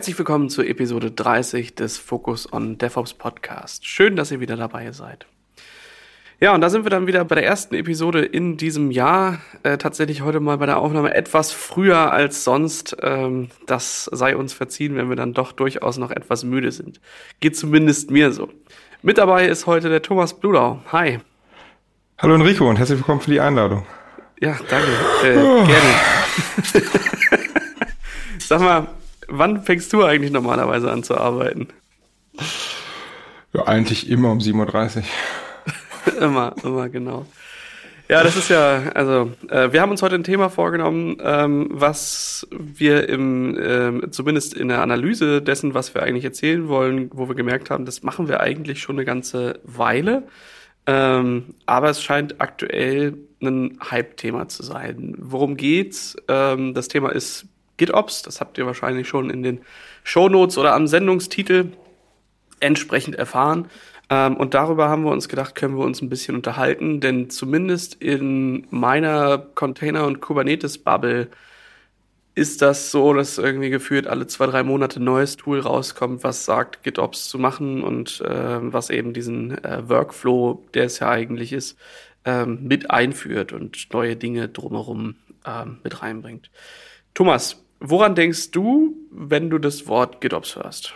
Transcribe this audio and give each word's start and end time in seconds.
Herzlich 0.00 0.16
willkommen 0.16 0.48
zur 0.48 0.66
Episode 0.66 1.10
30 1.10 1.74
des 1.74 1.98
Focus 1.98 2.50
on 2.50 2.78
DevOps 2.78 3.12
Podcast. 3.12 3.86
Schön, 3.86 4.16
dass 4.16 4.30
ihr 4.30 4.40
wieder 4.40 4.56
dabei 4.56 4.92
seid. 4.92 5.26
Ja, 6.40 6.54
und 6.54 6.62
da 6.62 6.70
sind 6.70 6.86
wir 6.86 6.90
dann 6.90 7.06
wieder 7.06 7.22
bei 7.26 7.34
der 7.34 7.44
ersten 7.44 7.74
Episode 7.74 8.24
in 8.24 8.56
diesem 8.56 8.90
Jahr. 8.90 9.42
Äh, 9.62 9.76
tatsächlich 9.76 10.22
heute 10.22 10.40
mal 10.40 10.56
bei 10.56 10.64
der 10.64 10.78
Aufnahme 10.78 11.12
etwas 11.12 11.52
früher 11.52 12.14
als 12.14 12.44
sonst. 12.44 12.96
Ähm, 13.02 13.50
das 13.66 14.06
sei 14.06 14.36
uns 14.36 14.54
verziehen, 14.54 14.96
wenn 14.96 15.10
wir 15.10 15.16
dann 15.16 15.34
doch 15.34 15.52
durchaus 15.52 15.98
noch 15.98 16.12
etwas 16.12 16.44
müde 16.44 16.72
sind. 16.72 16.98
Geht 17.40 17.58
zumindest 17.58 18.10
mir 18.10 18.32
so. 18.32 18.48
Mit 19.02 19.18
dabei 19.18 19.48
ist 19.48 19.66
heute 19.66 19.90
der 19.90 20.00
Thomas 20.00 20.32
Bludau. 20.32 20.80
Hi. 20.92 21.18
Hallo 22.16 22.36
Enrico 22.36 22.70
und 22.70 22.76
herzlich 22.76 23.00
willkommen 23.00 23.20
für 23.20 23.32
die 23.32 23.40
Einladung. 23.40 23.84
Ja, 24.40 24.56
danke. 24.70 24.88
Äh, 25.24 25.36
oh. 25.36 25.66
Gerne. 25.66 26.88
Sag 28.38 28.60
mal, 28.62 28.88
wann 29.30 29.62
fängst 29.62 29.92
du 29.92 30.04
eigentlich 30.04 30.32
normalerweise 30.32 30.90
an 30.90 31.02
zu 31.02 31.16
arbeiten? 31.16 31.68
Ja, 33.52 33.66
eigentlich 33.66 34.08
immer 34.08 34.30
um 34.30 34.38
7.30 34.38 34.98
Uhr. 34.98 36.20
immer, 36.20 36.54
immer, 36.62 36.88
genau. 36.88 37.26
Ja, 38.08 38.24
das 38.24 38.36
ist 38.36 38.50
ja, 38.50 38.90
also 38.94 39.30
äh, 39.50 39.72
wir 39.72 39.80
haben 39.80 39.92
uns 39.92 40.02
heute 40.02 40.16
ein 40.16 40.24
Thema 40.24 40.48
vorgenommen, 40.48 41.18
ähm, 41.22 41.68
was 41.70 42.44
wir 42.50 43.08
im, 43.08 43.56
äh, 43.56 44.10
zumindest 44.10 44.52
in 44.52 44.66
der 44.66 44.82
Analyse 44.82 45.40
dessen, 45.40 45.74
was 45.74 45.94
wir 45.94 46.02
eigentlich 46.02 46.24
erzählen 46.24 46.66
wollen, 46.66 47.10
wo 47.12 47.28
wir 47.28 47.36
gemerkt 47.36 47.70
haben, 47.70 47.84
das 47.84 48.02
machen 48.02 48.26
wir 48.26 48.40
eigentlich 48.40 48.82
schon 48.82 48.96
eine 48.96 49.04
ganze 49.04 49.60
Weile. 49.62 50.24
Ähm, 50.86 51.54
aber 51.66 51.90
es 51.90 52.02
scheint 52.02 52.40
aktuell 52.40 53.16
ein 53.40 53.78
Hype-Thema 53.80 54.48
zu 54.48 54.64
sein. 54.64 55.14
Worum 55.18 55.56
geht's? 55.56 56.16
Ähm, 56.26 56.74
das 56.74 56.88
Thema 56.88 57.10
ist 57.10 57.46
GitOps. 57.80 58.22
Das 58.22 58.40
habt 58.40 58.58
ihr 58.58 58.66
wahrscheinlich 58.66 59.08
schon 59.08 59.30
in 59.30 59.42
den 59.42 59.62
Shownotes 60.04 60.58
oder 60.58 60.74
am 60.74 60.86
Sendungstitel 60.86 61.72
entsprechend 62.60 63.16
erfahren. 63.16 63.68
Ähm, 64.10 64.36
und 64.36 64.52
darüber 64.54 64.88
haben 64.88 65.02
wir 65.04 65.10
uns 65.10 65.28
gedacht, 65.28 65.54
können 65.54 65.78
wir 65.78 65.84
uns 65.84 66.02
ein 66.02 66.10
bisschen 66.10 66.36
unterhalten, 66.36 67.00
denn 67.00 67.30
zumindest 67.30 67.94
in 67.94 68.66
meiner 68.70 69.38
Container- 69.38 70.06
und 70.06 70.20
Kubernetes-Bubble 70.20 71.28
ist 72.34 72.62
das 72.62 72.90
so, 72.90 73.14
dass 73.14 73.38
irgendwie 73.38 73.70
gefühlt 73.70 74.06
alle 74.06 74.26
zwei, 74.26 74.46
drei 74.46 74.62
Monate 74.62 75.00
ein 75.00 75.04
neues 75.04 75.36
Tool 75.36 75.60
rauskommt, 75.60 76.22
was 76.22 76.44
sagt, 76.44 76.82
GitOps 76.82 77.28
zu 77.28 77.38
machen 77.38 77.82
und 77.82 78.20
äh, 78.20 78.72
was 78.72 78.90
eben 78.90 79.14
diesen 79.14 79.62
äh, 79.64 79.88
Workflow, 79.88 80.64
der 80.74 80.84
es 80.84 80.98
ja 80.98 81.08
eigentlich 81.08 81.52
ist, 81.52 81.78
ähm, 82.26 82.58
mit 82.62 82.90
einführt 82.90 83.52
und 83.52 83.88
neue 83.92 84.16
Dinge 84.16 84.48
drumherum 84.48 85.16
ähm, 85.46 85.78
mit 85.82 86.02
reinbringt. 86.02 86.50
Thomas, 87.14 87.59
woran 87.80 88.14
denkst 88.14 88.50
du, 88.52 88.96
wenn 89.10 89.50
du 89.50 89.58
das 89.58 89.86
Wort 89.88 90.20
GitOps 90.20 90.56
hörst? 90.56 90.94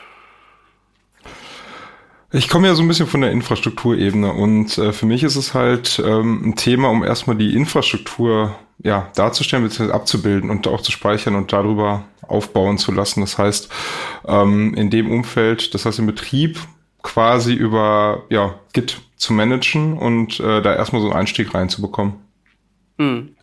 Ich 2.33 2.49
komme 2.49 2.67
ja 2.67 2.75
so 2.75 2.83
ein 2.83 2.89
bisschen 2.89 3.07
von 3.07 3.21
der 3.21 3.31
Infrastrukturebene 3.31 4.33
und 4.33 4.77
äh, 4.77 4.93
für 4.93 5.07
mich 5.07 5.23
ist 5.23 5.37
es 5.37 5.55
halt 5.55 6.03
ähm, 6.05 6.49
ein 6.49 6.57
Thema, 6.57 6.89
um 6.89 7.05
erstmal 7.05 7.37
die 7.37 7.55
Infrastruktur 7.55 8.57
ja, 8.83 9.09
darzustellen 9.15 9.65
bzw. 9.65 9.93
abzubilden 9.93 10.51
und 10.51 10.67
auch 10.67 10.81
zu 10.81 10.91
speichern 10.91 11.37
und 11.37 11.53
darüber 11.53 12.05
aufbauen 12.23 12.77
zu 12.79 12.91
lassen. 12.91 13.21
Das 13.21 13.39
heißt, 13.39 13.69
ähm, 14.27 14.75
in 14.75 14.91
dem 14.91 15.11
Umfeld, 15.11 15.75
das 15.75 15.87
heißt 15.87 16.01
im 16.01 16.07
Betrieb 16.07 16.59
quasi 17.03 17.55
über 17.55 18.25
ja, 18.31 18.59
Git 18.73 19.01
zu 19.17 19.33
managen 19.33 19.97
und 19.97 20.41
äh, 20.41 20.61
da 20.61 20.75
erstmal 20.75 21.03
so 21.03 21.11
einen 21.11 21.21
Einstieg 21.21 21.55
reinzubekommen. 21.55 22.15
Hm. 22.98 23.33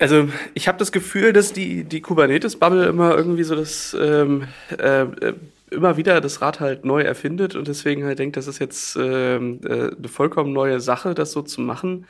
Also 0.00 0.28
ich 0.54 0.66
habe 0.66 0.78
das 0.78 0.92
Gefühl, 0.92 1.32
dass 1.32 1.52
die, 1.52 1.84
die 1.84 2.00
Kubernetes-Bubble 2.00 2.86
immer 2.86 3.14
irgendwie 3.16 3.42
so 3.44 3.54
das 3.54 3.96
ähm, 3.98 4.48
äh, 4.78 5.02
äh 5.02 5.34
immer 5.70 5.96
wieder 5.96 6.20
das 6.20 6.42
Rad 6.42 6.58
halt 6.58 6.84
neu 6.84 7.02
erfindet 7.02 7.54
und 7.54 7.68
deswegen 7.68 8.04
halt 8.04 8.18
denkt, 8.18 8.36
das 8.36 8.48
ist 8.48 8.58
jetzt 8.58 8.96
ähm, 8.96 9.60
äh, 9.64 9.94
eine 9.96 10.08
vollkommen 10.08 10.52
neue 10.52 10.80
Sache, 10.80 11.14
das 11.14 11.30
so 11.30 11.42
zu 11.42 11.60
machen. 11.60 12.06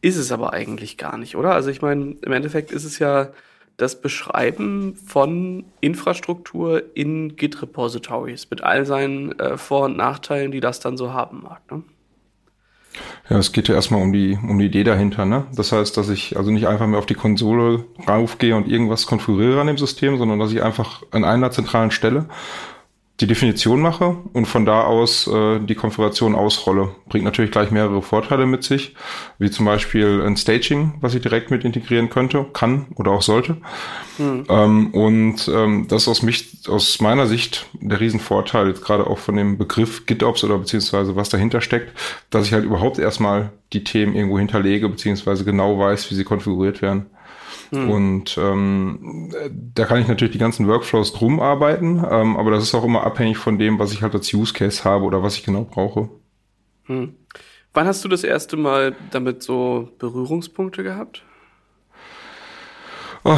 Ist 0.00 0.16
es 0.16 0.32
aber 0.32 0.52
eigentlich 0.52 0.96
gar 0.96 1.16
nicht, 1.16 1.36
oder? 1.36 1.52
Also 1.52 1.70
ich 1.70 1.82
meine, 1.82 2.16
im 2.20 2.32
Endeffekt 2.32 2.72
ist 2.72 2.84
es 2.84 2.98
ja 2.98 3.30
das 3.76 4.00
Beschreiben 4.00 4.96
von 4.96 5.66
Infrastruktur 5.80 6.82
in 6.94 7.36
Git-Repositories 7.36 8.48
mit 8.50 8.62
all 8.62 8.84
seinen 8.86 9.38
äh, 9.38 9.56
Vor- 9.56 9.84
und 9.84 9.96
Nachteilen, 9.96 10.50
die 10.50 10.60
das 10.60 10.80
dann 10.80 10.96
so 10.96 11.12
haben 11.12 11.42
mag. 11.42 11.62
Ne? 11.70 11.84
Ja, 13.28 13.38
es 13.38 13.52
geht 13.52 13.68
ja 13.68 13.74
erstmal 13.74 14.02
um 14.02 14.12
die, 14.12 14.36
um 14.42 14.58
die 14.58 14.66
Idee 14.66 14.84
dahinter, 14.84 15.24
ne? 15.24 15.46
Das 15.54 15.72
heißt, 15.72 15.96
dass 15.96 16.08
ich 16.08 16.36
also 16.36 16.50
nicht 16.50 16.66
einfach 16.66 16.86
mehr 16.86 16.98
auf 16.98 17.06
die 17.06 17.14
Konsole 17.14 17.84
raufgehe 18.08 18.56
und 18.56 18.66
irgendwas 18.66 19.06
konfiguriere 19.06 19.60
an 19.60 19.68
dem 19.68 19.78
System, 19.78 20.18
sondern 20.18 20.38
dass 20.38 20.52
ich 20.52 20.62
einfach 20.62 21.02
an 21.12 21.24
einer 21.24 21.50
zentralen 21.50 21.92
Stelle 21.92 22.26
die 23.20 23.26
Definition 23.26 23.80
mache 23.80 24.16
und 24.32 24.46
von 24.46 24.64
da 24.64 24.84
aus 24.84 25.26
äh, 25.26 25.60
die 25.60 25.74
Konfiguration 25.74 26.34
ausrolle. 26.34 26.94
Bringt 27.08 27.24
natürlich 27.24 27.50
gleich 27.50 27.70
mehrere 27.70 28.00
Vorteile 28.00 28.46
mit 28.46 28.64
sich, 28.64 28.94
wie 29.38 29.50
zum 29.50 29.66
Beispiel 29.66 30.22
ein 30.24 30.38
Staging, 30.38 30.94
was 31.02 31.14
ich 31.14 31.20
direkt 31.20 31.50
mit 31.50 31.64
integrieren 31.64 32.08
könnte, 32.08 32.46
kann 32.52 32.86
oder 32.96 33.10
auch 33.10 33.20
sollte. 33.22 33.58
Mhm. 34.16 34.44
Ähm, 34.48 34.86
und 34.92 35.50
ähm, 35.54 35.86
das 35.88 36.02
ist 36.02 36.08
aus, 36.08 36.22
mich, 36.22 36.60
aus 36.66 37.00
meiner 37.00 37.26
Sicht 37.26 37.66
der 37.74 38.00
Riesenvorteil, 38.00 38.68
jetzt 38.68 38.82
gerade 38.82 39.06
auch 39.06 39.18
von 39.18 39.36
dem 39.36 39.58
Begriff 39.58 40.06
GitOps 40.06 40.42
oder 40.42 40.56
beziehungsweise 40.56 41.14
was 41.14 41.28
dahinter 41.28 41.60
steckt, 41.60 41.92
dass 42.30 42.46
ich 42.46 42.54
halt 42.54 42.64
überhaupt 42.64 42.98
erstmal 42.98 43.50
die 43.74 43.84
Themen 43.84 44.14
irgendwo 44.14 44.38
hinterlege, 44.38 44.88
beziehungsweise 44.88 45.44
genau 45.44 45.78
weiß, 45.78 46.10
wie 46.10 46.14
sie 46.14 46.24
konfiguriert 46.24 46.80
werden. 46.80 47.06
Hm. 47.70 47.90
Und 47.90 48.38
ähm, 48.38 49.32
da 49.74 49.84
kann 49.84 50.00
ich 50.00 50.08
natürlich 50.08 50.32
die 50.32 50.38
ganzen 50.38 50.66
Workflows 50.66 51.12
drum 51.12 51.40
arbeiten, 51.40 52.04
ähm, 52.10 52.36
aber 52.36 52.50
das 52.50 52.64
ist 52.64 52.74
auch 52.74 52.84
immer 52.84 53.04
abhängig 53.04 53.38
von 53.38 53.58
dem, 53.58 53.78
was 53.78 53.92
ich 53.92 54.02
halt 54.02 54.14
als 54.14 54.32
Use 54.32 54.52
Case 54.52 54.84
habe 54.84 55.04
oder 55.04 55.22
was 55.22 55.36
ich 55.36 55.44
genau 55.44 55.64
brauche. 55.64 56.08
Hm. 56.86 57.14
Wann 57.72 57.86
hast 57.86 58.04
du 58.04 58.08
das 58.08 58.24
erste 58.24 58.56
Mal 58.56 58.96
damit 59.12 59.42
so 59.42 59.90
Berührungspunkte 59.98 60.82
gehabt? 60.82 61.24
Oh, 63.22 63.36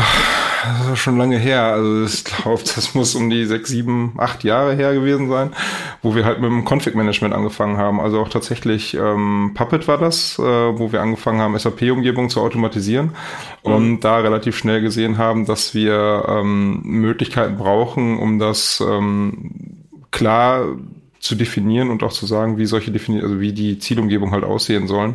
das 0.78 0.90
ist 0.92 0.98
schon 1.00 1.18
lange 1.18 1.38
her. 1.38 1.64
Also 1.64 2.04
ich 2.04 2.24
glaube, 2.24 2.62
das 2.62 2.94
muss 2.94 3.14
um 3.14 3.28
die 3.30 3.44
sechs, 3.46 3.70
sieben, 3.70 4.14
acht 4.18 4.44
Jahre 4.44 4.74
her 4.74 4.94
gewesen 4.94 5.28
sein, 5.28 5.50
wo 6.02 6.14
wir 6.14 6.24
halt 6.24 6.40
mit 6.40 6.50
dem 6.50 6.64
Config-Management 6.64 7.34
angefangen 7.34 7.78
haben. 7.78 8.00
Also 8.00 8.20
auch 8.20 8.28
tatsächlich 8.28 8.94
ähm, 8.94 9.52
Puppet 9.54 9.88
war 9.88 9.98
das, 9.98 10.38
äh, 10.38 10.42
wo 10.42 10.92
wir 10.92 11.02
angefangen 11.02 11.40
haben, 11.40 11.58
SAP-Umgebungen 11.58 12.30
zu 12.30 12.40
automatisieren 12.40 13.12
mhm. 13.64 13.72
und 13.72 14.00
da 14.00 14.18
relativ 14.18 14.56
schnell 14.56 14.80
gesehen 14.80 15.18
haben, 15.18 15.46
dass 15.46 15.74
wir 15.74 16.26
ähm, 16.28 16.80
Möglichkeiten 16.84 17.56
brauchen, 17.56 18.18
um 18.18 18.38
das 18.38 18.80
ähm, 18.86 19.82
klar 20.12 20.66
zu 21.22 21.36
definieren 21.36 21.90
und 21.90 22.02
auch 22.02 22.12
zu 22.12 22.26
sagen, 22.26 22.58
wie 22.58 22.66
solche 22.66 22.90
definieren, 22.90 23.24
also 23.24 23.40
wie 23.40 23.52
die 23.52 23.78
Zielumgebung 23.78 24.32
halt 24.32 24.42
aussehen 24.42 24.88
sollen. 24.88 25.14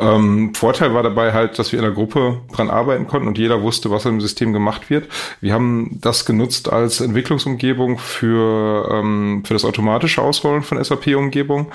Ähm, 0.00 0.54
Vorteil 0.54 0.94
war 0.94 1.02
dabei 1.02 1.34
halt, 1.34 1.58
dass 1.58 1.72
wir 1.72 1.78
in 1.78 1.84
der 1.84 1.92
Gruppe 1.92 2.40
dran 2.54 2.70
arbeiten 2.70 3.06
konnten 3.06 3.28
und 3.28 3.36
jeder 3.36 3.60
wusste, 3.60 3.90
was 3.90 4.06
im 4.06 4.22
System 4.22 4.54
gemacht 4.54 4.88
wird. 4.88 5.08
Wir 5.42 5.52
haben 5.52 5.98
das 6.00 6.24
genutzt 6.24 6.72
als 6.72 7.02
Entwicklungsumgebung 7.02 7.98
für, 7.98 8.88
ähm, 8.90 9.42
für 9.44 9.52
das 9.52 9.66
automatische 9.66 10.22
Ausrollen 10.22 10.62
von 10.62 10.82
SAP-Umgebung 10.82 11.70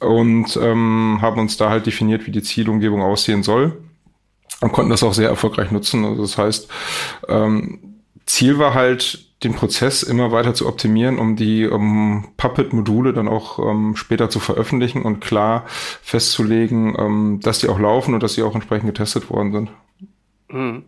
und 0.00 0.58
ähm, 0.62 1.18
haben 1.20 1.40
uns 1.40 1.58
da 1.58 1.68
halt 1.68 1.84
definiert, 1.84 2.26
wie 2.26 2.32
die 2.32 2.42
Zielumgebung 2.42 3.02
aussehen 3.02 3.42
soll 3.42 3.76
und 4.62 4.72
konnten 4.72 4.90
das 4.90 5.02
auch 5.02 5.12
sehr 5.12 5.28
erfolgreich 5.28 5.70
nutzen. 5.70 6.06
Also 6.06 6.22
das 6.22 6.38
heißt, 6.38 6.68
ähm, 7.28 7.80
Ziel 8.24 8.58
war 8.58 8.72
halt, 8.72 9.26
den 9.44 9.54
Prozess 9.54 10.02
immer 10.02 10.32
weiter 10.32 10.54
zu 10.54 10.66
optimieren, 10.66 11.18
um 11.18 11.36
die 11.36 11.66
um 11.68 12.28
Puppet-Module 12.36 13.12
dann 13.12 13.28
auch 13.28 13.58
ähm, 13.58 13.94
später 13.96 14.30
zu 14.30 14.40
veröffentlichen 14.40 15.02
und 15.02 15.20
klar 15.20 15.64
festzulegen, 15.68 16.96
ähm, 16.98 17.40
dass 17.42 17.58
die 17.58 17.68
auch 17.68 17.78
laufen 17.78 18.14
und 18.14 18.22
dass 18.22 18.34
sie 18.34 18.42
auch 18.42 18.54
entsprechend 18.54 18.86
getestet 18.86 19.30
worden 19.30 19.52
sind. 19.52 19.70
Hm. 20.48 20.84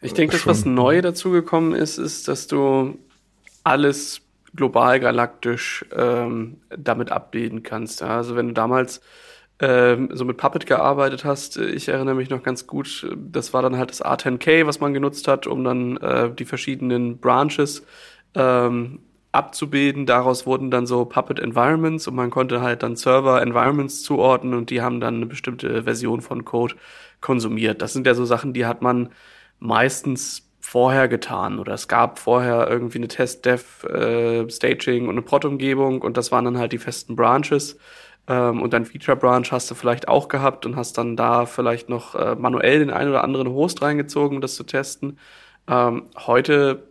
Ich 0.00 0.14
denke, 0.14 0.36
das, 0.36 0.46
was 0.46 0.64
neu 0.64 1.00
dazugekommen 1.00 1.74
ist, 1.74 1.98
ist, 1.98 2.26
dass 2.26 2.48
du 2.48 2.98
alles 3.62 4.20
global 4.54 4.98
galaktisch 4.98 5.84
ähm, 5.94 6.58
damit 6.76 7.12
abbilden 7.12 7.62
kannst. 7.62 8.02
Also 8.02 8.34
wenn 8.34 8.48
du 8.48 8.54
damals 8.54 9.00
ähm, 9.62 10.08
so 10.12 10.24
mit 10.24 10.38
Puppet 10.38 10.66
gearbeitet 10.66 11.24
hast. 11.24 11.56
Ich 11.56 11.88
erinnere 11.88 12.16
mich 12.16 12.28
noch 12.28 12.42
ganz 12.42 12.66
gut, 12.66 13.08
das 13.16 13.54
war 13.54 13.62
dann 13.62 13.78
halt 13.78 13.90
das 13.90 14.04
A10K, 14.04 14.66
was 14.66 14.80
man 14.80 14.92
genutzt 14.92 15.28
hat, 15.28 15.46
um 15.46 15.62
dann 15.62 15.96
äh, 15.98 16.34
die 16.34 16.44
verschiedenen 16.44 17.18
Branches 17.18 17.86
ähm, 18.34 18.98
abzubilden. 19.30 20.04
Daraus 20.04 20.46
wurden 20.46 20.72
dann 20.72 20.86
so 20.86 21.04
Puppet 21.04 21.38
Environments 21.38 22.08
und 22.08 22.16
man 22.16 22.30
konnte 22.30 22.60
halt 22.60 22.82
dann 22.82 22.96
Server 22.96 23.40
Environments 23.40 24.02
zuordnen 24.02 24.54
und 24.54 24.70
die 24.70 24.82
haben 24.82 25.00
dann 25.00 25.14
eine 25.16 25.26
bestimmte 25.26 25.84
Version 25.84 26.22
von 26.22 26.44
Code 26.44 26.74
konsumiert. 27.20 27.82
Das 27.82 27.92
sind 27.92 28.04
ja 28.04 28.14
so 28.14 28.24
Sachen, 28.24 28.52
die 28.52 28.66
hat 28.66 28.82
man 28.82 29.10
meistens 29.60 30.50
vorher 30.58 31.06
getan 31.06 31.60
oder 31.60 31.74
es 31.74 31.86
gab 31.86 32.18
vorher 32.18 32.68
irgendwie 32.68 32.98
eine 32.98 33.08
Test-Dev, 33.08 33.84
äh, 33.86 34.50
Staging 34.50 35.04
und 35.04 35.10
eine 35.10 35.22
Prot-Umgebung 35.22 36.02
und 36.02 36.16
das 36.16 36.32
waren 36.32 36.44
dann 36.46 36.58
halt 36.58 36.72
die 36.72 36.78
festen 36.78 37.14
Branches. 37.14 37.78
Ähm, 38.28 38.62
und 38.62 38.72
dein 38.72 38.84
Feature 38.84 39.16
Branch 39.16 39.44
hast 39.50 39.70
du 39.70 39.74
vielleicht 39.74 40.08
auch 40.08 40.28
gehabt 40.28 40.66
und 40.66 40.76
hast 40.76 40.98
dann 40.98 41.16
da 41.16 41.46
vielleicht 41.46 41.88
noch 41.88 42.14
äh, 42.14 42.34
manuell 42.34 42.78
den 42.78 42.90
einen 42.90 43.10
oder 43.10 43.24
anderen 43.24 43.48
Host 43.48 43.82
reingezogen, 43.82 44.36
um 44.36 44.40
das 44.40 44.54
zu 44.54 44.64
testen. 44.64 45.18
Ähm, 45.68 46.04
heute 46.18 46.88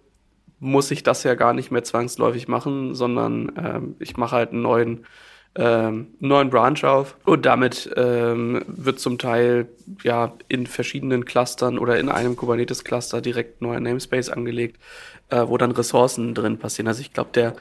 muss 0.59 0.91
ich 0.91 1.03
das 1.03 1.23
ja 1.23 1.35
gar 1.35 1.53
nicht 1.53 1.71
mehr 1.71 1.83
zwangsläufig 1.83 2.47
machen, 2.47 2.93
sondern 2.95 3.51
ähm, 3.57 3.95
ich 3.99 4.17
mache 4.17 4.35
halt 4.35 4.51
einen 4.51 4.61
neuen 4.61 5.05
ähm, 5.55 6.13
neuen 6.19 6.49
Branch 6.49 6.81
auf 6.83 7.17
und 7.25 7.45
damit 7.45 7.91
ähm, 7.97 8.63
wird 8.67 8.99
zum 8.99 9.17
Teil 9.17 9.67
ja 10.01 10.33
in 10.47 10.65
verschiedenen 10.65 11.25
Clustern 11.25 11.77
oder 11.77 11.99
in 11.99 12.07
einem 12.07 12.37
Kubernetes 12.37 12.85
Cluster 12.85 13.21
direkt 13.21 13.61
neuer 13.61 13.81
Namespace 13.81 14.29
angelegt, 14.29 14.79
äh, 15.29 15.43
wo 15.45 15.57
dann 15.57 15.71
Ressourcen 15.71 16.33
drin 16.33 16.57
passieren. 16.57 16.87
Also 16.87 17.01
ich 17.01 17.11
glaube, 17.11 17.31
der 17.33 17.53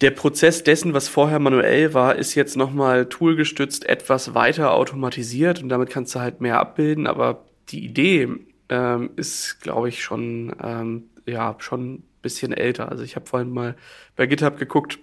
der 0.00 0.12
Prozess 0.12 0.62
dessen, 0.62 0.94
was 0.94 1.08
vorher 1.08 1.38
manuell 1.40 1.92
war, 1.92 2.14
ist 2.16 2.34
jetzt 2.34 2.56
nochmal 2.56 3.06
toolgestützt 3.06 3.88
etwas 3.88 4.34
weiter 4.34 4.72
automatisiert 4.72 5.62
und 5.62 5.68
damit 5.68 5.90
kannst 5.90 6.14
du 6.14 6.20
halt 6.20 6.40
mehr 6.40 6.60
abbilden. 6.60 7.06
Aber 7.06 7.46
die 7.70 7.84
Idee 7.84 8.28
ähm, 8.68 9.10
ist, 9.16 9.60
glaube 9.60 9.88
ich, 9.88 10.02
schon 10.02 10.54
ähm, 10.62 11.10
ja 11.26 11.56
schon 11.58 11.94
ein 11.94 12.04
bisschen 12.22 12.52
älter. 12.52 12.90
Also 12.90 13.02
ich 13.02 13.16
habe 13.16 13.26
vorhin 13.26 13.50
mal 13.50 13.76
bei 14.16 14.26
GitHub 14.26 14.56
geguckt, 14.56 14.98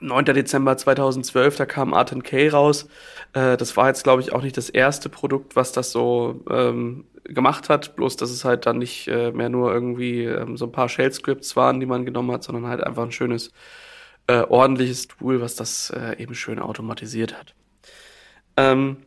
9. 0.00 0.24
Dezember 0.26 0.76
2012, 0.76 1.56
da 1.56 1.66
kam 1.66 1.94
R10K 1.94 2.50
raus. 2.50 2.88
Äh, 3.34 3.56
das 3.56 3.76
war 3.76 3.88
jetzt, 3.88 4.02
glaube 4.02 4.20
ich, 4.20 4.32
auch 4.32 4.42
nicht 4.42 4.56
das 4.56 4.68
erste 4.68 5.08
Produkt, 5.08 5.56
was 5.56 5.72
das 5.72 5.92
so 5.92 6.42
ähm, 6.50 7.04
gemacht 7.24 7.68
hat. 7.68 7.96
Bloß, 7.96 8.16
dass 8.16 8.30
es 8.30 8.44
halt 8.44 8.66
dann 8.66 8.78
nicht 8.78 9.08
äh, 9.08 9.30
mehr 9.30 9.48
nur 9.48 9.72
irgendwie 9.72 10.24
ähm, 10.24 10.56
so 10.56 10.66
ein 10.66 10.72
paar 10.72 10.88
Shell-Scripts 10.88 11.56
waren, 11.56 11.80
die 11.80 11.86
man 11.86 12.04
genommen 12.04 12.32
hat, 12.32 12.42
sondern 12.42 12.66
halt 12.66 12.82
einfach 12.82 13.04
ein 13.04 13.12
schönes, 13.12 13.52
äh, 14.26 14.42
ordentliches 14.42 15.08
Tool, 15.08 15.40
was 15.40 15.56
das 15.56 15.90
äh, 15.90 16.20
eben 16.22 16.34
schön 16.34 16.58
automatisiert 16.58 17.38
hat. 17.38 17.54
Ähm, 18.56 18.98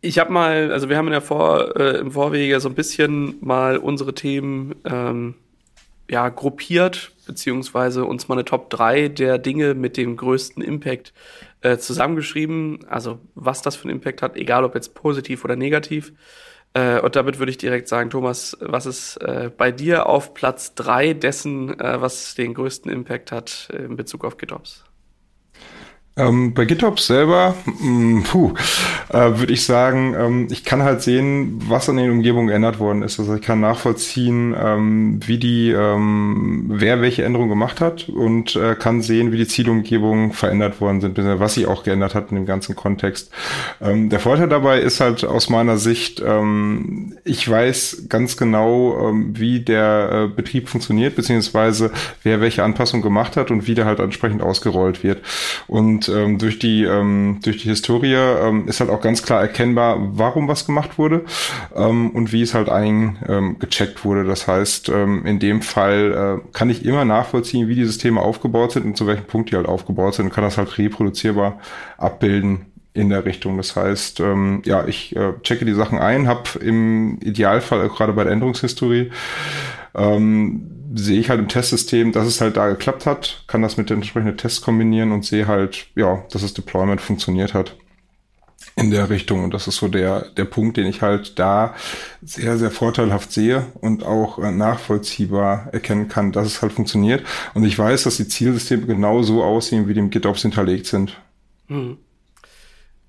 ich 0.00 0.18
habe 0.18 0.32
mal, 0.32 0.70
also 0.70 0.88
wir 0.88 0.98
haben 0.98 1.10
ja 1.10 1.20
vor, 1.20 1.76
äh, 1.76 1.98
im 1.98 2.12
Vorwege 2.12 2.60
so 2.60 2.68
ein 2.68 2.74
bisschen 2.74 3.36
mal 3.40 3.78
unsere 3.78 4.14
Themen 4.14 4.74
ähm, 4.84 5.34
ja, 6.10 6.28
gruppiert, 6.28 7.12
beziehungsweise 7.26 8.04
uns 8.04 8.28
mal 8.28 8.34
eine 8.34 8.44
Top 8.44 8.68
3 8.68 9.08
der 9.08 9.38
Dinge 9.38 9.74
mit 9.74 9.96
dem 9.96 10.16
größten 10.16 10.62
Impact 10.62 11.14
äh, 11.62 11.78
zusammengeschrieben. 11.78 12.84
Also 12.88 13.18
was 13.34 13.62
das 13.62 13.76
für 13.76 13.84
einen 13.84 13.96
Impact 13.96 14.20
hat, 14.20 14.36
egal 14.36 14.64
ob 14.64 14.74
jetzt 14.74 14.94
positiv 14.94 15.44
oder 15.44 15.56
negativ. 15.56 16.12
Äh, 16.74 17.00
und 17.00 17.16
damit 17.16 17.38
würde 17.38 17.50
ich 17.50 17.58
direkt 17.58 17.88
sagen, 17.88 18.10
Thomas, 18.10 18.56
was 18.60 18.86
ist 18.86 19.16
äh, 19.18 19.50
bei 19.56 19.70
dir 19.70 20.06
auf 20.06 20.34
Platz 20.34 20.74
3 20.74 21.14
dessen, 21.14 21.78
äh, 21.80 22.00
was 22.00 22.34
den 22.34 22.54
größten 22.54 22.90
Impact 22.90 23.32
hat 23.32 23.68
in 23.72 23.96
Bezug 23.96 24.24
auf 24.24 24.36
GitOps? 24.36 24.84
Ähm, 26.16 26.54
bei 26.54 26.64
GitHub 26.64 27.00
selber, 27.00 27.56
mh, 27.66 27.90
mm, 27.90 28.22
puh, 28.22 28.54
äh, 29.08 29.36
würde 29.36 29.52
ich 29.52 29.64
sagen, 29.64 30.14
ähm, 30.16 30.46
ich 30.48 30.64
kann 30.64 30.84
halt 30.84 31.02
sehen, 31.02 31.60
was 31.66 31.88
an 31.88 31.96
den 31.96 32.08
Umgebungen 32.08 32.46
geändert 32.46 32.78
worden 32.78 33.02
ist. 33.02 33.18
Also 33.18 33.34
ich 33.34 33.42
kann 33.42 33.58
nachvollziehen, 33.58 34.54
ähm, 34.56 35.18
wie 35.26 35.38
die, 35.38 35.70
ähm, 35.72 36.66
wer 36.68 37.00
welche 37.00 37.24
Änderungen 37.24 37.50
gemacht 37.50 37.80
hat 37.80 38.08
und 38.08 38.54
äh, 38.54 38.76
kann 38.76 39.02
sehen, 39.02 39.32
wie 39.32 39.38
die 39.38 39.48
Zielumgebungen 39.48 40.32
verändert 40.32 40.80
worden 40.80 41.00
sind, 41.00 41.18
was 41.18 41.54
sie 41.54 41.66
auch 41.66 41.82
geändert 41.82 42.14
hat 42.14 42.30
in 42.30 42.36
dem 42.36 42.46
ganzen 42.46 42.76
Kontext. 42.76 43.32
Ähm, 43.80 44.08
der 44.08 44.20
Vorteil 44.20 44.48
dabei 44.48 44.78
ist 44.78 45.00
halt 45.00 45.24
aus 45.24 45.48
meiner 45.50 45.78
Sicht, 45.78 46.22
ähm, 46.24 47.18
ich 47.24 47.48
weiß 47.48 48.04
ganz 48.08 48.36
genau, 48.36 49.12
wie 49.32 49.60
der 49.60 50.10
äh, 50.12 50.28
Betrieb 50.28 50.68
funktioniert, 50.68 51.16
beziehungsweise 51.16 51.90
wer 52.22 52.40
welche 52.40 52.62
Anpassung 52.62 53.02
gemacht 53.02 53.36
hat 53.36 53.50
und 53.50 53.66
wie 53.66 53.74
der 53.74 53.86
halt 53.86 53.98
entsprechend 53.98 54.42
ausgerollt 54.42 55.02
wird. 55.02 55.20
Und 55.66 56.03
und 56.08 56.14
ähm, 56.14 56.38
durch 56.38 56.58
die 56.58 56.84
ähm, 56.84 57.38
durch 57.42 57.58
die 57.58 57.68
Historie 57.68 58.14
ähm, 58.14 58.68
ist 58.68 58.80
halt 58.80 58.90
auch 58.90 59.00
ganz 59.00 59.22
klar 59.22 59.40
erkennbar, 59.40 59.98
warum 60.12 60.48
was 60.48 60.66
gemacht 60.66 60.98
wurde 60.98 61.24
ähm, 61.74 62.10
und 62.10 62.32
wie 62.32 62.42
es 62.42 62.54
halt 62.54 62.68
eingecheckt 62.68 63.98
ähm, 63.98 64.04
wurde. 64.04 64.24
Das 64.24 64.46
heißt, 64.48 64.88
ähm, 64.88 65.24
in 65.26 65.38
dem 65.38 65.62
Fall 65.62 66.40
äh, 66.44 66.48
kann 66.52 66.70
ich 66.70 66.84
immer 66.84 67.04
nachvollziehen, 67.04 67.68
wie 67.68 67.74
die 67.74 67.84
Systeme 67.84 68.20
aufgebaut 68.20 68.72
sind 68.72 68.84
und 68.84 68.96
zu 68.96 69.06
welchem 69.06 69.24
Punkt 69.26 69.50
die 69.50 69.56
halt 69.56 69.66
aufgebaut 69.66 70.14
sind 70.14 70.26
und 70.26 70.32
kann 70.32 70.44
das 70.44 70.58
halt 70.58 70.78
reproduzierbar 70.78 71.58
abbilden 71.98 72.66
in 72.92 73.10
der 73.10 73.24
Richtung. 73.24 73.56
Das 73.56 73.74
heißt, 73.74 74.20
ähm, 74.20 74.62
ja, 74.64 74.86
ich 74.86 75.14
äh, 75.16 75.32
checke 75.42 75.64
die 75.64 75.74
Sachen 75.74 75.98
ein, 75.98 76.28
habe 76.28 76.58
im 76.60 77.18
Idealfall 77.20 77.88
gerade 77.88 78.12
bei 78.12 78.24
der 78.24 78.32
Änderungshistorie 78.32 79.10
ähm, 79.94 80.70
sehe 80.94 81.18
ich 81.18 81.30
halt 81.30 81.40
im 81.40 81.48
Testsystem, 81.48 82.12
dass 82.12 82.26
es 82.26 82.40
halt 82.40 82.56
da 82.56 82.68
geklappt 82.68 83.06
hat, 83.06 83.44
kann 83.46 83.62
das 83.62 83.76
mit 83.76 83.90
den 83.90 83.98
entsprechenden 83.98 84.36
Tests 84.36 84.60
kombinieren 84.60 85.12
und 85.12 85.24
sehe 85.24 85.46
halt, 85.46 85.86
ja, 85.96 86.24
dass 86.30 86.42
das 86.42 86.54
Deployment 86.54 87.00
funktioniert 87.00 87.54
hat 87.54 87.76
in 88.76 88.90
der 88.90 89.10
Richtung. 89.10 89.44
Und 89.44 89.54
das 89.54 89.68
ist 89.68 89.76
so 89.76 89.88
der, 89.88 90.26
der 90.36 90.44
Punkt, 90.44 90.76
den 90.76 90.86
ich 90.86 91.02
halt 91.02 91.38
da 91.38 91.74
sehr, 92.22 92.58
sehr 92.58 92.70
vorteilhaft 92.70 93.32
sehe 93.32 93.66
und 93.80 94.04
auch 94.04 94.38
äh, 94.38 94.50
nachvollziehbar 94.50 95.68
erkennen 95.72 96.08
kann, 96.08 96.32
dass 96.32 96.46
es 96.46 96.62
halt 96.62 96.72
funktioniert. 96.72 97.24
Und 97.54 97.64
ich 97.64 97.78
weiß, 97.78 98.04
dass 98.04 98.16
die 98.16 98.28
Zielsysteme 98.28 98.86
genau 98.86 99.22
so 99.22 99.42
aussehen, 99.42 99.88
wie 99.88 99.94
die 99.94 100.00
im 100.00 100.10
GitOps 100.10 100.42
hinterlegt 100.42 100.86
sind. 100.86 101.20
Hm. 101.68 101.98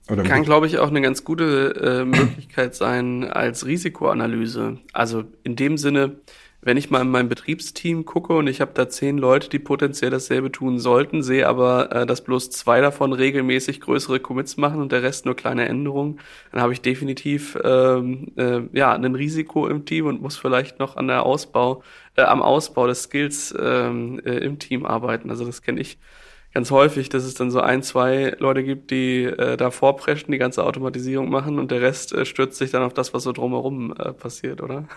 Oder 0.08 0.22
Kann, 0.22 0.44
glaube 0.44 0.68
ich, 0.68 0.78
auch 0.78 0.90
eine 0.90 1.02
ganz 1.02 1.24
gute 1.24 1.74
äh, 1.82 2.06
Möglichkeit 2.06 2.76
sein 2.76 3.24
als 3.24 3.66
Risikoanalyse. 3.66 4.78
Also 4.94 5.24
in 5.44 5.56
dem 5.56 5.78
Sinne, 5.80 6.18
wenn 6.66 6.78
ich 6.78 6.90
mal 6.90 7.02
in 7.02 7.12
mein 7.12 7.30
Betriebsteam 7.30 8.06
gucke 8.06 8.34
und 8.34 8.48
ich 8.48 8.60
habe 8.60 8.72
da 8.74 8.90
zehn 8.90 9.20
Leute, 9.20 9.50
die 9.50 9.60
potenziell 9.60 10.10
dasselbe 10.10 10.52
tun 10.52 10.80
sollten, 10.80 11.22
sehe 11.22 11.48
aber, 11.48 11.92
äh, 11.92 12.06
dass 12.08 12.24
bloß 12.24 12.50
zwei 12.50 12.82
davon 12.82 13.14
regelmäßig 13.14 13.82
größere 13.82 14.20
Commits 14.20 14.58
machen 14.58 14.82
und 14.82 14.92
der 14.92 15.04
Rest 15.04 15.26
nur 15.26 15.36
kleine 15.36 15.68
Änderungen, 15.68 16.20
dann 16.52 16.62
habe 16.62 16.74
ich 16.74 16.82
definitiv 16.82 17.56
ähm, 17.64 18.32
äh, 18.36 18.62
ja 18.74 18.94
ein 18.94 19.14
Risiko 19.14 19.68
im 19.68 19.86
Team 19.86 20.08
und 20.08 20.24
muss 20.24 20.38
vielleicht 20.38 20.80
noch 20.80 20.98
an 20.98 21.08
der 21.08 21.24
Ausbau, 21.24 21.84
äh, 22.16 22.24
am 22.24 22.42
Ausbau 22.42 22.88
des 22.88 23.04
Skills 23.04 23.56
ähm, 23.60 24.20
äh, 24.26 24.40
im 24.40 24.58
Team 24.58 24.88
arbeiten. 24.88 25.30
Also 25.30 25.46
das 25.46 25.62
kenne 25.62 25.80
ich 25.80 26.00
ganz 26.52 26.72
häufig, 26.72 27.10
dass 27.10 27.26
es 27.26 27.36
dann 27.36 27.52
so 27.52 27.62
ein, 27.62 27.84
zwei 27.84 28.36
Leute 28.40 28.64
gibt, 28.64 28.90
die 28.90 29.26
äh, 29.26 29.56
da 29.56 29.70
vorpreschen, 29.70 30.32
die 30.32 30.40
ganze 30.40 30.64
Automatisierung 30.64 31.30
machen 31.30 31.60
und 31.60 31.70
der 31.70 31.82
Rest 31.82 32.12
äh, 32.12 32.26
stürzt 32.26 32.58
sich 32.58 32.72
dann 32.72 32.82
auf 32.82 32.94
das, 32.96 33.14
was 33.14 33.22
so 33.22 33.34
drumherum 33.34 33.94
äh, 34.00 34.14
passiert, 34.14 34.64
oder? 34.64 34.88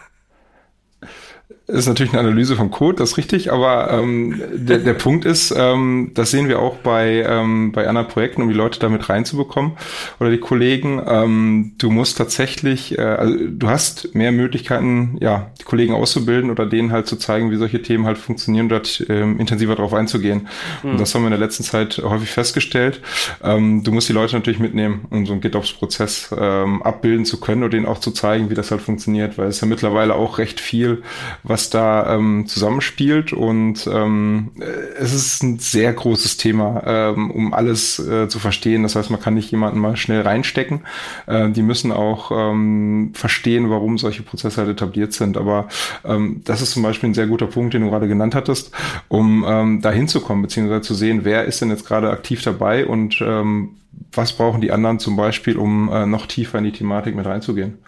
Ist 1.68 1.86
natürlich 1.86 2.14
eine 2.14 2.20
Analyse 2.20 2.56
vom 2.56 2.70
Code, 2.70 2.96
das 2.96 3.10
ist 3.10 3.16
richtig, 3.18 3.52
aber 3.52 3.90
ähm, 3.90 4.40
der, 4.54 4.78
der 4.78 4.94
Punkt 4.94 5.26
ist, 5.26 5.54
ähm, 5.54 6.12
das 6.14 6.30
sehen 6.30 6.48
wir 6.48 6.60
auch 6.60 6.76
bei, 6.76 7.24
ähm, 7.28 7.72
bei 7.72 7.86
anderen 7.86 8.08
Projekten, 8.08 8.40
um 8.40 8.48
die 8.48 8.54
Leute 8.54 8.80
damit 8.80 9.10
reinzubekommen 9.10 9.72
oder 10.18 10.30
die 10.30 10.38
Kollegen. 10.38 11.02
Ähm, 11.06 11.74
du 11.76 11.90
musst 11.90 12.16
tatsächlich, 12.16 12.96
äh, 12.96 13.02
also 13.02 13.36
du 13.50 13.68
hast 13.68 14.14
mehr 14.14 14.32
Möglichkeiten, 14.32 15.18
ja, 15.20 15.50
die 15.60 15.64
Kollegen 15.64 15.92
auszubilden 15.92 16.50
oder 16.50 16.64
denen 16.64 16.90
halt 16.90 17.06
zu 17.06 17.16
zeigen, 17.16 17.50
wie 17.50 17.56
solche 17.56 17.82
Themen 17.82 18.06
halt 18.06 18.16
funktionieren 18.16 18.64
und 18.64 18.70
dort 18.70 19.04
ähm, 19.10 19.38
intensiver 19.38 19.74
darauf 19.74 19.92
einzugehen. 19.92 20.48
Mhm. 20.82 20.92
Und 20.92 21.00
das 21.00 21.14
haben 21.14 21.20
wir 21.22 21.26
in 21.26 21.32
der 21.32 21.40
letzten 21.40 21.64
Zeit 21.64 21.98
häufig 22.02 22.30
festgestellt. 22.30 23.02
Ähm, 23.42 23.84
du 23.84 23.92
musst 23.92 24.08
die 24.08 24.14
Leute 24.14 24.34
natürlich 24.34 24.58
mitnehmen, 24.58 25.04
um 25.10 25.26
so 25.26 25.32
einen 25.32 25.42
GitOps-Prozess 25.42 26.34
ähm, 26.38 26.82
abbilden 26.82 27.26
zu 27.26 27.40
können 27.40 27.62
und 27.62 27.74
denen 27.74 27.84
auch 27.84 28.00
zu 28.00 28.10
zeigen, 28.10 28.48
wie 28.48 28.54
das 28.54 28.70
halt 28.70 28.80
funktioniert, 28.80 29.36
weil 29.36 29.48
es 29.48 29.60
ja 29.60 29.66
mittlerweile 29.66 30.14
auch 30.14 30.38
recht 30.38 30.60
viel, 30.60 31.02
was 31.42 31.70
da 31.70 32.14
ähm, 32.14 32.46
zusammenspielt 32.46 33.32
und 33.32 33.88
ähm, 33.92 34.52
es 34.98 35.14
ist 35.14 35.42
ein 35.42 35.58
sehr 35.58 35.92
großes 35.92 36.36
Thema, 36.36 36.82
ähm, 36.86 37.30
um 37.30 37.54
alles 37.54 37.98
äh, 37.98 38.28
zu 38.28 38.38
verstehen. 38.38 38.82
Das 38.82 38.96
heißt, 38.96 39.10
man 39.10 39.20
kann 39.20 39.34
nicht 39.34 39.50
jemanden 39.50 39.78
mal 39.78 39.96
schnell 39.96 40.22
reinstecken. 40.22 40.80
Äh, 41.26 41.50
die 41.50 41.62
müssen 41.62 41.92
auch 41.92 42.30
ähm, 42.32 43.12
verstehen, 43.14 43.70
warum 43.70 43.98
solche 43.98 44.22
Prozesse 44.22 44.58
halt 44.60 44.70
etabliert 44.70 45.12
sind. 45.12 45.36
Aber 45.36 45.68
ähm, 46.04 46.42
das 46.44 46.62
ist 46.62 46.72
zum 46.72 46.82
Beispiel 46.82 47.10
ein 47.10 47.14
sehr 47.14 47.26
guter 47.26 47.46
Punkt, 47.46 47.74
den 47.74 47.82
du 47.82 47.90
gerade 47.90 48.08
genannt 48.08 48.34
hattest, 48.34 48.72
um 49.08 49.44
ähm, 49.46 49.80
da 49.80 49.90
hinzukommen, 49.90 50.42
beziehungsweise 50.42 50.82
zu 50.82 50.94
sehen, 50.94 51.20
wer 51.24 51.44
ist 51.44 51.60
denn 51.60 51.70
jetzt 51.70 51.86
gerade 51.86 52.10
aktiv 52.10 52.42
dabei 52.42 52.86
und 52.86 53.20
ähm, 53.20 53.76
was 54.12 54.32
brauchen 54.32 54.60
die 54.60 54.70
anderen 54.70 54.98
zum 54.98 55.16
Beispiel, 55.16 55.56
um 55.56 55.90
äh, 55.90 56.06
noch 56.06 56.26
tiefer 56.26 56.58
in 56.58 56.64
die 56.64 56.72
Thematik 56.72 57.14
mit 57.14 57.26
reinzugehen 57.26 57.78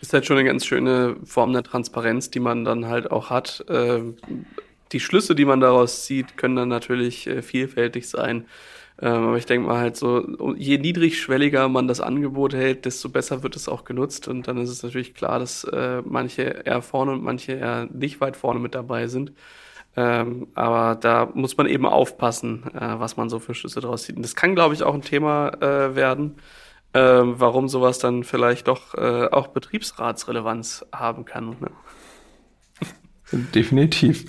ist 0.00 0.12
halt 0.12 0.26
schon 0.26 0.36
eine 0.36 0.46
ganz 0.46 0.66
schöne 0.66 1.16
Form 1.24 1.52
der 1.52 1.62
Transparenz, 1.62 2.30
die 2.30 2.40
man 2.40 2.64
dann 2.64 2.86
halt 2.86 3.10
auch 3.10 3.30
hat. 3.30 3.64
Ähm, 3.68 4.16
die 4.92 5.00
Schlüsse, 5.00 5.34
die 5.34 5.44
man 5.44 5.60
daraus 5.60 6.04
zieht, 6.04 6.36
können 6.36 6.56
dann 6.56 6.68
natürlich 6.68 7.26
äh, 7.26 7.42
vielfältig 7.42 8.08
sein. 8.08 8.46
Ähm, 9.00 9.28
aber 9.28 9.36
ich 9.36 9.46
denke 9.46 9.66
mal 9.66 9.78
halt 9.78 9.96
so, 9.96 10.54
je 10.56 10.78
niedrigschwelliger 10.78 11.68
man 11.68 11.88
das 11.88 12.00
Angebot 12.00 12.54
hält, 12.54 12.84
desto 12.84 13.08
besser 13.08 13.42
wird 13.42 13.56
es 13.56 13.68
auch 13.68 13.84
genutzt. 13.84 14.28
Und 14.28 14.48
dann 14.48 14.58
ist 14.58 14.70
es 14.70 14.82
natürlich 14.82 15.14
klar, 15.14 15.38
dass 15.38 15.64
äh, 15.64 16.02
manche 16.04 16.42
eher 16.42 16.82
vorne 16.82 17.12
und 17.12 17.22
manche 17.22 17.52
eher 17.52 17.88
nicht 17.92 18.20
weit 18.20 18.36
vorne 18.36 18.60
mit 18.60 18.74
dabei 18.74 19.06
sind. 19.08 19.32
Ähm, 19.96 20.48
aber 20.54 20.94
da 20.94 21.30
muss 21.34 21.56
man 21.56 21.66
eben 21.66 21.86
aufpassen, 21.86 22.64
äh, 22.74 22.98
was 22.98 23.16
man 23.16 23.28
so 23.28 23.38
für 23.38 23.54
Schlüsse 23.54 23.80
daraus 23.80 24.04
zieht. 24.04 24.16
Und 24.16 24.22
das 24.22 24.36
kann, 24.36 24.54
glaube 24.54 24.74
ich, 24.74 24.82
auch 24.82 24.94
ein 24.94 25.02
Thema 25.02 25.52
werden 25.60 26.22
ähm, 26.22 26.34
warum 26.98 27.68
sowas 27.68 27.98
dann 27.98 28.24
vielleicht 28.24 28.68
doch 28.68 28.94
äh, 28.94 29.28
auch 29.30 29.48
Betriebsratsrelevanz 29.48 30.86
haben 30.92 31.24
kann. 31.24 31.56
Ne? 31.60 31.70
Definitiv. 33.32 34.24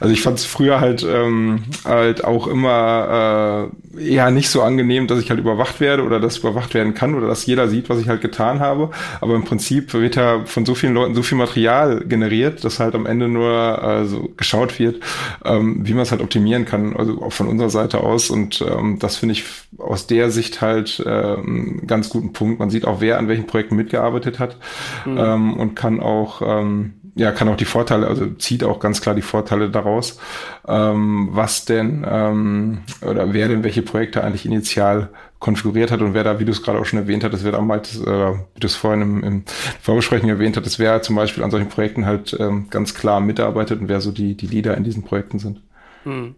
Also 0.00 0.12
ich 0.12 0.20
fand 0.20 0.38
es 0.38 0.44
früher 0.44 0.78
halt 0.78 1.02
ähm, 1.02 1.62
halt 1.86 2.24
auch 2.24 2.46
immer 2.46 3.70
äh, 3.96 4.06
eher 4.06 4.30
nicht 4.30 4.50
so 4.50 4.60
angenehm, 4.60 5.06
dass 5.06 5.18
ich 5.18 5.30
halt 5.30 5.40
überwacht 5.40 5.80
werde 5.80 6.02
oder 6.02 6.20
dass 6.20 6.38
überwacht 6.38 6.74
werden 6.74 6.92
kann 6.92 7.14
oder 7.14 7.26
dass 7.26 7.46
jeder 7.46 7.68
sieht, 7.68 7.88
was 7.88 8.00
ich 8.00 8.08
halt 8.08 8.20
getan 8.20 8.60
habe. 8.60 8.90
Aber 9.22 9.34
im 9.34 9.44
Prinzip 9.44 9.94
wird 9.94 10.16
ja 10.16 10.44
von 10.44 10.66
so 10.66 10.74
vielen 10.74 10.92
Leuten 10.92 11.14
so 11.14 11.22
viel 11.22 11.38
Material 11.38 12.04
generiert, 12.04 12.64
dass 12.64 12.80
halt 12.80 12.94
am 12.94 13.06
Ende 13.06 13.28
nur 13.28 13.82
äh, 13.82 14.04
so 14.04 14.28
geschaut 14.36 14.78
wird, 14.78 15.02
ähm, 15.46 15.86
wie 15.86 15.94
man 15.94 16.02
es 16.02 16.10
halt 16.10 16.20
optimieren 16.20 16.66
kann. 16.66 16.96
Also 16.96 17.22
auch 17.22 17.32
von 17.32 17.48
unserer 17.48 17.70
Seite 17.70 18.00
aus. 18.00 18.28
Und 18.28 18.60
ähm, 18.60 18.98
das 18.98 19.16
finde 19.16 19.32
ich 19.32 19.44
aus 19.78 20.06
der 20.06 20.30
Sicht 20.30 20.60
halt 20.60 21.02
äh, 21.06 21.08
einen 21.08 21.86
ganz 21.86 22.10
guten 22.10 22.34
Punkt. 22.34 22.58
Man 22.58 22.68
sieht 22.68 22.86
auch, 22.86 23.00
wer 23.00 23.18
an 23.18 23.28
welchen 23.28 23.46
Projekten 23.46 23.76
mitgearbeitet 23.76 24.38
hat 24.38 24.58
mhm. 25.06 25.16
ähm, 25.16 25.54
und 25.54 25.76
kann 25.76 26.00
auch 26.00 26.42
ähm, 26.44 26.92
ja, 27.16 27.30
kann 27.30 27.48
auch 27.48 27.56
die 27.56 27.64
Vorteile, 27.64 28.08
also 28.08 28.26
zieht 28.26 28.64
auch 28.64 28.80
ganz 28.80 29.00
klar 29.00 29.14
die 29.14 29.22
Vorteile 29.22 29.70
daraus, 29.70 30.18
ähm, 30.66 31.28
was 31.30 31.64
denn 31.64 32.04
ähm, 32.08 32.78
oder 33.02 33.32
wer 33.32 33.48
denn 33.48 33.62
welche 33.62 33.82
Projekte 33.82 34.24
eigentlich 34.24 34.46
initial 34.46 35.10
konfiguriert 35.38 35.90
hat 35.90 36.00
und 36.00 36.14
wer 36.14 36.24
da, 36.24 36.40
wie 36.40 36.44
du 36.44 36.52
es 36.52 36.62
gerade 36.62 36.78
auch 36.78 36.86
schon 36.86 36.98
erwähnt 36.98 37.22
hattest, 37.22 37.44
wer 37.44 37.52
damals, 37.52 38.00
äh, 38.00 38.32
wie 38.32 38.60
du 38.60 38.66
es 38.66 38.74
vorhin 38.74 39.02
im, 39.02 39.22
im 39.22 39.44
Vorbesprechen 39.80 40.28
erwähnt 40.28 40.56
hattest, 40.56 40.78
wer 40.78 41.02
zum 41.02 41.16
Beispiel 41.16 41.44
an 41.44 41.50
solchen 41.50 41.68
Projekten 41.68 42.06
halt 42.06 42.36
ähm, 42.40 42.68
ganz 42.70 42.94
klar 42.94 43.20
mitarbeitet 43.20 43.80
und 43.80 43.88
wer 43.88 44.00
so 44.00 44.10
die, 44.10 44.36
die 44.36 44.46
Leader 44.46 44.76
in 44.76 44.84
diesen 44.84 45.04
Projekten 45.04 45.38
sind. 45.38 45.60
Hm. 46.04 46.34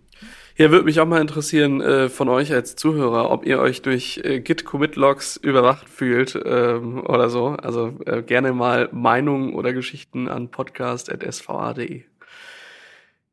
Ja, 0.58 0.70
würde 0.70 0.86
mich 0.86 1.00
auch 1.00 1.06
mal 1.06 1.20
interessieren 1.20 1.82
äh, 1.82 2.08
von 2.08 2.30
euch 2.30 2.50
als 2.50 2.76
Zuhörer, 2.76 3.30
ob 3.30 3.44
ihr 3.44 3.58
euch 3.60 3.82
durch 3.82 4.22
äh, 4.24 4.40
Git 4.40 4.64
Commit 4.64 4.96
Logs 4.96 5.36
überwacht 5.36 5.86
fühlt 5.86 6.34
ähm, 6.46 7.04
oder 7.06 7.28
so. 7.28 7.48
Also 7.48 7.92
äh, 8.06 8.22
gerne 8.22 8.54
mal 8.54 8.88
Meinungen 8.90 9.52
oder 9.52 9.74
Geschichten 9.74 10.28
an 10.28 10.50
podcast.sva.de. 10.50 12.04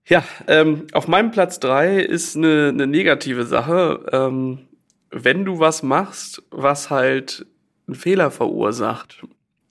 Ja, 0.06 0.26
ähm, 0.48 0.88
auf 0.92 1.08
meinem 1.08 1.32
Platz 1.32 1.62
drei 1.62 1.98
ist 1.98 2.36
eine, 2.36 2.70
eine 2.74 2.88
negative 2.88 3.46
Sache. 3.46 4.06
Ähm, 4.12 4.68
wenn 5.10 5.46
du 5.46 5.60
was 5.60 5.82
machst, 5.82 6.44
was 6.52 6.90
halt 6.90 7.46
einen 7.88 7.96
Fehler 7.96 8.32
verursacht, 8.32 9.24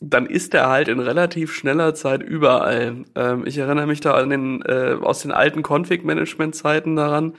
dann 0.02 0.26
ist 0.26 0.52
er 0.54 0.68
halt 0.68 0.88
in 0.88 0.98
relativ 0.98 1.54
schneller 1.54 1.94
Zeit 1.94 2.22
überall. 2.22 3.04
Ähm, 3.14 3.46
ich 3.46 3.58
erinnere 3.58 3.86
mich 3.86 4.00
da 4.00 4.14
an 4.14 4.30
den, 4.30 4.62
äh, 4.62 4.96
aus 5.00 5.22
den 5.22 5.30
alten 5.30 5.62
Config-Management-Zeiten 5.62 6.96
daran. 6.96 7.34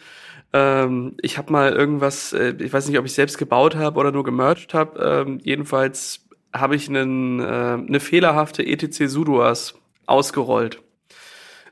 Ähm, 0.53 1.15
ich 1.21 1.37
habe 1.37 1.51
mal 1.51 1.73
irgendwas, 1.73 2.31
äh, 2.31 2.55
ich 2.59 2.71
weiß 2.71 2.87
nicht, 2.87 2.97
ob 2.97 3.05
ich 3.05 3.13
selbst 3.13 3.37
gebaut 3.37 3.75
habe 3.75 3.99
oder 3.99 4.11
nur 4.11 4.23
gemerged 4.23 4.73
habe. 4.73 5.25
Ähm, 5.27 5.39
jedenfalls 5.43 6.25
habe 6.53 6.75
ich 6.75 6.87
einen, 6.87 7.39
äh, 7.39 7.43
eine 7.43 7.99
fehlerhafte 7.99 8.65
etc 8.65 9.07
sudoas 9.07 9.75
ausgerollt. 10.05 10.81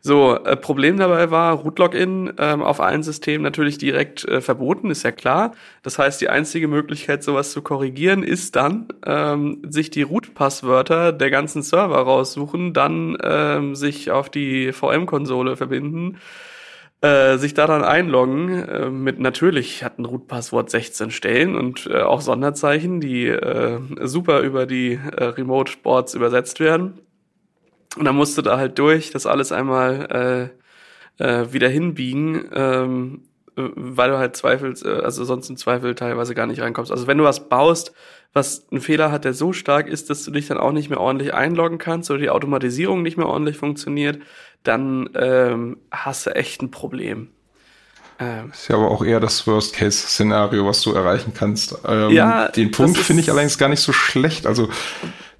So, 0.03 0.33
äh, 0.35 0.57
Problem 0.57 0.97
dabei 0.97 1.29
war, 1.29 1.53
Root-Login 1.53 2.33
ähm, 2.39 2.63
auf 2.63 2.81
allen 2.81 3.03
Systemen 3.03 3.43
natürlich 3.43 3.77
direkt 3.77 4.25
äh, 4.25 4.41
verboten, 4.41 4.89
ist 4.89 5.03
ja 5.03 5.11
klar. 5.11 5.51
Das 5.83 5.99
heißt, 5.99 6.19
die 6.21 6.29
einzige 6.29 6.67
Möglichkeit, 6.67 7.23
sowas 7.23 7.51
zu 7.51 7.61
korrigieren, 7.61 8.23
ist 8.23 8.55
dann, 8.55 8.87
ähm, 9.05 9.61
sich 9.69 9.91
die 9.91 10.01
Root-Passwörter 10.01 11.13
der 11.13 11.29
ganzen 11.29 11.61
Server 11.61 11.99
raussuchen, 11.99 12.73
dann 12.73 13.15
ähm, 13.23 13.75
sich 13.75 14.09
auf 14.09 14.29
die 14.29 14.71
VM-Konsole 14.73 15.55
verbinden, 15.55 16.17
äh, 17.01 17.37
sich 17.37 17.53
da 17.53 17.67
dann 17.67 17.83
einloggen 17.83 18.49
äh, 18.49 18.89
mit 18.89 19.19
natürlich 19.19 19.83
hat 19.83 19.99
ein 19.99 20.05
Root-Passwort 20.05 20.71
16 20.71 21.11
Stellen 21.11 21.55
und 21.55 21.85
äh, 21.85 22.01
auch 22.01 22.21
Sonderzeichen, 22.21 23.01
die 23.01 23.27
äh, 23.27 23.79
super 24.01 24.39
über 24.41 24.65
die 24.65 24.93
äh, 24.93 25.25
Remote-Boards 25.25 26.15
übersetzt 26.15 26.59
werden 26.59 27.01
und 27.97 28.05
dann 28.05 28.15
musst 28.15 28.37
du 28.37 28.41
da 28.41 28.57
halt 28.57 28.79
durch, 28.79 29.11
das 29.11 29.25
alles 29.25 29.51
einmal 29.51 30.51
äh, 31.19 31.23
äh, 31.23 31.53
wieder 31.53 31.69
hinbiegen, 31.69 32.45
ähm, 32.53 33.21
weil 33.55 34.09
du 34.09 34.17
halt 34.17 34.35
zweifelst, 34.35 34.85
äh, 34.85 35.01
also 35.03 35.23
sonst 35.25 35.49
im 35.49 35.57
Zweifel 35.57 35.95
teilweise 35.95 36.33
gar 36.35 36.47
nicht 36.47 36.61
reinkommst. 36.61 36.91
Also 36.91 37.07
wenn 37.07 37.17
du 37.17 37.23
was 37.23 37.49
baust, 37.49 37.93
was 38.33 38.67
einen 38.71 38.81
Fehler 38.81 39.11
hat, 39.11 39.25
der 39.25 39.33
so 39.33 39.51
stark 39.51 39.87
ist, 39.87 40.09
dass 40.09 40.23
du 40.23 40.31
dich 40.31 40.47
dann 40.47 40.57
auch 40.57 40.71
nicht 40.71 40.89
mehr 40.89 41.01
ordentlich 41.01 41.33
einloggen 41.33 41.77
kannst 41.77 42.09
oder 42.09 42.19
die 42.19 42.29
Automatisierung 42.29 43.01
nicht 43.01 43.17
mehr 43.17 43.27
ordentlich 43.27 43.57
funktioniert, 43.57 44.19
dann 44.63 45.09
ähm, 45.15 45.77
hast 45.91 46.27
du 46.27 46.35
echt 46.35 46.61
ein 46.61 46.71
Problem. 46.71 47.29
Ähm, 48.19 48.51
ist 48.51 48.69
ja 48.69 48.75
aber 48.75 48.89
auch 48.89 49.03
eher 49.03 49.19
das 49.19 49.47
Worst-Case-Szenario, 49.47 50.65
was 50.65 50.81
du 50.81 50.93
erreichen 50.93 51.33
kannst. 51.35 51.75
Ähm, 51.85 52.11
ja, 52.11 52.47
den 52.49 52.71
Punkt 52.71 52.97
finde 52.97 53.23
ich 53.23 53.31
allerdings 53.31 53.57
gar 53.57 53.67
nicht 53.67 53.81
so 53.81 53.91
schlecht. 53.91 54.45
Also 54.45 54.69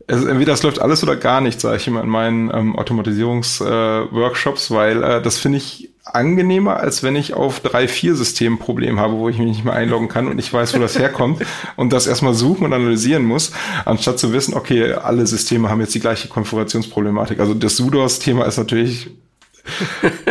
also 0.07 0.27
entweder 0.27 0.53
es 0.53 0.63
läuft 0.63 0.79
alles 0.79 1.03
oder 1.03 1.15
gar 1.15 1.41
nicht, 1.41 1.59
sage 1.59 1.77
ich 1.77 1.87
immer 1.87 2.03
in 2.03 2.09
meinen 2.09 2.51
ähm, 2.53 2.75
Automatisierungsworkshops, 2.75 4.69
äh, 4.69 4.73
weil 4.73 5.03
äh, 5.03 5.21
das 5.21 5.37
finde 5.37 5.57
ich 5.57 5.89
angenehmer, 6.03 6.77
als 6.77 7.03
wenn 7.03 7.15
ich 7.15 7.33
auf 7.33 7.59
drei, 7.59 7.87
vier 7.87 8.15
Systemen 8.15 8.59
Problem 8.59 8.99
habe, 8.99 9.13
wo 9.15 9.29
ich 9.29 9.37
mich 9.37 9.47
nicht 9.47 9.65
mehr 9.65 9.73
einloggen 9.73 10.07
kann 10.07 10.27
und 10.27 10.39
ich 10.39 10.51
weiß, 10.51 10.73
wo 10.73 10.79
das 10.79 10.97
herkommt 10.97 11.43
und 11.75 11.93
das 11.93 12.07
erstmal 12.07 12.33
suchen 12.33 12.65
und 12.65 12.73
analysieren 12.73 13.23
muss, 13.23 13.51
anstatt 13.85 14.19
zu 14.19 14.33
wissen, 14.33 14.53
okay, 14.53 14.93
alle 14.93 15.25
Systeme 15.27 15.69
haben 15.69 15.81
jetzt 15.81 15.95
die 15.95 15.99
gleiche 15.99 16.27
Konfigurationsproblematik. 16.27 17.39
Also 17.39 17.53
das 17.53 17.77
Sudos-Thema 17.77 18.45
ist 18.45 18.57
natürlich 18.57 19.11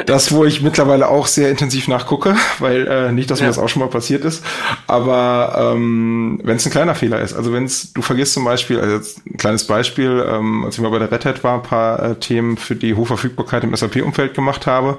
das, 0.06 0.32
wo 0.32 0.44
ich 0.44 0.62
mittlerweile 0.62 1.08
auch 1.08 1.26
sehr 1.26 1.50
intensiv 1.50 1.88
nachgucke, 1.88 2.34
weil 2.58 2.86
äh, 2.86 3.12
nicht, 3.12 3.30
dass 3.30 3.40
mir 3.40 3.46
das 3.46 3.58
auch 3.58 3.68
schon 3.68 3.80
mal 3.80 3.88
passiert 3.88 4.24
ist. 4.24 4.44
Aber 4.86 5.74
ähm, 5.74 6.40
wenn 6.42 6.56
es 6.56 6.66
ein 6.66 6.72
kleiner 6.72 6.94
Fehler 6.94 7.20
ist, 7.20 7.34
also 7.34 7.52
wenn 7.52 7.64
es, 7.64 7.92
du 7.92 8.02
vergisst 8.02 8.34
zum 8.34 8.44
Beispiel, 8.44 8.80
also 8.80 8.96
jetzt 8.96 9.26
ein 9.26 9.36
kleines 9.36 9.64
Beispiel, 9.64 10.24
ähm, 10.28 10.64
als 10.64 10.76
ich 10.76 10.80
mal 10.80 10.90
bei 10.90 10.98
der 10.98 11.10
Red 11.10 11.24
Hat 11.24 11.44
war, 11.44 11.54
ein 11.54 11.62
paar 11.62 12.02
äh, 12.02 12.14
Themen 12.16 12.56
für 12.56 12.74
die 12.74 12.94
Hochverfügbarkeit 12.94 13.64
im 13.64 13.74
SAP-Umfeld 13.74 14.34
gemacht 14.34 14.66
habe, 14.66 14.98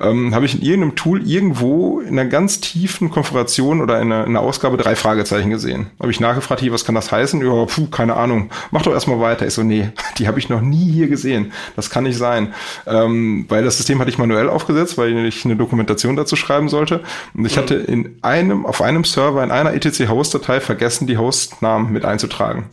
ähm, 0.00 0.34
habe 0.34 0.44
ich 0.44 0.54
in 0.54 0.62
irgendeinem 0.62 0.96
Tool 0.96 1.26
irgendwo 1.26 2.00
in 2.00 2.18
einer 2.18 2.28
ganz 2.28 2.60
tiefen 2.60 3.10
Konfiguration 3.10 3.80
oder 3.80 4.00
in 4.00 4.12
einer, 4.12 4.24
in 4.24 4.30
einer 4.30 4.40
Ausgabe 4.40 4.76
drei 4.76 4.96
Fragezeichen 4.96 5.50
gesehen. 5.50 5.86
Habe 6.00 6.10
ich 6.10 6.20
nachgefragt, 6.20 6.60
hier, 6.60 6.72
was 6.72 6.84
kann 6.84 6.94
das 6.94 7.10
heißen? 7.10 7.44
Ja, 7.44 7.64
puh, 7.64 7.86
keine 7.88 8.14
Ahnung. 8.14 8.50
Mach 8.70 8.82
doch 8.82 8.92
erstmal 8.92 9.20
weiter. 9.20 9.46
Ich 9.46 9.54
so, 9.54 9.62
nee, 9.62 9.90
die 10.18 10.28
habe 10.28 10.38
ich 10.38 10.48
noch 10.48 10.60
nie 10.60 10.90
hier 10.90 11.08
gesehen. 11.08 11.52
Das 11.76 11.90
kann 11.90 12.04
nicht 12.04 12.18
sein. 12.18 12.54
Ähm, 12.86 13.46
weil 13.48 13.64
das 13.64 13.71
das 13.72 13.78
System 13.78 14.00
hatte 14.00 14.10
ich 14.10 14.18
manuell 14.18 14.48
aufgesetzt, 14.48 14.98
weil 14.98 15.16
ich 15.24 15.44
eine 15.44 15.56
Dokumentation 15.56 16.14
dazu 16.14 16.36
schreiben 16.36 16.68
sollte. 16.68 17.00
Und 17.34 17.46
ich 17.46 17.56
mhm. 17.56 17.60
hatte 17.60 17.74
in 17.74 18.18
einem, 18.20 18.66
auf 18.66 18.82
einem 18.82 19.04
Server 19.04 19.42
in 19.42 19.50
einer 19.50 19.72
etc-Host-Datei 19.72 20.60
vergessen, 20.60 21.06
die 21.06 21.16
Hostnamen 21.16 21.90
mit 21.90 22.04
einzutragen. 22.04 22.66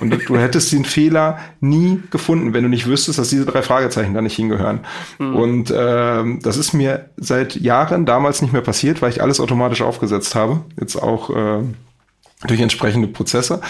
Und 0.00 0.16
du 0.28 0.36
hättest 0.38 0.72
den 0.72 0.84
Fehler 0.84 1.38
nie 1.60 2.00
gefunden, 2.10 2.54
wenn 2.54 2.62
du 2.62 2.68
nicht 2.68 2.86
wüsstest, 2.86 3.18
dass 3.18 3.30
diese 3.30 3.46
drei 3.46 3.62
Fragezeichen 3.62 4.14
da 4.14 4.22
nicht 4.22 4.36
hingehören. 4.36 4.80
Mhm. 5.18 5.36
Und 5.36 5.70
äh, 5.70 6.22
das 6.40 6.56
ist 6.56 6.72
mir 6.72 7.10
seit 7.16 7.56
Jahren 7.56 8.06
damals 8.06 8.40
nicht 8.40 8.52
mehr 8.52 8.62
passiert, 8.62 9.02
weil 9.02 9.10
ich 9.10 9.22
alles 9.22 9.40
automatisch 9.40 9.82
aufgesetzt 9.82 10.34
habe. 10.34 10.60
Jetzt 10.78 10.96
auch 10.96 11.30
äh, 11.30 11.62
durch 12.46 12.60
entsprechende 12.60 13.08
Prozesse. 13.08 13.60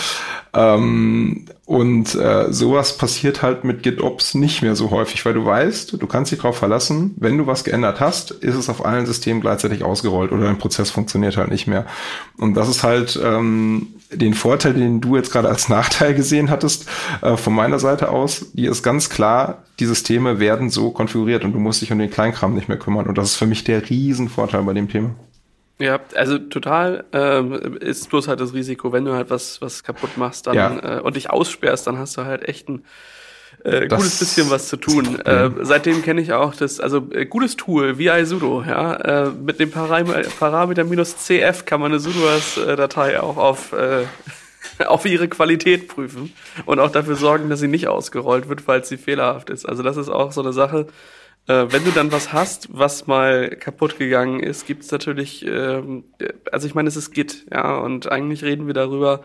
Ähm, 0.53 1.47
und 1.67 2.15
äh, 2.15 2.53
sowas 2.53 2.97
passiert 2.97 3.43
halt 3.43 3.65
mit 3.65 3.83
GitOps 3.83 4.35
nicht 4.35 4.63
mehr 4.63 4.77
so 4.77 4.91
häufig, 4.91 5.25
weil 5.25 5.35
du 5.35 5.45
weißt, 5.45 6.01
du 6.01 6.07
kannst 6.07 6.31
dich 6.31 6.41
darauf 6.41 6.59
verlassen, 6.59 7.15
wenn 7.17 7.39
du 7.39 7.47
was 7.47 7.65
geändert 7.65 8.01
hast, 8.01 8.31
ist 8.31 8.55
es 8.55 8.69
auf 8.69 8.85
allen 8.85 9.07
Systemen 9.07 9.41
gleichzeitig 9.41 9.83
ausgerollt 9.83 10.31
oder 10.33 10.45
dein 10.45 10.59
Prozess 10.59 10.91
funktioniert 10.91 11.37
halt 11.37 11.51
nicht 11.51 11.67
mehr. 11.67 11.87
Und 12.37 12.55
das 12.55 12.69
ist 12.69 12.83
halt 12.83 13.19
ähm, 13.23 13.89
den 14.13 14.35
Vorteil, 14.35 14.75
den 14.75 15.01
du 15.01 15.17
jetzt 15.17 15.33
gerade 15.33 15.49
als 15.49 15.69
Nachteil 15.69 16.15
gesehen 16.15 16.51
hattest, 16.51 16.87
äh, 17.23 17.37
von 17.37 17.55
meiner 17.55 17.79
Seite 17.79 18.11
aus, 18.11 18.47
die 18.53 18.67
ist 18.67 18.83
ganz 18.83 19.09
klar, 19.09 19.65
die 19.81 19.87
Systeme 19.87 20.39
werden 20.39 20.71
so 20.71 20.91
konfiguriert 20.91 21.45
und 21.45 21.53
du 21.53 21.59
musst 21.59 21.83
dich 21.83 21.91
um 21.91 21.99
den 21.99 22.11
Kleinkram 22.11 22.55
nicht 22.55 22.69
mehr 22.69 22.79
kümmern. 22.79 23.07
Und 23.07 23.19
das 23.19 23.31
ist 23.31 23.37
für 23.37 23.47
mich 23.47 23.65
der 23.65 23.89
Riesenvorteil 23.89 24.63
bei 24.63 24.73
dem 24.73 24.89
Thema. 24.89 25.11
Ja, 25.79 25.99
also 26.15 26.39
total 26.39 27.05
ähm, 27.13 27.77
ist 27.81 28.09
bloß 28.09 28.29
halt 28.29 28.41
das 28.41 28.55
Risiko, 28.55 28.93
wenn 28.93 29.05
du 29.05 29.13
halt 29.13 29.31
was, 29.31 29.61
was 29.61 29.83
kaputt 29.83 30.17
machst 30.17 30.47
dann, 30.47 30.55
ja. 30.55 30.99
äh, 30.99 31.01
und 31.01 31.17
dich 31.17 31.31
aussperrst, 31.31 31.87
dann 31.87 31.99
hast 31.99 32.17
du 32.17 32.25
halt 32.25 32.49
echt 32.49 32.69
ein 32.69 32.85
äh, 33.65 33.89
gutes 33.89 34.19
bisschen 34.19 34.51
was 34.51 34.69
zu 34.69 34.77
tun. 34.77 35.19
Äh, 35.21 35.51
seitdem 35.63 36.03
kenne 36.03 36.21
ich 36.21 36.33
auch 36.33 36.55
das, 36.55 36.81
also 36.81 37.09
äh, 37.13 37.27
gutes 37.27 37.57
Tool, 37.57 37.99
VI 37.99 38.25
Sudo, 38.25 38.63
ja. 38.67 38.95
Äh, 38.95 39.31
mit 39.31 39.59
dem 39.59 39.71
Param 39.71 40.07
Parameter 40.39 40.85
minus 40.85 41.17
CF 41.17 41.65
kann 41.65 41.81
man 41.81 41.93
eine 41.93 42.01
Sudoers-Datei 42.01 43.21
auch 43.21 43.37
auf, 43.37 43.73
äh, 43.73 44.05
auf 44.87 45.05
ihre 45.07 45.29
Qualität 45.29 45.89
prüfen 45.89 46.33
und 46.67 46.79
auch 46.79 46.91
dafür 46.91 47.17
sorgen, 47.17 47.49
dass 47.49 47.61
sie 47.61 47.69
nicht 47.69 47.89
ausgerollt 47.89 48.49
wird, 48.49 48.61
falls 48.61 48.89
sie 48.89 48.97
fehlerhaft 48.97 49.51
ist. 49.51 49.65
Also 49.67 49.83
das 49.83 49.97
ist 49.97 50.09
auch 50.09 50.31
so 50.31 50.43
eine 50.43 50.53
Sache, 50.53 50.87
äh, 51.47 51.67
wenn 51.71 51.85
du 51.85 51.91
dann 51.91 52.11
was 52.11 52.33
hast, 52.33 52.69
was 52.73 53.07
mal 53.07 53.51
kaputt 53.51 53.99
gegangen 53.99 54.41
ist, 54.41 54.67
gibt's 54.67 54.91
natürlich, 54.91 55.45
ähm, 55.47 56.05
also 56.51 56.67
ich 56.67 56.75
meine, 56.75 56.89
es 56.89 56.97
ist 56.97 57.13
Git, 57.13 57.47
ja, 57.53 57.77
und 57.79 58.11
eigentlich 58.11 58.43
reden 58.43 58.67
wir 58.67 58.75
darüber, 58.75 59.25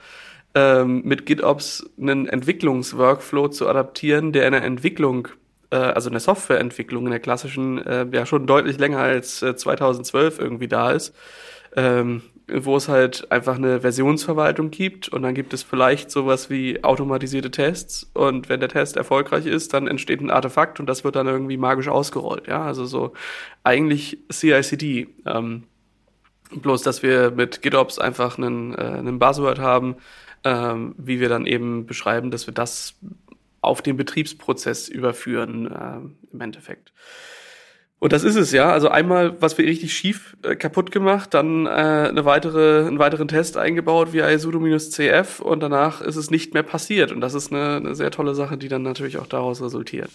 ähm, 0.56 1.02
mit 1.06 1.26
GitOps 1.26 1.90
einen 2.00 2.28
Entwicklungsworkflow 2.28 3.50
zu 3.50 3.68
adaptieren, 3.68 4.34
der 4.34 4.48
in 4.48 4.54
der 4.54 4.64
Entwicklung, 4.64 5.30
äh, 5.70 5.78
also 5.78 6.10
in 6.10 6.14
der 6.14 6.20
Softwareentwicklung, 6.20 7.06
in 7.06 7.12
der 7.12 7.20
klassischen, 7.20 7.86
äh, 7.86 8.06
ja 8.12 8.26
schon 8.26 8.48
deutlich 8.48 8.80
länger 8.80 9.00
als 9.00 9.42
äh, 9.42 9.56
2012 9.56 10.40
irgendwie 10.40 10.68
da 10.68 10.92
ist. 10.92 11.16
Ähm, 11.76 12.24
wo 12.53 12.75
es 12.75 12.88
halt 12.88 13.32
einfach 13.32 13.56
eine 13.56 13.82
Versionsverwaltung 13.82 14.72
gibt 14.72 15.10
und 15.10 15.22
dann 15.22 15.34
gibt 15.34 15.53
es 15.53 15.63
vielleicht 15.63 16.12
sowas 16.12 16.50
wie 16.50 16.84
automatisierte 16.84 17.51
Tests 17.51 18.10
und 18.13 18.50
wenn 18.50 18.60
der 18.60 18.70
Test 18.70 18.98
erfolgreich 18.98 19.46
ist, 19.46 19.74
dann 19.74 19.88
entsteht 19.88 20.22
ein 20.22 20.32
Artefakt 20.32 20.79
und 20.79 20.88
das 20.88 21.03
wird 21.03 21.15
dann 21.15 21.27
irgendwie 21.27 21.58
magisch 21.58 21.88
ausgerollt. 21.88 22.48
Ja, 22.48 22.63
also 22.63 22.86
so 22.86 23.13
eigentlich 23.63 24.20
CI/CD. 24.32 25.08
Ähm, 25.25 25.63
bloß, 26.51 26.82
dass 26.82 27.03
wir 27.03 27.32
mit 27.32 27.62
GitOps 27.62 28.00
einfach 28.00 28.38
einen, 28.38 28.74
äh, 28.74 28.82
einen 28.82 29.20
Buzzword 29.20 29.60
haben, 29.60 29.98
ähm, 30.44 30.96
wie 30.98 31.20
wir 31.20 31.29
dann 31.29 31.46
eben 31.46 31.86
beschreiben, 31.86 32.32
dass 32.32 32.48
wir 32.48 32.53
das 32.53 32.96
auf 33.62 33.82
den 33.82 33.98
Betriebsprozess 33.98 34.88
überführen 34.88 35.68
äh, 35.68 36.34
im 36.34 36.41
Endeffekt. 36.41 36.94
Und 38.00 38.13
das 38.13 38.24
ist 38.24 38.38
es 38.38 38.51
ja. 38.51 38.72
Also 38.72 38.88
einmal, 38.88 39.41
was 39.41 39.58
wir 39.58 39.65
richtig 39.65 39.94
schief 39.94 40.38
äh, 40.44 40.56
kaputt 40.56 40.91
gemacht, 40.91 41.34
dann 41.34 41.65
äh, 41.65 41.70
eine 41.70 42.24
weitere, 42.24 42.88
einen 42.88 42.98
weiteren 42.98 43.27
Test 43.27 43.58
eingebaut 43.58 44.13
via 44.13 44.38
sudo-cf 44.38 45.41
und 45.41 45.60
danach 45.60 46.01
ist 46.01 46.15
es 46.15 46.32
nicht 46.32 46.53
mehr 46.53 46.63
passiert. 46.63 47.12
Und 47.12 47.20
das 47.20 47.34
ist 47.34 47.51
eine, 47.51 47.75
eine 47.75 47.96
sehr 47.96 48.12
tolle 48.12 48.36
Sache, 48.36 48.58
die 48.58 48.70
dann 48.70 48.84
natürlich 48.84 49.18
auch 49.18 49.27
daraus 49.27 49.62
resultiert. 49.62 50.10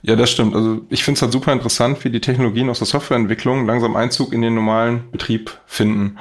Ja, 0.00 0.16
das 0.16 0.30
stimmt. 0.30 0.54
Also 0.54 0.80
ich 0.88 1.04
finde 1.04 1.18
es 1.18 1.22
halt 1.22 1.32
super 1.32 1.52
interessant, 1.52 2.02
wie 2.04 2.10
die 2.10 2.22
Technologien 2.22 2.70
aus 2.70 2.78
der 2.78 2.86
Softwareentwicklung 2.86 3.66
langsam 3.66 3.96
Einzug 3.96 4.32
in 4.32 4.40
den 4.40 4.54
normalen 4.54 5.10
Betrieb 5.10 5.58
finden. 5.66 6.18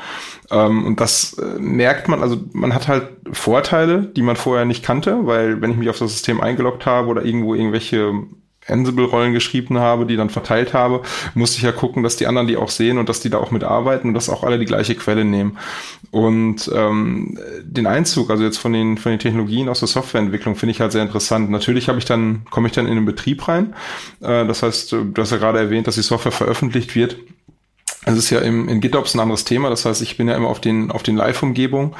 Ähm, 0.51 0.85
und 0.85 0.99
das 0.99 1.37
äh, 1.37 1.57
merkt 1.57 2.09
man, 2.09 2.21
also 2.21 2.43
man 2.51 2.73
hat 2.73 2.89
halt 2.89 3.09
Vorteile, 3.31 4.01
die 4.01 4.23
man 4.23 4.35
vorher 4.35 4.65
nicht 4.65 4.83
kannte, 4.83 5.25
weil 5.25 5.61
wenn 5.61 5.71
ich 5.71 5.77
mich 5.77 5.89
auf 5.89 5.99
das 5.99 6.11
System 6.11 6.41
eingeloggt 6.41 6.85
habe 6.85 7.07
oder 7.07 7.23
irgendwo 7.23 7.55
irgendwelche 7.55 8.11
Ansible-Rollen 8.67 9.33
geschrieben 9.33 9.79
habe, 9.79 10.05
die 10.05 10.15
dann 10.15 10.29
verteilt 10.29 10.73
habe, 10.73 11.01
musste 11.33 11.57
ich 11.57 11.63
ja 11.63 11.71
gucken, 11.71 12.03
dass 12.03 12.15
die 12.15 12.27
anderen 12.27 12.47
die 12.47 12.57
auch 12.57 12.69
sehen 12.69 12.97
und 12.97 13.09
dass 13.09 13.19
die 13.19 13.29
da 13.29 13.37
auch 13.37 13.51
mitarbeiten 13.51 14.09
und 14.09 14.13
dass 14.13 14.29
auch 14.29 14.43
alle 14.43 14.59
die 14.59 14.65
gleiche 14.65 14.95
Quelle 14.95 15.25
nehmen. 15.25 15.57
Und 16.11 16.71
ähm, 16.73 17.37
den 17.63 17.87
Einzug, 17.87 18.29
also 18.29 18.43
jetzt 18.43 18.57
von 18.57 18.73
den 18.73 18.97
von 18.97 19.11
den 19.11 19.19
Technologien 19.19 19.69
aus 19.69 19.79
der 19.79 19.87
Softwareentwicklung, 19.87 20.55
finde 20.55 20.71
ich 20.71 20.81
halt 20.81 20.91
sehr 20.91 21.03
interessant. 21.03 21.49
Natürlich 21.49 21.89
habe 21.89 21.99
ich 21.99 22.05
dann 22.05 22.45
komme 22.49 22.67
ich 22.67 22.73
dann 22.73 22.87
in 22.87 22.95
den 22.95 23.05
Betrieb 23.05 23.47
rein. 23.47 23.73
Äh, 24.21 24.45
das 24.45 24.63
heißt, 24.63 24.91
du 24.91 25.13
hast 25.17 25.31
ja 25.31 25.37
gerade 25.37 25.59
erwähnt, 25.59 25.87
dass 25.87 25.95
die 25.95 26.01
Software 26.01 26.31
veröffentlicht 26.31 26.95
wird 26.95 27.17
es 28.05 28.17
ist 28.17 28.29
ja 28.29 28.39
im, 28.39 28.69
in 28.69 28.79
GitOps 28.79 29.15
ein 29.15 29.19
anderes 29.19 29.43
Thema. 29.43 29.69
Das 29.69 29.85
heißt, 29.85 30.01
ich 30.01 30.17
bin 30.17 30.27
ja 30.27 30.35
immer 30.35 30.49
auf 30.49 30.61
den, 30.61 30.91
auf 30.91 31.03
den 31.03 31.15
Live-Umgebungen. 31.15 31.95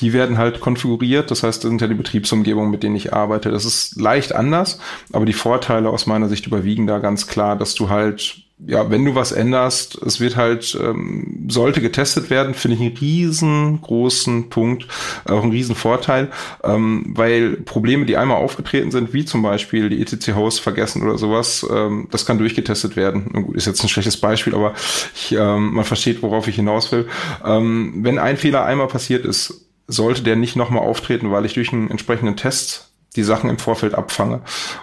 Die 0.00 0.12
werden 0.12 0.38
halt 0.38 0.60
konfiguriert. 0.60 1.30
Das 1.30 1.42
heißt, 1.42 1.62
das 1.62 1.68
sind 1.68 1.80
ja 1.80 1.86
die 1.86 1.94
Betriebsumgebungen, 1.94 2.70
mit 2.70 2.82
denen 2.82 2.96
ich 2.96 3.12
arbeite. 3.12 3.50
Das 3.50 3.64
ist 3.64 4.00
leicht 4.00 4.34
anders, 4.34 4.78
aber 5.12 5.26
die 5.26 5.32
Vorteile 5.32 5.90
aus 5.90 6.06
meiner 6.06 6.28
Sicht 6.28 6.46
überwiegen 6.46 6.86
da 6.86 6.98
ganz 6.98 7.26
klar, 7.26 7.56
dass 7.56 7.74
du 7.74 7.90
halt 7.90 8.42
ja, 8.66 8.90
wenn 8.90 9.04
du 9.04 9.14
was 9.14 9.32
änderst, 9.32 9.96
es 10.02 10.20
wird 10.20 10.36
halt, 10.36 10.78
ähm, 10.80 11.46
sollte 11.48 11.80
getestet 11.80 12.30
werden, 12.30 12.54
finde 12.54 12.76
ich 12.76 12.80
einen 12.80 12.96
riesengroßen 12.96 14.50
Punkt, 14.50 14.86
auch 15.24 15.42
einen 15.42 15.52
riesen 15.52 15.74
Vorteil, 15.74 16.30
ähm, 16.62 17.04
weil 17.08 17.56
Probleme, 17.56 18.06
die 18.06 18.16
einmal 18.16 18.36
aufgetreten 18.36 18.90
sind, 18.90 19.12
wie 19.12 19.24
zum 19.24 19.42
Beispiel 19.42 19.88
die 19.88 20.00
ETC-Host 20.00 20.60
vergessen 20.60 21.02
oder 21.02 21.18
sowas, 21.18 21.66
ähm, 21.70 22.08
das 22.10 22.24
kann 22.24 22.38
durchgetestet 22.38 22.94
werden. 22.94 23.52
Ist 23.54 23.66
jetzt 23.66 23.82
ein 23.82 23.88
schlechtes 23.88 24.16
Beispiel, 24.16 24.54
aber 24.54 24.74
ich, 25.14 25.32
ähm, 25.32 25.74
man 25.74 25.84
versteht, 25.84 26.22
worauf 26.22 26.46
ich 26.46 26.56
hinaus 26.56 26.92
will. 26.92 27.08
Ähm, 27.44 27.94
wenn 28.02 28.18
ein 28.18 28.36
Fehler 28.36 28.64
einmal 28.64 28.88
passiert 28.88 29.24
ist, 29.24 29.66
sollte 29.88 30.22
der 30.22 30.36
nicht 30.36 30.56
nochmal 30.56 30.82
auftreten, 30.82 31.30
weil 31.32 31.44
ich 31.44 31.54
durch 31.54 31.72
einen 31.72 31.90
entsprechenden 31.90 32.36
Test 32.36 32.91
die 33.16 33.22
Sachen 33.22 33.50
im 33.50 33.58
Vorfeld 33.58 33.94
abfange. 33.94 34.40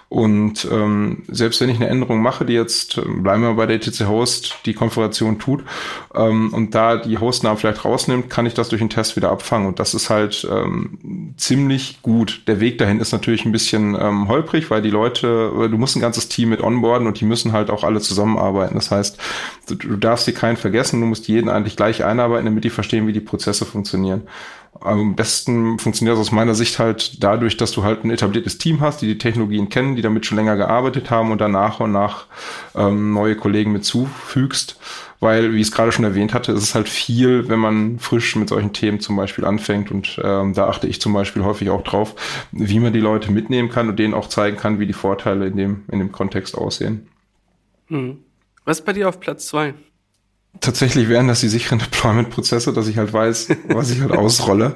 Und 0.08 0.68
ähm, 0.72 1.24
selbst 1.28 1.62
wenn 1.62 1.70
ich 1.70 1.78
eine 1.78 1.88
Änderung 1.88 2.22
mache, 2.22 2.46
die 2.46 2.54
jetzt, 2.54 2.98
ähm, 2.98 3.24
bleiben 3.24 3.42
wir 3.42 3.54
bei 3.54 3.66
der 3.66 3.78
ETC 3.78 4.08
Host, 4.08 4.56
die 4.66 4.74
Konfiguration 4.74 5.40
tut 5.40 5.64
ähm, 6.14 6.54
und 6.54 6.76
da 6.76 6.98
die 6.98 7.18
Hostnamen 7.18 7.58
vielleicht 7.58 7.86
rausnimmt, 7.86 8.30
kann 8.30 8.46
ich 8.46 8.54
das 8.54 8.70
durch 8.70 8.82
einen 8.82 8.92
Test 8.92 9.16
wieder 9.16 9.32
abfangen. 9.32 9.68
Und 9.68 9.80
das 9.80 9.94
ist 9.94 10.10
halt 10.12 10.48
ähm, 10.50 11.34
ziemlich 11.38 12.02
gut. 12.04 12.44
Der 12.48 12.60
Weg 12.60 12.78
dahin 12.78 13.00
ist 13.00 13.12
natürlich 13.12 13.46
ein 13.46 13.52
bisschen 13.52 13.96
ähm, 14.00 14.28
holprig, 14.28 14.70
weil 14.70 14.82
die 14.84 14.92
Leute, 14.92 15.52
du 15.70 15.78
musst 15.78 15.96
ein 15.96 16.02
ganzes 16.02 16.30
Team 16.30 16.50
mit 16.50 16.62
onboarden 16.62 17.08
und 17.08 17.20
die 17.20 17.26
müssen 17.26 17.52
halt 17.52 17.72
auch 17.72 17.84
alle 17.84 18.00
zusammenarbeiten. 18.00 18.76
Das 18.76 18.92
heißt, 18.92 19.18
du, 19.70 19.76
du 19.76 19.96
darfst 19.98 20.26
hier 20.26 20.36
keinen 20.36 20.58
vergessen, 20.58 21.02
du 21.02 21.08
musst 21.08 21.28
jeden 21.28 21.50
eigentlich 21.50 21.76
gleich 21.76 22.04
einarbeiten, 22.04 22.46
damit 22.46 22.64
die 22.64 22.70
verstehen, 22.70 23.08
wie 23.08 23.14
die 23.14 23.20
Prozesse 23.20 23.66
funktionieren. 23.66 24.24
Am 24.82 25.16
besten 25.16 25.78
funktioniert 25.78 26.16
das 26.16 26.28
aus 26.28 26.32
meiner 26.32 26.56
Sicht 26.56 26.80
halt 26.80 27.22
dadurch, 27.24 27.58
dass 27.58 27.72
du 27.72 27.84
halt 27.84 28.04
ein 28.04 28.12
etabliertes 28.12 28.58
Team 28.58 28.80
hast, 28.80 29.02
die 29.02 29.08
die 29.08 29.18
Technologien 29.18 29.70
kennen, 29.70 29.96
die 29.96 30.02
damit 30.02 30.26
schon 30.26 30.38
länger 30.38 30.56
gearbeitet 30.56 31.10
haben 31.10 31.32
und 31.32 31.42
dann 31.42 31.52
nach 31.52 31.80
und 31.80 31.92
nach 31.92 32.28
ähm, 32.76 33.14
neue 33.14 33.36
Kollegen 33.36 33.72
mit 33.72 33.84
zufügst. 33.84 34.80
Weil, 35.22 35.54
wie 35.54 35.58
ich 35.58 35.68
es 35.68 35.74
gerade 35.74 35.92
schon 35.92 36.06
erwähnt 36.06 36.34
hatte, 36.34 36.54
ist 36.54 36.64
es 36.64 36.76
halt 36.76 36.88
viel, 36.88 37.50
wenn 37.50 37.60
man 37.60 38.00
frisch 38.00 38.38
mit 38.38 38.48
solchen 38.48 38.72
Themen 38.72 39.02
zum 39.02 39.18
Beispiel 39.18 39.44
anfängt. 39.44 39.92
Und 39.92 40.20
ähm, 40.24 40.54
da 40.54 40.68
achte 40.68 40.88
ich 40.88 41.02
zum 41.02 41.12
Beispiel 41.12 41.44
häufig 41.44 41.70
auch 41.70 41.84
drauf, 41.84 42.16
wie 42.54 42.80
man 42.80 42.94
die 42.94 43.02
Leute 43.02 43.32
mitnehmen 43.32 43.70
kann 43.70 43.90
und 43.90 44.00
denen 44.00 44.14
auch 44.14 44.30
zeigen 44.30 44.56
kann, 44.56 44.80
wie 44.80 44.88
die 44.88 44.94
Vorteile 44.94 45.48
in 45.48 45.58
dem, 45.58 45.84
in 45.92 46.00
dem 46.00 46.14
Kontext 46.14 46.58
aussehen. 46.58 47.10
Hm. 47.88 48.20
Was 48.64 48.80
ist 48.80 48.86
bei 48.86 48.94
dir 48.94 49.10
auf 49.10 49.20
Platz 49.20 49.48
zwei? 49.48 49.74
Tatsächlich 50.62 51.08
wären 51.08 51.28
das 51.28 51.40
die 51.40 51.48
sicheren 51.48 51.80
Deployment-Prozesse, 51.80 52.74
dass 52.74 52.88
ich 52.88 52.98
halt 52.98 53.14
weiß, 53.14 53.50
was 53.70 53.92
ich 53.92 54.02
halt 54.02 54.12
ausrolle 54.12 54.76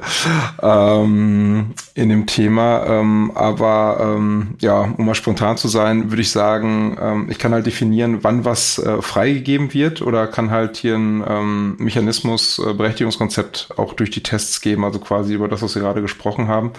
ähm, 0.62 1.74
in 1.94 2.10
dem 2.10 2.26
Thema. 2.26 2.86
Ähm, 2.86 3.32
aber 3.36 3.98
ähm, 4.00 4.56
ja, 4.62 4.82
um 4.82 5.06
mal 5.06 5.16
spontan 5.16 5.58
zu 5.58 5.68
sein, 5.68 6.12
würde 6.12 6.22
ich 6.22 6.30
sagen, 6.32 6.96
ähm, 7.02 7.28
ich 7.30 7.38
kann 7.38 7.54
halt 7.54 7.66
definieren, 7.66 8.24
wann 8.24 8.46
was 8.46 8.78
äh, 8.78 9.02
freigegeben 9.02 9.74
wird 9.74 10.02
oder 10.02 10.28
kann 10.28 10.52
halt 10.52 10.78
hier 10.78 10.96
ein 10.96 11.24
ähm, 11.28 11.76
Mechanismus, 11.80 12.60
äh, 12.60 12.74
Berechtigungskonzept 12.74 13.70
auch 13.76 13.94
durch 13.94 14.12
die 14.12 14.24
Tests 14.24 14.62
geben, 14.62 14.86
also 14.86 15.00
quasi 15.00 15.34
über 15.34 15.48
das, 15.48 15.64
was 15.64 15.76
wir 15.76 15.82
gerade 15.82 16.02
gesprochen 16.02 16.48
haben, 16.48 16.72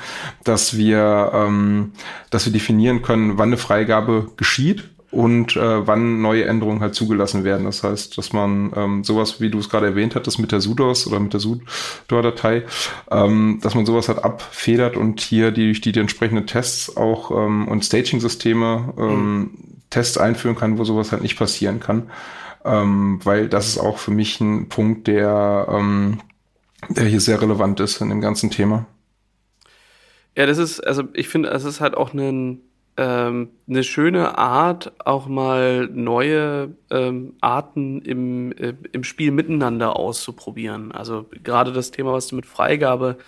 dass 0.45 0.79
wir, 0.79 1.33
ähm, 1.35 1.93
dass 2.31 2.47
wir 2.47 2.53
definieren 2.53 3.03
können, 3.03 3.39
wann 3.39 3.49
eine 3.49 3.59
Freigabe 3.59 4.29
geschieht 4.37 4.94
und 5.15 5.57
äh, 5.57 5.87
wann 5.87 6.21
neue 6.21 6.45
Änderungen 6.45 6.81
halt 6.81 6.95
zugelassen 6.95 7.45
werden. 7.45 7.65
Das 7.65 7.85
heißt, 7.85 8.19
dass 8.19 8.33
man 8.33 8.73
ähm, 8.75 9.05
sowas, 9.05 9.41
wie 9.41 9.49
du 9.49 9.59
es 9.59 9.71
gerade 9.71 9.87
erwähnt 9.87 10.15
hattest, 10.17 10.39
mit 10.39 10.51
der 10.51 10.61
sudos 10.61 11.07
oder 11.07 11.21
mit 11.21 11.33
der 11.33 11.41
sudo-Datei, 11.41 12.65
ähm, 13.11 13.61
dass 13.63 13.75
man 13.75 13.87
sowas 13.87 14.09
halt 14.09 14.25
abfedert 14.25 14.97
und 14.97 15.21
hier 15.21 15.53
die, 15.53 15.67
durch 15.67 15.81
die, 15.81 15.93
die 15.93 16.01
entsprechenden 16.01 16.47
Tests 16.47 16.97
auch 16.97 17.31
ähm, 17.31 17.69
und 17.69 17.85
Staging-Systeme 17.85 18.95
ähm, 18.99 19.39
mhm. 19.39 19.51
Tests 19.91 20.19
einführen 20.19 20.57
kann, 20.57 20.79
wo 20.79 20.85
sowas 20.85 21.13
halt 21.13 21.23
nicht 21.23 21.39
passieren 21.39 21.79
kann. 21.79 22.11
Ähm, 22.65 23.21
weil 23.23 23.49
das 23.49 23.69
ist 23.69 23.79
auch 23.79 23.99
für 23.99 24.11
mich 24.11 24.41
ein 24.41 24.69
Punkt, 24.69 25.07
der, 25.07 25.67
ähm, 25.71 26.21
der 26.89 27.05
hier 27.05 27.21
sehr 27.21 27.41
relevant 27.41 27.79
ist 27.79 28.01
in 28.01 28.09
dem 28.09 28.21
ganzen 28.21 28.51
Thema. 28.51 28.87
Ja, 30.37 30.47
das 30.47 30.59
ist, 30.59 30.81
also 30.81 31.05
ich 31.13 31.29
finde, 31.29 31.51
es 31.51 31.65
ist 31.65 31.81
halt 31.81 31.97
auch 31.97 32.13
ein 32.13 32.61
ähm, 32.97 33.51
eine 33.69 33.83
schöne 33.83 34.39
Art, 34.39 34.93
auch 35.05 35.27
mal 35.27 35.89
neue 35.89 36.77
ähm, 36.91 37.35
Arten 37.41 38.01
im, 38.03 38.53
äh, 38.53 38.75
im 38.93 39.05
Spiel 39.05 39.33
miteinander 39.33 39.97
auszuprobieren. 39.97 40.93
Also 40.93 41.27
gerade 41.43 41.73
das 41.73 41.91
Thema, 41.91 42.13
was 42.13 42.29
du 42.29 42.37
mit 42.37 42.47
Freigabe 42.47 43.19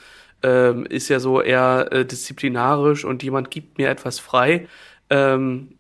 ähm, 0.43 0.87
ist 0.87 1.09
ja 1.09 1.19
so 1.21 1.41
eher 1.41 1.89
äh, 1.91 2.05
disziplinarisch 2.05 3.05
und 3.05 3.23
jemand 3.23 3.51
gibt 3.51 3.79
mir 3.79 3.89
etwas 3.89 4.19
frei. 4.21 4.69
Ähm, 5.11 5.77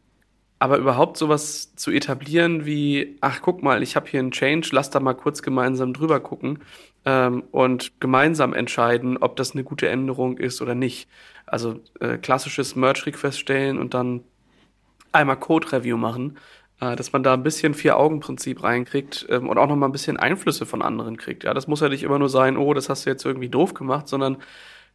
aber 0.59 0.79
überhaupt 0.79 1.19
sowas 1.19 1.75
zu 1.77 1.91
etablieren 1.91 2.65
wie, 2.65 3.19
ach 3.21 3.43
guck 3.43 3.63
mal, 3.63 3.83
ich 3.83 3.95
habe 3.95 4.09
hier 4.09 4.21
einen 4.21 4.31
Change, 4.31 4.71
lass 4.73 4.91
da 4.91 5.01
mal 5.01 5.15
kurz 5.15 5.43
gemeinsam 5.43 5.93
drüber 5.93 6.19
gucken 6.21 6.61
ähm, 7.05 7.45
und 7.53 8.01
gemeinsam 8.01 8.55
entscheiden, 8.55 9.19
ob 9.19 9.37
das 9.37 9.53
eine 9.53 9.65
gute 9.65 9.89
Änderung 9.89 10.39
ist 10.39 10.63
oder 10.63 10.75
nicht. 10.75 11.09
Also 11.47 11.81
äh, 12.01 12.19
klassisches 12.19 12.77
Merge-Request 12.77 13.39
stellen 13.39 13.79
und 13.79 13.95
dann 13.95 14.25
einmal 15.13 15.39
Code-Review 15.39 15.97
machen, 15.97 16.39
äh, 16.81 16.97
dass 16.97 17.13
man 17.13 17.23
da 17.23 17.35
ein 17.35 17.43
bisschen 17.43 17.75
Vier-Augen-Prinzip 17.75 18.63
reinkriegt 18.63 19.27
ähm, 19.31 19.49
und 19.49 19.59
auch 19.59 19.67
noch 19.67 19.77
mal 19.77 19.87
ein 19.87 19.93
bisschen 19.93 20.17
Einflüsse 20.17 20.67
von 20.67 20.83
anderen 20.83 21.17
kriegt. 21.17 21.45
Ja, 21.45 21.55
das 21.55 21.69
muss 21.69 21.81
ja 21.81 21.89
nicht 21.89 22.03
immer 22.03 22.19
nur 22.19 22.29
sein, 22.29 22.57
oh, 22.57 22.75
das 22.75 22.89
hast 22.89 23.07
du 23.07 23.11
jetzt 23.11 23.25
irgendwie 23.25 23.49
doof 23.49 23.75
gemacht, 23.75 24.09
sondern 24.09 24.39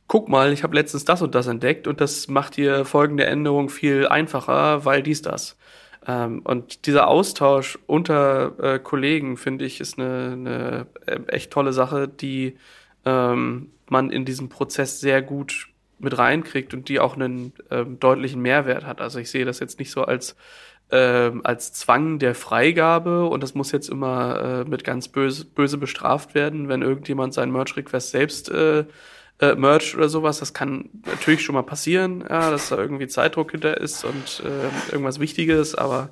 guck 0.08 0.30
mal, 0.30 0.52
ich 0.52 0.64
habe 0.64 0.76
letztens 0.76 1.06
das 1.06 1.22
und 1.22 1.36
das 1.36 1.48
entdeckt 1.48 1.88
und 1.88 2.02
das 2.02 2.28
macht 2.28 2.58
dir 2.58 2.86
folgende 2.86 3.26
Änderung 3.26 3.70
viel 3.70 4.08
einfacher, 4.08 4.86
weil 4.86 5.04
dies 5.04 5.22
das. 5.22 5.58
Ähm, 6.06 6.42
und 6.44 6.86
dieser 6.86 7.08
Austausch 7.08 7.80
unter 7.88 8.60
äh, 8.60 8.80
Kollegen, 8.80 9.38
finde 9.38 9.66
ich, 9.66 9.80
ist 9.80 10.00
eine, 10.00 10.32
eine 10.34 10.88
äh, 11.06 11.20
echt 11.28 11.52
tolle 11.52 11.74
Sache, 11.74 12.08
die 12.08 12.58
ähm, 13.06 13.72
man 13.88 14.10
in 14.10 14.26
diesem 14.26 14.50
Prozess 14.50 15.00
sehr 15.00 15.22
gut 15.22 15.71
mit 16.02 16.18
reinkriegt 16.18 16.74
und 16.74 16.90
die 16.90 17.00
auch 17.00 17.16
einen 17.16 17.54
ähm, 17.70 18.00
deutlichen 18.00 18.42
Mehrwert 18.42 18.86
hat. 18.86 19.02
Also 19.02 19.20
ich 19.20 19.30
sehe 19.30 19.46
das 19.46 19.60
jetzt 19.60 19.80
nicht 19.80 19.92
so 19.92 20.04
als 20.04 20.36
ähm, 20.92 21.42
als 21.46 21.72
Zwang 21.74 22.20
der 22.20 22.36
Freigabe 22.36 23.26
und 23.26 23.42
das 23.44 23.56
muss 23.56 23.72
jetzt 23.72 23.90
immer 23.90 24.64
äh, 24.66 24.70
mit 24.70 24.84
ganz 24.84 25.08
böse, 25.08 25.46
böse 25.46 25.78
bestraft 25.78 26.36
werden, 26.36 26.68
wenn 26.68 26.82
irgendjemand 26.82 27.34
seinen 27.34 27.54
Merge-Request 27.54 28.12
selbst 28.12 28.52
äh, 28.52 28.84
äh, 29.40 29.56
mercht 29.56 29.96
oder 29.96 30.10
sowas. 30.10 30.40
Das 30.40 30.54
kann 30.54 30.90
natürlich 31.06 31.44
schon 31.44 31.56
mal 31.56 31.64
passieren, 31.64 32.26
ja, 32.30 32.52
dass 32.52 32.70
da 32.70 32.78
irgendwie 32.78 33.08
Zeitdruck 33.08 33.52
hinter 33.52 33.78
ist 33.78 34.04
und 34.04 34.44
äh, 34.46 34.92
irgendwas 34.92 35.20
Wichtiges, 35.20 35.76
aber 35.76 36.12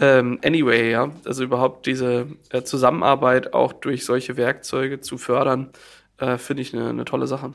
Ähm, 0.00 0.38
anyway, 0.44 0.92
ja, 0.92 1.10
also 1.24 1.42
überhaupt 1.42 1.86
diese 1.86 2.28
äh, 2.50 2.62
Zusammenarbeit 2.62 3.52
auch 3.52 3.72
durch 3.72 4.04
solche 4.04 4.36
Werkzeuge 4.36 5.00
zu 5.00 5.18
fördern, 5.18 5.70
äh, 6.18 6.38
finde 6.38 6.62
ich 6.62 6.72
eine 6.72 6.94
ne 6.94 7.04
tolle 7.04 7.26
Sache. 7.26 7.52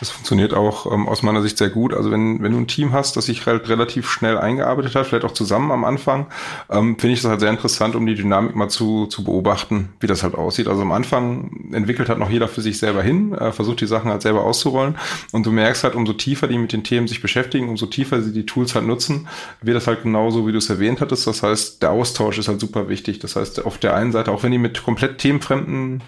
Das 0.00 0.10
funktioniert 0.10 0.54
auch 0.54 0.90
ähm, 0.90 1.06
aus 1.06 1.22
meiner 1.22 1.42
Sicht 1.42 1.58
sehr 1.58 1.68
gut. 1.68 1.92
Also 1.94 2.10
wenn, 2.10 2.42
wenn 2.42 2.52
du 2.52 2.58
ein 2.58 2.66
Team 2.66 2.92
hast, 2.92 3.16
das 3.16 3.26
sich 3.26 3.44
halt 3.46 3.68
relativ 3.68 4.10
schnell 4.10 4.38
eingearbeitet 4.38 4.94
hat, 4.94 5.06
vielleicht 5.06 5.24
auch 5.24 5.34
zusammen 5.34 5.70
am 5.70 5.84
Anfang, 5.84 6.26
ähm, 6.70 6.98
finde 6.98 7.14
ich 7.14 7.22
das 7.22 7.30
halt 7.30 7.40
sehr 7.40 7.50
interessant, 7.50 7.94
um 7.94 8.06
die 8.06 8.14
Dynamik 8.14 8.56
mal 8.56 8.68
zu, 8.68 9.06
zu 9.06 9.22
beobachten, 9.22 9.90
wie 10.00 10.06
das 10.06 10.22
halt 10.22 10.34
aussieht. 10.34 10.68
Also 10.68 10.82
am 10.82 10.92
Anfang 10.92 11.70
entwickelt 11.72 12.08
halt 12.08 12.18
noch 12.18 12.30
jeder 12.30 12.48
für 12.48 12.62
sich 12.62 12.78
selber 12.78 13.02
hin, 13.02 13.34
äh, 13.34 13.52
versucht 13.52 13.82
die 13.82 13.86
Sachen 13.86 14.10
halt 14.10 14.22
selber 14.22 14.44
auszurollen 14.44 14.96
und 15.32 15.44
du 15.44 15.52
merkst 15.52 15.84
halt, 15.84 15.94
umso 15.94 16.14
tiefer 16.14 16.48
die 16.48 16.58
mit 16.58 16.72
den 16.72 16.82
Themen 16.82 17.06
sich 17.06 17.20
beschäftigen, 17.20 17.68
umso 17.68 17.86
tiefer 17.86 18.22
sie 18.22 18.32
die 18.32 18.46
Tools 18.46 18.74
halt 18.74 18.86
nutzen, 18.86 19.28
wird 19.60 19.76
das 19.76 19.86
halt 19.86 20.02
genauso, 20.02 20.46
wie 20.46 20.52
du 20.52 20.58
es 20.58 20.70
erwähnt 20.70 21.00
hattest. 21.00 21.26
Das 21.26 21.42
heißt, 21.42 21.82
der 21.82 21.90
Austausch 21.90 22.38
ist 22.38 22.48
halt 22.48 22.60
super 22.60 22.88
wichtig. 22.88 23.18
Das 23.18 23.36
heißt, 23.36 23.64
auf 23.66 23.76
der 23.76 23.94
einen 23.94 24.12
Seite, 24.12 24.32
auch 24.32 24.42
wenn 24.42 24.52
die 24.52 24.58
mit 24.58 24.82
komplett 24.82 25.18
themenfremden 25.18 26.02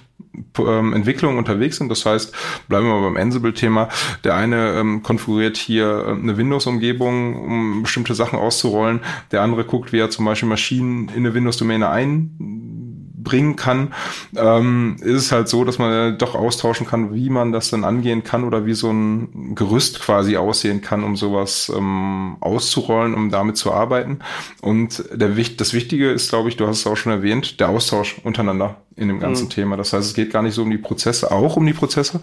ähm, 0.58 0.92
Entwicklungen 0.92 1.38
unterwegs 1.38 1.76
sind. 1.76 1.88
Das 1.88 2.06
heißt, 2.06 2.32
bleiben 2.68 2.86
wir 2.86 2.94
mal 2.94 3.10
beim 3.10 3.16
Ansible-Thema. 3.16 3.81
Der 4.24 4.34
eine 4.34 4.72
ähm, 4.72 5.02
konfiguriert 5.02 5.56
hier 5.56 6.04
äh, 6.06 6.10
eine 6.10 6.36
Windows-Umgebung, 6.36 7.36
um 7.36 7.82
bestimmte 7.82 8.14
Sachen 8.14 8.38
auszurollen. 8.38 9.00
Der 9.30 9.42
andere 9.42 9.64
guckt, 9.64 9.92
wie 9.92 9.98
er 9.98 10.10
zum 10.10 10.24
Beispiel 10.24 10.48
Maschinen 10.48 11.08
in 11.08 11.18
eine 11.18 11.34
Windows-Domäne 11.34 11.88
einbringen 11.88 13.56
kann, 13.56 13.92
ähm, 14.36 14.96
ist 15.00 15.26
es 15.26 15.32
halt 15.32 15.48
so, 15.48 15.64
dass 15.64 15.78
man 15.78 16.18
doch 16.18 16.34
austauschen 16.34 16.86
kann, 16.86 17.14
wie 17.14 17.30
man 17.30 17.52
das 17.52 17.70
dann 17.70 17.84
angehen 17.84 18.24
kann 18.24 18.44
oder 18.44 18.66
wie 18.66 18.74
so 18.74 18.90
ein 18.90 19.54
Gerüst 19.54 20.00
quasi 20.00 20.36
aussehen 20.36 20.80
kann, 20.80 21.04
um 21.04 21.16
sowas 21.16 21.72
ähm, 21.74 22.36
auszurollen, 22.40 23.14
um 23.14 23.30
damit 23.30 23.56
zu 23.56 23.72
arbeiten. 23.72 24.20
Und 24.60 25.04
der, 25.12 25.28
das 25.28 25.74
Wichtige 25.74 26.10
ist, 26.10 26.30
glaube 26.30 26.48
ich, 26.48 26.56
du 26.56 26.66
hast 26.66 26.80
es 26.80 26.86
auch 26.86 26.96
schon 26.96 27.12
erwähnt, 27.12 27.60
der 27.60 27.68
Austausch 27.68 28.20
untereinander 28.24 28.76
in 28.96 29.08
dem 29.08 29.20
ganzen 29.20 29.44
mhm. 29.44 29.50
Thema. 29.50 29.76
Das 29.76 29.92
heißt, 29.92 30.06
es 30.06 30.14
geht 30.14 30.32
gar 30.32 30.42
nicht 30.42 30.54
so 30.54 30.62
um 30.62 30.70
die 30.70 30.78
Prozesse, 30.78 31.30
auch 31.30 31.56
um 31.56 31.66
die 31.66 31.72
Prozesse, 31.72 32.20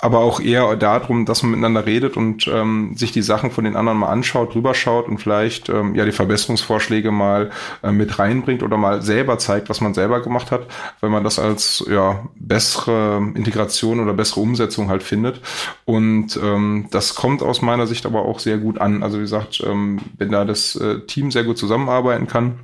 aber 0.00 0.18
auch 0.18 0.40
eher 0.40 0.76
darum, 0.76 1.26
dass 1.26 1.42
man 1.42 1.52
miteinander 1.52 1.86
redet 1.86 2.16
und 2.16 2.46
ähm, 2.48 2.94
sich 2.96 3.12
die 3.12 3.22
Sachen 3.22 3.50
von 3.50 3.64
den 3.64 3.76
anderen 3.76 3.98
mal 3.98 4.08
anschaut, 4.08 4.54
rüberschaut 4.54 5.08
und 5.08 5.18
vielleicht 5.18 5.68
ähm, 5.68 5.94
ja 5.94 6.04
die 6.04 6.12
Verbesserungsvorschläge 6.12 7.10
mal 7.10 7.50
äh, 7.82 7.92
mit 7.92 8.18
reinbringt 8.18 8.62
oder 8.62 8.76
mal 8.76 9.02
selber 9.02 9.38
zeigt, 9.38 9.68
was 9.68 9.80
man 9.80 9.94
selber 9.94 10.20
gemacht 10.20 10.50
hat, 10.50 10.66
wenn 11.00 11.10
man 11.10 11.24
das 11.24 11.38
als 11.38 11.84
ja 11.88 12.28
bessere 12.34 13.16
Integration 13.34 14.00
oder 14.00 14.12
bessere 14.12 14.40
Umsetzung 14.40 14.88
halt 14.88 15.02
findet. 15.02 15.40
Und 15.84 16.38
ähm, 16.42 16.88
das 16.90 17.14
kommt 17.14 17.42
aus 17.42 17.62
meiner 17.62 17.86
Sicht 17.86 18.06
aber 18.06 18.22
auch 18.22 18.38
sehr 18.38 18.58
gut 18.58 18.80
an. 18.80 19.02
Also 19.02 19.18
wie 19.18 19.22
gesagt, 19.22 19.62
ähm, 19.66 20.00
wenn 20.18 20.30
da 20.30 20.44
das 20.44 20.76
äh, 20.76 21.00
Team 21.06 21.30
sehr 21.30 21.44
gut 21.44 21.58
zusammenarbeiten 21.58 22.26
kann, 22.26 22.58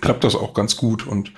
klappt 0.00 0.24
das 0.24 0.34
auch 0.34 0.54
ganz 0.54 0.76
gut 0.76 1.06
und 1.06 1.32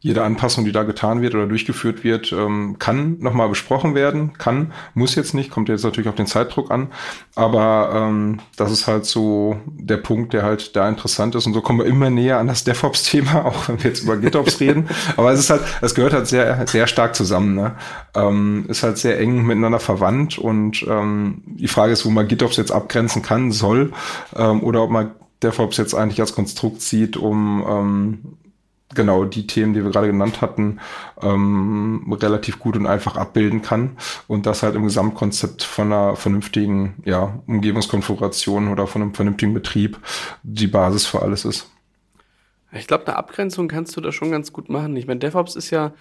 jede 0.00 0.22
Anpassung, 0.22 0.64
die 0.64 0.72
da 0.72 0.82
getan 0.82 1.22
wird 1.22 1.34
oder 1.34 1.46
durchgeführt 1.46 2.04
wird, 2.04 2.30
ähm, 2.32 2.76
kann 2.78 3.18
nochmal 3.18 3.48
besprochen 3.48 3.94
werden, 3.94 4.34
kann, 4.34 4.72
muss 4.94 5.14
jetzt 5.14 5.34
nicht, 5.34 5.50
kommt 5.50 5.68
jetzt 5.68 5.84
natürlich 5.84 6.08
auf 6.08 6.14
den 6.14 6.26
Zeitdruck 6.26 6.70
an, 6.70 6.88
aber 7.34 7.90
ähm, 7.94 8.38
das 8.56 8.70
ist 8.70 8.86
halt 8.86 9.06
so 9.06 9.58
der 9.66 9.96
Punkt, 9.96 10.32
der 10.32 10.42
halt 10.42 10.76
da 10.76 10.88
interessant 10.88 11.34
ist. 11.34 11.46
Und 11.46 11.54
so 11.54 11.60
kommen 11.60 11.78
wir 11.78 11.86
immer 11.86 12.10
näher 12.10 12.38
an 12.38 12.46
das 12.46 12.62
DevOps-Thema, 12.64 13.44
auch 13.46 13.68
wenn 13.68 13.82
wir 13.82 13.90
jetzt 13.90 14.02
über 14.02 14.16
GitOps 14.16 14.60
reden, 14.60 14.88
aber 15.16 15.32
es 15.32 15.40
ist 15.40 15.50
halt, 15.50 15.62
es 15.80 15.94
gehört 15.94 16.12
halt 16.12 16.26
sehr, 16.26 16.66
sehr 16.66 16.86
stark 16.86 17.16
zusammen, 17.16 17.54
ne? 17.54 17.76
ähm, 18.14 18.66
ist 18.68 18.82
halt 18.82 18.98
sehr 18.98 19.18
eng 19.18 19.44
miteinander 19.44 19.80
verwandt. 19.80 20.38
Und 20.38 20.84
ähm, 20.88 21.42
die 21.46 21.68
Frage 21.68 21.92
ist, 21.92 22.04
wo 22.04 22.10
man 22.10 22.28
GitOps 22.28 22.56
jetzt 22.56 22.70
abgrenzen 22.70 23.22
kann, 23.22 23.50
soll 23.50 23.92
ähm, 24.36 24.62
oder 24.62 24.82
ob 24.82 24.90
man 24.90 25.12
DevOps 25.42 25.76
jetzt 25.76 25.94
eigentlich 25.94 26.20
als 26.20 26.34
Konstrukt 26.34 26.80
sieht, 26.80 27.16
um 27.16 27.64
ähm, 27.68 28.18
genau 28.96 29.24
die 29.24 29.46
Themen, 29.46 29.74
die 29.74 29.84
wir 29.84 29.90
gerade 29.90 30.08
genannt 30.08 30.40
hatten, 30.40 30.80
ähm, 31.22 32.12
relativ 32.20 32.58
gut 32.58 32.76
und 32.76 32.86
einfach 32.86 33.16
abbilden 33.16 33.62
kann 33.62 33.96
und 34.26 34.46
das 34.46 34.62
halt 34.62 34.74
im 34.74 34.84
Gesamtkonzept 34.84 35.62
von 35.62 35.92
einer 35.92 36.16
vernünftigen 36.16 36.94
ja, 37.04 37.40
Umgebungskonfiguration 37.46 38.68
oder 38.68 38.86
von 38.86 39.02
einem 39.02 39.14
vernünftigen 39.14 39.54
Betrieb 39.54 39.98
die 40.42 40.66
Basis 40.66 41.06
für 41.06 41.22
alles 41.22 41.44
ist. 41.44 41.70
Ich 42.72 42.86
glaube, 42.86 43.06
eine 43.06 43.16
Abgrenzung 43.16 43.68
kannst 43.68 43.96
du 43.96 44.00
da 44.00 44.12
schon 44.12 44.30
ganz 44.30 44.52
gut 44.52 44.68
machen. 44.68 44.96
Ich 44.96 45.06
meine, 45.06 45.20
DevOps 45.20 45.56
ist 45.56 45.70
ja 45.70 45.92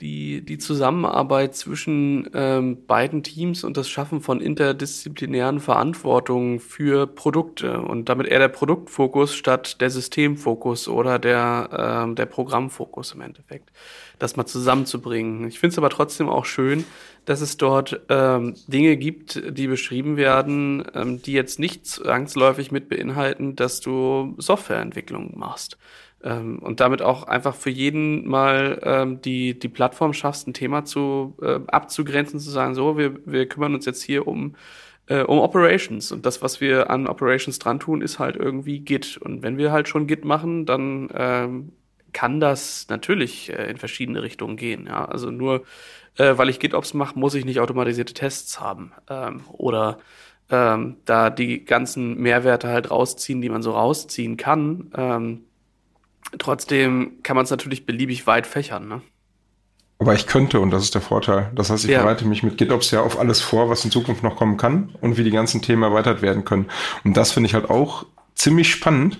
die, 0.00 0.42
die 0.42 0.58
Zusammenarbeit 0.58 1.54
zwischen 1.54 2.30
ähm, 2.32 2.86
beiden 2.86 3.22
Teams 3.22 3.64
und 3.64 3.76
das 3.76 3.88
Schaffen 3.88 4.20
von 4.20 4.40
interdisziplinären 4.40 5.60
Verantwortungen 5.60 6.58
für 6.58 7.06
Produkte 7.06 7.80
und 7.80 8.08
damit 8.08 8.26
eher 8.26 8.38
der 8.38 8.48
Produktfokus 8.48 9.34
statt 9.34 9.80
der 9.80 9.90
Systemfokus 9.90 10.88
oder 10.88 11.18
der, 11.18 12.04
ähm, 12.04 12.14
der 12.14 12.26
Programmfokus 12.26 13.12
im 13.12 13.20
Endeffekt, 13.20 13.70
das 14.18 14.36
mal 14.36 14.46
zusammenzubringen. 14.46 15.46
Ich 15.48 15.58
finde 15.58 15.74
es 15.74 15.78
aber 15.78 15.90
trotzdem 15.90 16.28
auch 16.28 16.46
schön, 16.46 16.84
dass 17.26 17.42
es 17.42 17.58
dort 17.58 18.00
ähm, 18.08 18.54
Dinge 18.66 18.96
gibt, 18.96 19.42
die 19.56 19.66
beschrieben 19.66 20.16
werden, 20.16 20.82
ähm, 20.94 21.20
die 21.20 21.32
jetzt 21.32 21.58
nicht 21.58 21.86
zwangsläufig 21.86 22.72
mit 22.72 22.88
beinhalten, 22.88 23.54
dass 23.54 23.80
du 23.80 24.34
Softwareentwicklung 24.38 25.38
machst 25.38 25.76
ähm, 26.22 26.58
und 26.58 26.80
damit 26.80 27.02
auch 27.02 27.24
einfach 27.24 27.54
für 27.54 27.70
jeden 27.70 28.28
mal 28.28 28.80
ähm, 28.82 29.20
die, 29.22 29.58
die 29.58 29.68
Plattform 29.68 30.12
schaffst, 30.12 30.46
ein 30.46 30.54
Thema 30.54 30.84
zu 30.84 31.36
äh, 31.42 31.60
abzugrenzen, 31.66 32.40
zu 32.40 32.50
sagen, 32.50 32.74
so, 32.74 32.96
wir, 32.98 33.14
wir 33.26 33.48
kümmern 33.48 33.74
uns 33.74 33.86
jetzt 33.86 34.02
hier 34.02 34.26
um 34.26 34.54
äh, 35.06 35.22
um 35.22 35.38
Operations 35.38 36.12
und 36.12 36.24
das, 36.26 36.42
was 36.42 36.60
wir 36.60 36.90
an 36.90 37.06
Operations 37.06 37.58
dran 37.58 37.80
tun, 37.80 38.02
ist 38.02 38.18
halt 38.18 38.36
irgendwie 38.36 38.80
Git. 38.80 39.16
Und 39.16 39.42
wenn 39.42 39.58
wir 39.58 39.72
halt 39.72 39.88
schon 39.88 40.06
Git 40.06 40.24
machen, 40.24 40.66
dann 40.66 41.08
ähm, 41.14 41.72
kann 42.12 42.40
das 42.40 42.86
natürlich 42.88 43.50
äh, 43.52 43.70
in 43.70 43.76
verschiedene 43.76 44.22
Richtungen 44.22 44.56
gehen. 44.56 44.86
Ja? 44.86 45.04
Also 45.06 45.30
nur 45.30 45.64
äh, 46.16 46.36
weil 46.38 46.48
ich 46.48 46.58
GitOps 46.60 46.94
mache, 46.94 47.18
muss 47.18 47.34
ich 47.34 47.44
nicht 47.44 47.60
automatisierte 47.60 48.14
Tests 48.14 48.60
haben 48.60 48.92
ähm, 49.08 49.42
oder 49.52 49.98
ähm, 50.50 50.96
da 51.04 51.30
die 51.30 51.64
ganzen 51.64 52.18
Mehrwerte 52.18 52.68
halt 52.68 52.90
rausziehen, 52.90 53.40
die 53.40 53.48
man 53.48 53.62
so 53.62 53.72
rausziehen 53.72 54.36
kann. 54.36 54.90
Ähm, 54.96 55.44
Trotzdem 56.38 57.18
kann 57.22 57.36
man 57.36 57.44
es 57.44 57.50
natürlich 57.50 57.86
beliebig 57.86 58.26
weit 58.26 58.46
fächern, 58.46 58.88
ne? 58.88 59.02
Aber 59.98 60.14
ich 60.14 60.26
könnte, 60.26 60.60
und 60.60 60.70
das 60.70 60.82
ist 60.84 60.94
der 60.94 61.02
Vorteil. 61.02 61.50
Das 61.54 61.68
heißt, 61.68 61.84
ich 61.84 61.90
ja. 61.90 62.02
bereite 62.02 62.24
mich 62.24 62.42
mit 62.42 62.56
GitOps 62.56 62.90
ja 62.90 63.02
auf 63.02 63.18
alles 63.18 63.42
vor, 63.42 63.68
was 63.68 63.84
in 63.84 63.90
Zukunft 63.90 64.22
noch 64.22 64.34
kommen 64.36 64.56
kann 64.56 64.96
und 65.02 65.18
wie 65.18 65.24
die 65.24 65.30
ganzen 65.30 65.60
Themen 65.60 65.82
erweitert 65.82 66.22
werden 66.22 66.46
können. 66.46 66.70
Und 67.04 67.18
das 67.18 67.32
finde 67.32 67.48
ich 67.48 67.54
halt 67.54 67.68
auch 67.68 68.06
ziemlich 68.34 68.70
spannend, 68.70 69.18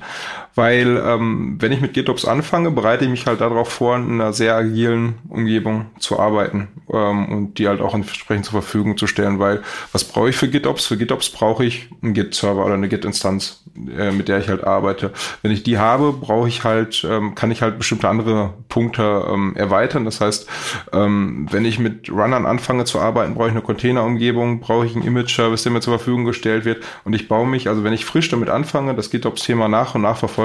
weil 0.55 1.01
ähm, 1.05 1.57
wenn 1.59 1.73
ich 1.73 1.81
mit 1.81 1.95
GitOps 1.95 2.25
anfange, 2.25 2.71
bereite 2.71 3.05
ich 3.05 3.11
mich 3.11 3.27
halt 3.27 3.41
darauf 3.41 3.69
vor, 3.69 3.97
in 3.97 4.21
einer 4.21 4.33
sehr 4.33 4.57
agilen 4.57 5.15
Umgebung 5.29 5.87
zu 5.99 6.19
arbeiten 6.19 6.69
ähm, 6.93 7.29
und 7.29 7.59
die 7.59 7.69
halt 7.69 7.81
auch 7.81 7.95
entsprechend 7.95 8.47
zur 8.47 8.61
Verfügung 8.61 8.97
zu 8.97 9.07
stellen, 9.07 9.39
weil 9.39 9.63
was 9.93 10.05
brauche 10.05 10.31
ich 10.31 10.37
für 10.37 10.49
GitOps? 10.49 10.87
Für 10.87 10.97
GitOps 10.97 11.31
brauche 11.31 11.65
ich 11.65 11.89
einen 12.03 12.15
Git-Server 12.15 12.65
oder 12.65 12.75
eine 12.75 12.89
Git-Instanz, 12.89 13.65
äh, 13.97 14.11
mit 14.11 14.29
der 14.29 14.39
ich 14.39 14.49
halt 14.49 14.65
arbeite. 14.65 15.13
Wenn 15.43 15.53
ich 15.53 15.63
die 15.63 15.79
habe, 15.79 16.13
brauche 16.13 16.49
ich 16.49 16.65
halt, 16.65 17.07
ähm, 17.09 17.35
kann 17.35 17.51
ich 17.51 17.63
halt 17.63 17.79
bestimmte 17.79 18.09
andere 18.09 18.55
Punkte 18.69 19.25
ähm, 19.33 19.55
erweitern. 19.57 20.05
Das 20.05 20.21
heißt, 20.21 20.49
ähm, 20.93 21.47
wenn 21.51 21.65
ich 21.65 21.79
mit 21.79 22.11
Runnern 22.11 22.47
anfange 22.47 22.85
zu 22.85 22.99
arbeiten, 22.99 23.35
brauche 23.35 23.47
ich 23.47 23.53
eine 23.53 23.63
Container-Umgebung, 23.63 24.61
brauche 24.61 24.87
ich 24.87 24.95
einen 24.95 25.05
Image-Service, 25.05 25.63
der 25.63 25.73
mir 25.73 25.81
zur 25.81 25.97
Verfügung 25.97 26.25
gestellt 26.25 26.65
wird 26.65 26.83
und 27.05 27.15
ich 27.15 27.29
baue 27.29 27.47
mich, 27.47 27.69
also 27.69 27.85
wenn 27.85 27.93
ich 27.93 28.05
frisch 28.05 28.29
damit 28.29 28.49
anfange, 28.51 28.95
das 28.95 29.11
GitOps-Thema 29.11 29.69
nach 29.69 29.95
und 29.95 30.03
nach 30.03 30.17
verfolge, 30.17 30.40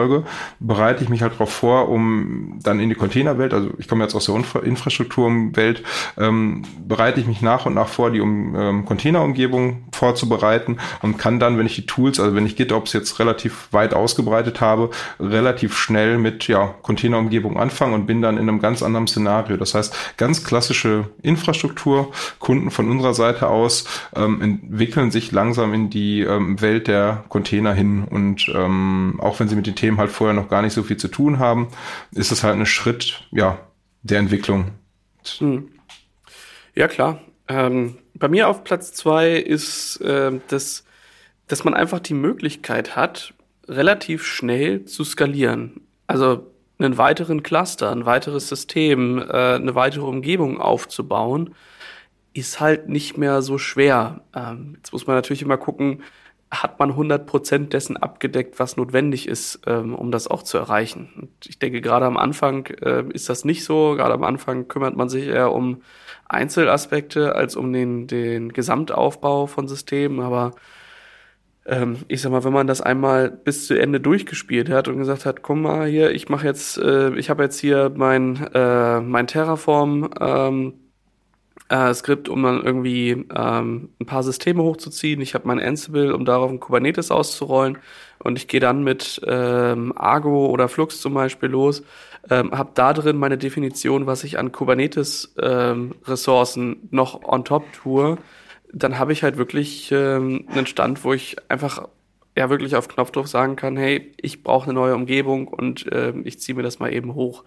bereite 0.59 1.03
ich 1.03 1.09
mich 1.09 1.21
halt 1.21 1.33
darauf 1.33 1.51
vor, 1.51 1.89
um 1.89 2.59
dann 2.63 2.79
in 2.79 2.89
die 2.89 2.95
Containerwelt, 2.95 3.53
also 3.53 3.69
ich 3.77 3.87
komme 3.87 4.03
jetzt 4.03 4.15
aus 4.15 4.25
der 4.25 4.35
Infra 4.35 4.59
Infrastrukturwelt, 4.59 5.83
ähm, 6.17 6.63
bereite 6.87 7.19
ich 7.19 7.27
mich 7.27 7.41
nach 7.41 7.65
und 7.65 7.73
nach 7.73 7.87
vor, 7.87 8.11
die 8.11 8.21
um, 8.21 8.55
ähm, 8.55 8.85
Containerumgebung 8.85 9.85
vorzubereiten 9.91 10.77
und 11.01 11.17
kann 11.17 11.39
dann, 11.39 11.57
wenn 11.57 11.65
ich 11.65 11.75
die 11.75 11.85
Tools, 11.85 12.19
also 12.19 12.35
wenn 12.35 12.45
ich 12.45 12.55
GitOps 12.55 12.93
jetzt 12.93 13.19
relativ 13.19 13.67
weit 13.71 13.93
ausgebreitet 13.93 14.61
habe, 14.61 14.89
relativ 15.19 15.77
schnell 15.77 16.17
mit 16.17 16.47
ja, 16.47 16.73
Containerumgebung 16.81 17.59
anfangen 17.59 17.93
und 17.93 18.05
bin 18.05 18.21
dann 18.21 18.37
in 18.37 18.49
einem 18.49 18.59
ganz 18.59 18.83
anderen 18.83 19.07
Szenario. 19.07 19.57
Das 19.57 19.73
heißt, 19.73 20.17
ganz 20.17 20.43
klassische 20.43 21.09
Infrastruktur, 21.21 22.11
Kunden 22.39 22.71
von 22.71 22.89
unserer 22.89 23.13
Seite 23.13 23.47
aus 23.47 23.85
ähm, 24.15 24.41
entwickeln 24.41 25.11
sich 25.11 25.31
langsam 25.31 25.73
in 25.73 25.89
die 25.89 26.21
ähm, 26.21 26.61
Welt 26.61 26.87
der 26.87 27.23
Container 27.29 27.73
hin 27.73 28.05
und 28.09 28.51
ähm, 28.53 29.19
auch 29.19 29.39
wenn 29.39 29.47
sie 29.47 29.55
mit 29.55 29.67
den 29.67 29.75
Themen 29.85 29.99
halt 29.99 30.09
vorher 30.09 30.33
noch 30.33 30.49
gar 30.49 30.63
nicht 30.63 30.73
so 30.73 30.81
viel 30.81 30.97
zu 30.97 31.07
tun 31.07 31.37
haben, 31.37 31.67
ist 32.11 32.31
es 32.31 32.43
halt 32.43 32.55
ein 32.55 32.65
Schritt, 32.65 33.21
ja, 33.31 33.59
der 34.01 34.17
Entwicklung. 34.17 34.71
Hm. 35.37 35.69
Ja, 36.73 36.87
klar. 36.87 37.21
Ähm, 37.47 37.99
bei 38.15 38.27
mir 38.27 38.49
auf 38.49 38.63
Platz 38.63 38.93
zwei 38.93 39.33
ist 39.33 40.01
äh, 40.01 40.31
das, 40.47 40.85
dass 41.45 41.63
man 41.63 41.75
einfach 41.75 41.99
die 41.99 42.15
Möglichkeit 42.15 42.95
hat, 42.95 43.35
relativ 43.67 44.25
schnell 44.25 44.85
zu 44.85 45.03
skalieren. 45.03 45.81
Also 46.07 46.51
einen 46.79 46.97
weiteren 46.97 47.43
Cluster, 47.43 47.91
ein 47.91 48.07
weiteres 48.07 48.47
System, 48.47 49.19
äh, 49.19 49.53
eine 49.53 49.75
weitere 49.75 50.05
Umgebung 50.05 50.59
aufzubauen, 50.59 51.53
ist 52.33 52.59
halt 52.59 52.89
nicht 52.89 53.19
mehr 53.19 53.43
so 53.43 53.59
schwer. 53.59 54.21
Ähm, 54.35 54.73
jetzt 54.77 54.93
muss 54.93 55.05
man 55.05 55.15
natürlich 55.15 55.43
immer 55.43 55.57
gucken, 55.57 56.01
hat 56.51 56.79
man 56.79 56.91
100% 56.91 57.69
dessen 57.69 57.97
abgedeckt, 57.97 58.59
was 58.59 58.77
notwendig 58.77 59.27
ist, 59.27 59.61
ähm, 59.65 59.95
um 59.95 60.11
das 60.11 60.27
auch 60.27 60.43
zu 60.43 60.57
erreichen. 60.57 61.09
Und 61.19 61.29
ich 61.47 61.59
denke, 61.59 61.81
gerade 61.81 62.05
am 62.05 62.17
Anfang 62.17 62.67
äh, 62.81 63.03
ist 63.11 63.29
das 63.29 63.45
nicht 63.45 63.63
so. 63.63 63.95
Gerade 63.95 64.13
am 64.13 64.23
Anfang 64.23 64.67
kümmert 64.67 64.95
man 64.95 65.09
sich 65.09 65.27
eher 65.27 65.51
um 65.51 65.81
Einzelaspekte 66.27 67.35
als 67.35 67.55
um 67.55 67.73
den, 67.73 68.07
den 68.07 68.53
Gesamtaufbau 68.53 69.47
von 69.47 69.67
Systemen. 69.67 70.19
Aber 70.19 70.51
ähm, 71.65 71.97
ich 72.07 72.21
sag 72.21 72.31
mal, 72.31 72.43
wenn 72.43 72.53
man 72.53 72.67
das 72.67 72.81
einmal 72.81 73.31
bis 73.31 73.67
zu 73.67 73.79
Ende 73.79 73.99
durchgespielt 73.99 74.69
hat 74.69 74.87
und 74.87 74.97
gesagt 74.97 75.25
hat, 75.25 75.41
komm 75.41 75.63
mal 75.63 75.87
hier, 75.87 76.11
ich 76.11 76.29
mache 76.29 76.45
jetzt, 76.45 76.77
äh, 76.77 77.15
ich 77.15 77.29
habe 77.29 77.43
jetzt 77.43 77.59
hier 77.59 77.91
mein, 77.95 78.47
äh, 78.53 79.01
mein 79.01 79.27
Terraform 79.27 80.09
ähm, 80.19 80.73
äh, 81.69 81.93
Skript, 81.93 82.27
um 82.29 82.43
dann 82.43 82.63
irgendwie 82.63 83.25
ähm, 83.35 83.89
ein 83.99 84.05
paar 84.05 84.23
Systeme 84.23 84.63
hochzuziehen. 84.63 85.19
Ich 85.21 85.33
habe 85.33 85.47
mein 85.47 85.59
Ansible, 85.59 86.13
um 86.13 86.23
darauf 86.25 86.51
ein 86.51 86.59
Kubernetes 86.59 87.11
auszurollen. 87.11 87.77
Und 88.19 88.37
ich 88.37 88.47
gehe 88.47 88.59
dann 88.59 88.83
mit 88.83 89.21
ähm, 89.25 89.93
Argo 89.95 90.47
oder 90.47 90.69
Flux 90.69 91.01
zum 91.01 91.13
Beispiel 91.13 91.49
los, 91.49 91.83
ähm, 92.29 92.51
habe 92.51 92.71
da 92.73 92.93
drin 92.93 93.17
meine 93.17 93.37
Definition, 93.37 94.07
was 94.07 94.23
ich 94.23 94.39
an 94.39 94.51
Kubernetes-Ressourcen 94.51 96.71
ähm, 96.71 96.79
noch 96.91 97.23
on 97.23 97.45
top 97.45 97.71
tue. 97.73 98.17
Dann 98.73 98.97
habe 98.97 99.13
ich 99.13 99.21
halt 99.23 99.37
wirklich 99.37 99.91
ähm, 99.91 100.47
einen 100.49 100.65
Stand, 100.65 101.03
wo 101.03 101.13
ich 101.13 101.35
einfach 101.49 101.87
ja 102.37 102.49
wirklich 102.49 102.75
auf 102.75 102.87
Knopfdruck 102.87 103.27
sagen 103.27 103.55
kann, 103.55 103.77
hey, 103.77 104.11
ich 104.17 104.43
brauche 104.43 104.65
eine 104.65 104.73
neue 104.73 104.95
Umgebung 104.95 105.47
und 105.47 105.91
äh, 105.91 106.13
ich 106.23 106.39
ziehe 106.39 106.55
mir 106.55 106.63
das 106.63 106.79
mal 106.79 106.93
eben 106.93 107.15
hoch. 107.15 107.43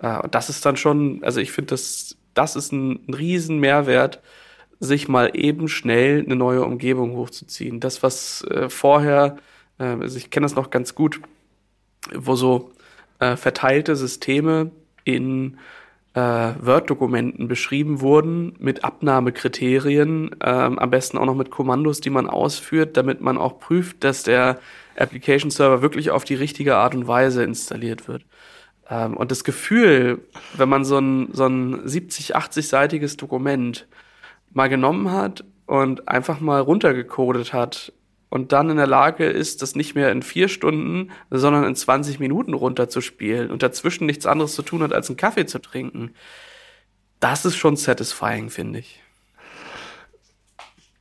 Äh, 0.00 0.18
und 0.18 0.34
das 0.34 0.48
ist 0.48 0.64
dann 0.66 0.76
schon, 0.76 1.22
also 1.22 1.40
ich 1.40 1.52
finde 1.52 1.70
das 1.70 2.16
das 2.34 2.56
ist 2.56 2.72
ein, 2.72 3.00
ein 3.08 3.14
riesen 3.14 3.58
Mehrwert, 3.58 4.20
sich 4.80 5.08
mal 5.08 5.30
eben 5.34 5.68
schnell 5.68 6.24
eine 6.24 6.36
neue 6.36 6.64
Umgebung 6.64 7.14
hochzuziehen. 7.16 7.78
Das, 7.80 8.02
was 8.02 8.42
äh, 8.44 8.68
vorher, 8.68 9.36
äh, 9.78 9.84
also 9.84 10.16
ich 10.16 10.30
kenne 10.30 10.44
das 10.44 10.56
noch 10.56 10.70
ganz 10.70 10.94
gut, 10.94 11.20
wo 12.14 12.34
so 12.34 12.72
äh, 13.20 13.36
verteilte 13.36 13.94
Systeme 13.94 14.72
in 15.04 15.58
äh, 16.14 16.20
Word-Dokumenten 16.20 17.48
beschrieben 17.48 18.00
wurden 18.00 18.54
mit 18.58 18.84
Abnahmekriterien, 18.84 20.36
ähm, 20.44 20.78
am 20.78 20.90
besten 20.90 21.16
auch 21.16 21.26
noch 21.26 21.36
mit 21.36 21.50
Kommandos, 21.50 22.00
die 22.00 22.10
man 22.10 22.28
ausführt, 22.28 22.96
damit 22.96 23.20
man 23.20 23.38
auch 23.38 23.60
prüft, 23.60 24.04
dass 24.04 24.22
der 24.22 24.58
Application 24.96 25.50
Server 25.50 25.80
wirklich 25.80 26.10
auf 26.10 26.24
die 26.24 26.34
richtige 26.34 26.76
Art 26.76 26.94
und 26.94 27.06
Weise 27.06 27.44
installiert 27.44 28.08
wird. 28.08 28.24
Ähm, 28.92 29.16
und 29.16 29.30
das 29.30 29.42
Gefühl, 29.42 30.20
wenn 30.54 30.68
man 30.68 30.84
so 30.84 30.98
ein, 30.98 31.30
so 31.32 31.46
ein 31.46 31.88
70, 31.88 32.36
80-seitiges 32.36 33.16
Dokument 33.16 33.88
mal 34.52 34.68
genommen 34.68 35.10
hat 35.10 35.44
und 35.66 36.08
einfach 36.08 36.40
mal 36.40 36.60
runtergecodet 36.60 37.54
hat 37.54 37.92
und 38.28 38.52
dann 38.52 38.68
in 38.68 38.76
der 38.76 38.86
Lage 38.86 39.24
ist, 39.24 39.62
das 39.62 39.74
nicht 39.76 39.94
mehr 39.94 40.12
in 40.12 40.22
vier 40.22 40.48
Stunden, 40.48 41.10
sondern 41.30 41.64
in 41.64 41.74
20 41.74 42.20
Minuten 42.20 42.52
runterzuspielen 42.52 43.50
und 43.50 43.62
dazwischen 43.62 44.06
nichts 44.06 44.26
anderes 44.26 44.54
zu 44.54 44.62
tun 44.62 44.82
hat, 44.82 44.92
als 44.92 45.08
einen 45.08 45.16
Kaffee 45.16 45.46
zu 45.46 45.58
trinken, 45.58 46.12
das 47.18 47.46
ist 47.46 47.56
schon 47.56 47.76
satisfying, 47.76 48.50
finde 48.50 48.80
ich. 48.80 49.01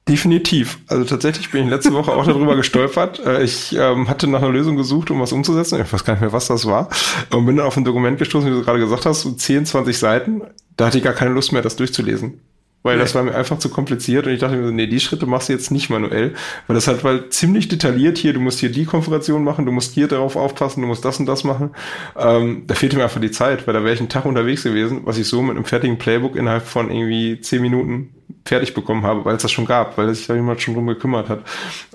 Definitiv. 0.07 0.79
Also 0.87 1.05
tatsächlich 1.05 1.51
bin 1.51 1.65
ich 1.65 1.69
letzte 1.69 1.93
Woche 1.93 2.11
auch 2.11 2.25
darüber 2.25 2.55
gestolpert. 2.55 3.19
Äh, 3.25 3.43
ich 3.43 3.75
ähm, 3.77 4.09
hatte 4.09 4.27
nach 4.27 4.41
einer 4.41 4.51
Lösung 4.51 4.75
gesucht, 4.75 5.11
um 5.11 5.21
was 5.21 5.31
umzusetzen. 5.31 5.79
Ich 5.79 5.93
weiß 5.93 6.03
gar 6.03 6.13
nicht 6.13 6.21
mehr, 6.21 6.33
was 6.33 6.47
das 6.47 6.65
war. 6.65 6.89
Und 7.31 7.45
bin 7.45 7.57
dann 7.57 7.67
auf 7.67 7.77
ein 7.77 7.85
Dokument 7.85 8.17
gestoßen, 8.17 8.49
wie 8.49 8.53
du 8.53 8.63
gerade 8.63 8.79
gesagt 8.79 9.05
hast, 9.05 9.21
so 9.21 9.31
10, 9.31 9.67
20 9.67 9.97
Seiten. 9.97 10.41
Da 10.75 10.87
hatte 10.87 10.97
ich 10.97 11.03
gar 11.03 11.13
keine 11.13 11.31
Lust 11.31 11.51
mehr, 11.51 11.61
das 11.61 11.75
durchzulesen. 11.75 12.41
Weil 12.83 12.95
nee. 12.95 13.03
das 13.03 13.13
war 13.13 13.23
mir 13.23 13.35
einfach 13.35 13.59
zu 13.59 13.69
kompliziert 13.69 14.25
und 14.25 14.33
ich 14.33 14.39
dachte 14.39 14.55
mir, 14.55 14.71
nee, 14.71 14.87
die 14.87 14.99
Schritte 14.99 15.27
machst 15.27 15.49
du 15.49 15.53
jetzt 15.53 15.71
nicht 15.71 15.89
manuell, 15.89 16.33
weil 16.67 16.73
das 16.73 16.87
halt 16.87 17.03
weil 17.03 17.29
ziemlich 17.29 17.67
detailliert 17.67 18.17
hier, 18.17 18.33
du 18.33 18.39
musst 18.39 18.59
hier 18.59 18.71
die 18.71 18.85
Konfiguration 18.85 19.43
machen, 19.43 19.65
du 19.65 19.71
musst 19.71 19.93
hier 19.93 20.07
darauf 20.07 20.35
aufpassen, 20.35 20.81
du 20.81 20.87
musst 20.87 21.05
das 21.05 21.19
und 21.19 21.27
das 21.27 21.43
machen. 21.43 21.71
Ähm, 22.17 22.63
da 22.65 22.73
fehlte 22.73 22.97
mir 22.97 23.03
einfach 23.03 23.21
die 23.21 23.31
Zeit, 23.31 23.67
weil 23.67 23.73
da 23.73 23.83
wäre 23.83 23.93
ich 23.93 23.99
einen 23.99 24.09
Tag 24.09 24.25
unterwegs 24.25 24.63
gewesen, 24.63 25.01
was 25.05 25.17
ich 25.17 25.27
so 25.27 25.41
mit 25.41 25.55
einem 25.55 25.65
fertigen 25.65 25.97
Playbook 25.97 26.35
innerhalb 26.35 26.65
von 26.65 26.89
irgendwie 26.89 27.39
zehn 27.41 27.61
Minuten 27.61 28.09
fertig 28.45 28.73
bekommen 28.73 29.03
habe, 29.03 29.25
weil 29.25 29.35
es 29.35 29.41
das 29.41 29.51
schon 29.51 29.65
gab, 29.65 29.97
weil 29.97 30.13
sich 30.13 30.27
da 30.27 30.33
jemand 30.33 30.61
schon 30.61 30.73
drum 30.73 30.87
gekümmert 30.87 31.29
hat. 31.29 31.41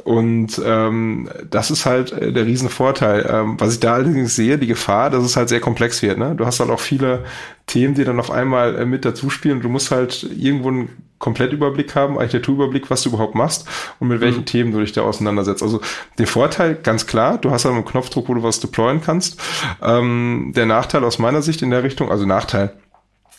Und 0.04 0.60
ähm, 0.64 1.28
das 1.50 1.70
ist 1.70 1.86
halt 1.86 2.12
äh, 2.12 2.32
der 2.32 2.46
Riesenvorteil. 2.46 3.28
Ähm, 3.28 3.56
was 3.58 3.74
ich 3.74 3.80
da 3.80 3.94
allerdings 3.94 4.36
sehe, 4.36 4.58
die 4.58 4.66
Gefahr, 4.66 5.10
dass 5.10 5.24
es 5.24 5.36
halt 5.36 5.48
sehr 5.48 5.60
komplex 5.60 6.02
wird. 6.02 6.18
Ne? 6.18 6.34
Du 6.36 6.46
hast 6.46 6.60
halt 6.60 6.70
auch 6.70 6.80
viele 6.80 7.24
Themen, 7.66 7.94
die 7.94 8.04
dann 8.04 8.20
auf 8.20 8.30
einmal 8.30 8.76
äh, 8.76 8.86
mit 8.86 9.04
dazu 9.04 9.28
spielen. 9.28 9.60
Du 9.60 9.68
musst 9.68 9.90
halt 9.90 10.22
irgendwo 10.22 10.68
einen 10.68 10.88
Komplettüberblick 11.18 11.94
haben, 11.94 12.18
Architekturüberblick, 12.18 12.90
was 12.90 13.02
du 13.02 13.08
überhaupt 13.08 13.34
machst 13.34 13.66
und 13.98 14.08
mit 14.08 14.20
welchen 14.20 14.40
mhm. 14.40 14.46
Themen 14.46 14.72
du 14.72 14.80
dich 14.80 14.92
da 14.92 15.02
auseinandersetzt. 15.02 15.62
Also 15.62 15.80
der 16.18 16.26
Vorteil, 16.26 16.74
ganz 16.74 17.06
klar, 17.06 17.38
du 17.38 17.50
hast 17.50 17.64
halt 17.64 17.74
einen 17.74 17.84
Knopfdruck, 17.84 18.28
wo 18.28 18.34
du 18.34 18.42
was 18.42 18.60
deployen 18.60 19.00
kannst. 19.00 19.40
Ähm, 19.82 20.52
der 20.54 20.66
Nachteil 20.66 21.04
aus 21.04 21.18
meiner 21.18 21.42
Sicht 21.42 21.62
in 21.62 21.70
der 21.70 21.82
Richtung, 21.82 22.10
also 22.10 22.26
Nachteil, 22.26 22.74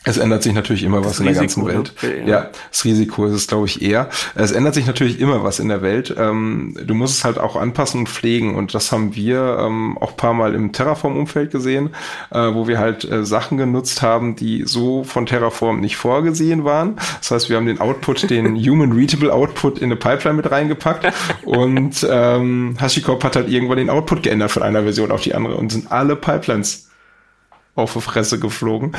es 0.07 0.17
ändert 0.17 0.41
sich 0.41 0.53
natürlich 0.53 0.83
immer 0.83 0.99
was 0.99 1.17
das 1.17 1.19
in 1.19 1.25
der 1.25 1.35
ganzen 1.35 1.65
Welt. 1.65 1.93
Okay, 1.97 2.21
ja. 2.21 2.27
ja. 2.27 2.49
das 2.69 2.85
Risiko 2.85 3.25
ist 3.25 3.33
es, 3.33 3.47
glaube 3.47 3.65
ich, 3.65 3.81
eher. 3.81 4.09
Es 4.35 4.51
ändert 4.51 4.73
sich 4.73 4.85
natürlich 4.85 5.19
immer 5.19 5.43
was 5.43 5.59
in 5.59 5.67
der 5.67 5.81
Welt. 5.81 6.15
Ähm, 6.17 6.75
du 6.81 6.93
musst 6.93 7.17
es 7.17 7.25
halt 7.25 7.37
auch 7.37 7.57
anpassen 7.57 8.01
und 8.01 8.09
pflegen. 8.09 8.55
Und 8.55 8.73
das 8.73 8.91
haben 8.91 9.15
wir 9.15 9.57
ähm, 9.59 9.97
auch 9.97 10.15
paar 10.15 10.33
Mal 10.33 10.55
im 10.55 10.71
Terraform-Umfeld 10.71 11.51
gesehen, 11.51 11.89
äh, 12.31 12.39
wo 12.39 12.67
wir 12.67 12.79
halt 12.79 13.03
äh, 13.09 13.25
Sachen 13.25 13.57
genutzt 13.57 14.01
haben, 14.01 14.35
die 14.37 14.63
so 14.65 15.03
von 15.03 15.25
Terraform 15.25 15.81
nicht 15.81 15.97
vorgesehen 15.97 16.63
waren. 16.63 16.95
Das 17.19 17.31
heißt, 17.31 17.49
wir 17.49 17.57
haben 17.57 17.65
den 17.65 17.81
Output, 17.81 18.29
den 18.29 18.55
Human 18.65 18.93
Readable 18.93 19.33
Output 19.33 19.79
in 19.79 19.85
eine 19.85 19.97
Pipeline 19.97 20.37
mit 20.37 20.49
reingepackt. 20.49 21.13
und 21.43 22.07
ähm, 22.09 22.77
HashiCorp 22.79 23.23
hat 23.25 23.35
halt 23.35 23.49
irgendwann 23.49 23.77
den 23.77 23.89
Output 23.89 24.23
geändert 24.23 24.51
von 24.51 24.63
einer 24.63 24.83
Version 24.83 25.11
auf 25.11 25.21
die 25.21 25.35
andere 25.35 25.55
und 25.55 25.71
sind 25.71 25.91
alle 25.91 26.15
Pipelines 26.15 26.86
auf 27.77 27.93
die 27.93 28.01
Fresse 28.01 28.39
geflogen. 28.39 28.91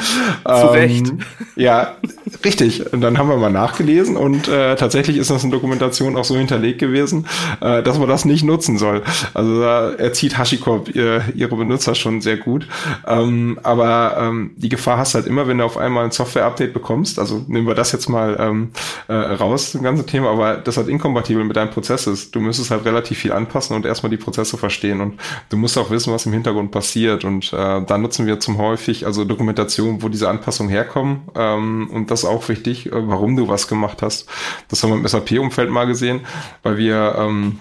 Zu 0.45 0.53
ähm, 0.53 0.69
Recht. 0.69 1.13
Ja, 1.57 1.97
richtig. 2.45 2.93
Und 2.93 3.01
dann 3.01 3.19
haben 3.19 3.29
wir 3.29 3.37
mal 3.37 3.51
nachgelesen 3.51 4.17
und 4.17 4.49
äh, 4.49 4.77
tatsächlich 4.77 5.17
ist 5.17 5.31
das 5.31 5.45
in 5.45 5.51
Dokumentation 5.51 6.17
auch 6.17 6.25
so 6.25 6.37
hinterlegt 6.37 6.79
gewesen, 6.79 7.27
äh, 7.61 7.83
dass 7.83 7.99
man 7.99 8.09
das 8.09 8.25
nicht 8.25 8.45
nutzen 8.45 8.79
soll. 8.79 9.03
Also 9.35 9.61
da 9.61 9.91
erzieht 9.93 10.39
HashiCorp 10.39 10.95
ihr, 10.95 11.25
ihre 11.35 11.57
Benutzer 11.57 11.95
schon 11.95 12.21
sehr 12.21 12.37
gut. 12.37 12.67
Ähm, 13.07 13.59
aber 13.63 14.17
ähm, 14.21 14.53
die 14.57 14.69
Gefahr 14.69 14.99
hast 14.99 15.15
halt 15.15 15.27
immer, 15.27 15.49
wenn 15.49 15.59
du 15.59 15.65
auf 15.65 15.77
einmal 15.77 16.05
ein 16.05 16.11
Software-Update 16.11 16.73
bekommst. 16.73 17.19
Also 17.19 17.45
nehmen 17.49 17.67
wir 17.67 17.75
das 17.75 17.93
jetzt 17.93 18.09
mal 18.09 18.37
ähm, 18.39 18.71
äh, 19.09 19.15
raus, 19.15 19.73
das 19.73 19.83
ganze 19.83 20.07
Thema, 20.07 20.31
aber 20.31 20.57
das 20.57 20.77
halt 20.77 20.89
inkompatibel 20.89 21.45
mit 21.45 21.57
deinem 21.57 21.71
Prozess 21.71 22.07
ist. 22.07 22.35
Du 22.35 22.41
müsstest 22.41 22.71
halt 22.71 22.85
relativ 22.85 23.19
viel 23.19 23.33
anpassen 23.33 23.75
und 23.75 23.85
erstmal 23.85 24.11
die 24.11 24.17
Prozesse 24.17 24.57
verstehen 24.57 25.01
und 25.01 25.21
du 25.51 25.57
musst 25.57 25.77
auch 25.79 25.91
wissen, 25.91 26.13
was 26.13 26.27
im 26.27 26.33
Hintergrund 26.33 26.71
passiert. 26.71 27.25
Und 27.25 27.53
äh, 27.53 27.83
da 27.85 27.99
nutzen 27.99 28.27
wir 28.27 28.41
zum 28.41 28.59
häufig, 28.69 29.07
also 29.07 29.25
Dokumentation, 29.25 30.03
wo 30.03 30.09
diese 30.09 30.29
Anpassungen 30.29 30.71
herkommen. 30.71 31.23
Ähm, 31.35 31.89
und 31.91 32.11
das 32.11 32.21
ist 32.21 32.25
auch 32.27 32.49
wichtig, 32.49 32.87
äh, 32.87 32.91
warum 32.93 33.37
du 33.37 33.49
was 33.49 33.69
gemacht 33.69 34.03
hast. 34.03 34.29
Das 34.69 34.83
haben 34.83 34.91
wir 34.91 34.97
im 34.97 35.07
SAP-Umfeld 35.07 35.71
mal 35.71 35.87
gesehen, 35.87 36.21
weil 36.63 36.77
wir 36.77 37.17
ähm, 37.19 37.61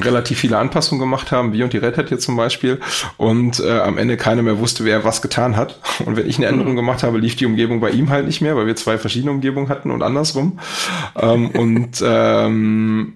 relativ 0.00 0.38
viele 0.38 0.58
Anpassungen 0.58 1.00
gemacht 1.00 1.32
haben, 1.32 1.52
wir 1.52 1.64
und 1.64 1.72
die 1.72 1.78
Red 1.78 1.96
Hat 1.96 2.08
hier 2.08 2.18
zum 2.18 2.36
Beispiel, 2.36 2.80
und 3.16 3.60
äh, 3.60 3.80
am 3.80 3.98
Ende 3.98 4.16
keiner 4.16 4.42
mehr 4.42 4.58
wusste, 4.58 4.84
wer 4.84 5.04
was 5.04 5.22
getan 5.22 5.56
hat. 5.56 5.78
Und 6.06 6.16
wenn 6.16 6.26
ich 6.26 6.38
eine 6.38 6.46
Änderung 6.46 6.72
mhm. 6.72 6.76
gemacht 6.76 7.02
habe, 7.02 7.18
lief 7.18 7.36
die 7.36 7.46
Umgebung 7.46 7.80
bei 7.80 7.90
ihm 7.90 8.10
halt 8.10 8.26
nicht 8.26 8.40
mehr, 8.40 8.56
weil 8.56 8.66
wir 8.66 8.76
zwei 8.76 8.98
verschiedene 8.98 9.30
Umgebungen 9.30 9.68
hatten 9.68 9.90
und 9.90 10.02
andersrum. 10.02 10.58
ähm, 11.16 11.50
und 11.50 12.02
ähm, 12.04 13.14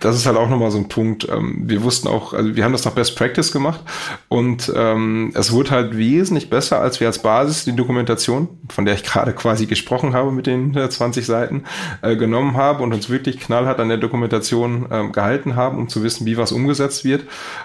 das 0.00 0.16
ist 0.16 0.26
halt 0.26 0.36
auch 0.36 0.48
nochmal 0.48 0.70
so 0.70 0.78
ein 0.78 0.88
Punkt. 0.88 1.28
Ähm, 1.28 1.62
wir 1.64 1.82
wussten 1.82 2.08
auch, 2.08 2.32
also 2.32 2.54
wir 2.54 2.64
haben 2.64 2.72
das 2.72 2.84
nach 2.84 2.92
Best 2.92 3.16
Practice 3.16 3.52
gemacht 3.52 3.80
und 4.28 4.72
ähm, 4.74 5.32
es 5.34 5.52
wurde 5.52 5.70
halt 5.70 5.96
wesentlich 5.96 6.50
besser, 6.50 6.80
als 6.80 7.00
wir 7.00 7.06
als 7.06 7.20
Basis 7.22 7.64
die 7.64 7.74
Dokumentation, 7.74 8.48
von 8.68 8.84
der 8.84 8.94
ich 8.94 9.02
gerade 9.02 9.32
quasi 9.32 9.66
gesprochen 9.66 10.14
habe 10.14 10.32
mit 10.32 10.46
den 10.46 10.74
20 10.74 11.22
äh, 11.22 11.26
Seiten, 11.26 11.64
äh, 12.02 12.16
genommen 12.16 12.56
haben 12.56 12.82
und 12.82 12.92
uns 12.92 13.10
wirklich 13.10 13.40
knallhart 13.40 13.80
an 13.80 13.88
der 13.88 13.98
Dokumentation 13.98 14.86
ähm, 14.90 15.12
gehalten 15.12 15.56
haben, 15.56 15.78
um 15.78 15.88
zu 15.88 16.02
wissen, 16.02 16.26
wie 16.26 16.36
was 16.36 16.52
umgesetzt 16.52 17.04
wird, 17.04 17.24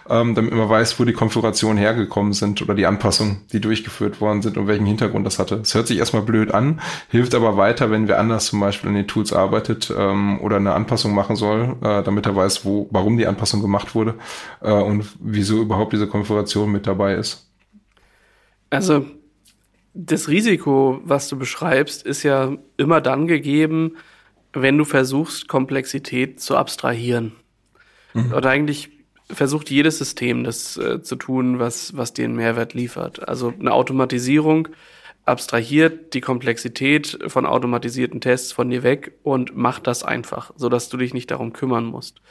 ähm, 0.09 0.35
damit 0.35 0.53
man 0.53 0.69
weiß, 0.69 0.99
wo 0.99 1.03
die 1.03 1.13
Konfigurationen 1.13 1.77
hergekommen 1.77 2.33
sind 2.33 2.61
oder 2.61 2.73
die 2.73 2.85
Anpassungen, 2.85 3.41
die 3.51 3.59
durchgeführt 3.59 4.21
worden 4.21 4.41
sind 4.41 4.57
und 4.57 4.67
welchen 4.67 4.85
Hintergrund 4.85 5.25
das 5.25 5.39
hatte. 5.39 5.55
Es 5.55 5.75
hört 5.75 5.87
sich 5.87 5.97
erstmal 5.97 6.23
blöd 6.23 6.53
an, 6.53 6.81
hilft 7.09 7.35
aber 7.35 7.57
weiter, 7.57 7.91
wenn 7.91 8.07
wir 8.07 8.19
anders 8.19 8.47
zum 8.47 8.59
Beispiel 8.59 8.89
an 8.89 8.95
den 8.95 9.07
Tools 9.07 9.33
arbeitet 9.33 9.93
ähm, 9.95 10.39
oder 10.39 10.55
eine 10.55 10.73
Anpassung 10.73 11.13
machen 11.13 11.35
soll, 11.35 11.75
äh, 11.81 11.90
damit 11.97 12.21
damit 12.21 12.25
er 12.25 12.35
weiß, 12.35 12.65
wo, 12.65 12.87
warum 12.91 13.17
die 13.17 13.27
Anpassung 13.27 13.61
gemacht 13.61 13.95
wurde 13.95 14.15
äh, 14.61 14.71
und 14.71 15.05
wieso 15.19 15.61
überhaupt 15.61 15.93
diese 15.93 16.07
Konfiguration 16.07 16.71
mit 16.71 16.87
dabei 16.87 17.15
ist. 17.15 17.49
Also 18.69 19.05
das 19.93 20.29
Risiko, 20.29 21.01
was 21.03 21.27
du 21.27 21.37
beschreibst, 21.37 22.03
ist 22.05 22.23
ja 22.23 22.55
immer 22.77 23.01
dann 23.01 23.27
gegeben, 23.27 23.97
wenn 24.53 24.77
du 24.77 24.85
versuchst, 24.85 25.47
Komplexität 25.47 26.39
zu 26.39 26.55
abstrahieren. 26.55 27.33
Mhm. 28.13 28.33
Oder 28.33 28.49
eigentlich 28.49 28.89
versucht 29.29 29.69
jedes 29.69 29.97
System 29.97 30.43
das 30.43 30.77
äh, 30.77 31.01
zu 31.01 31.15
tun, 31.15 31.59
was, 31.59 31.95
was 31.95 32.13
dir 32.13 32.25
einen 32.25 32.35
Mehrwert 32.35 32.73
liefert. 32.73 33.27
Also 33.27 33.53
eine 33.57 33.73
Automatisierung 33.73 34.69
abstrahiert 35.25 36.13
die 36.13 36.21
Komplexität 36.21 37.19
von 37.27 37.45
automatisierten 37.45 38.21
Tests 38.21 38.51
von 38.51 38.69
dir 38.69 38.83
weg 38.83 39.13
und 39.23 39.55
macht 39.55 39.87
das 39.87 40.03
einfach, 40.03 40.51
so 40.55 40.69
dass 40.69 40.89
du 40.89 40.97
dich 40.97 41.13
nicht 41.13 41.31
darum 41.31 41.53
kümmern 41.53 41.85
musst. 41.85 42.21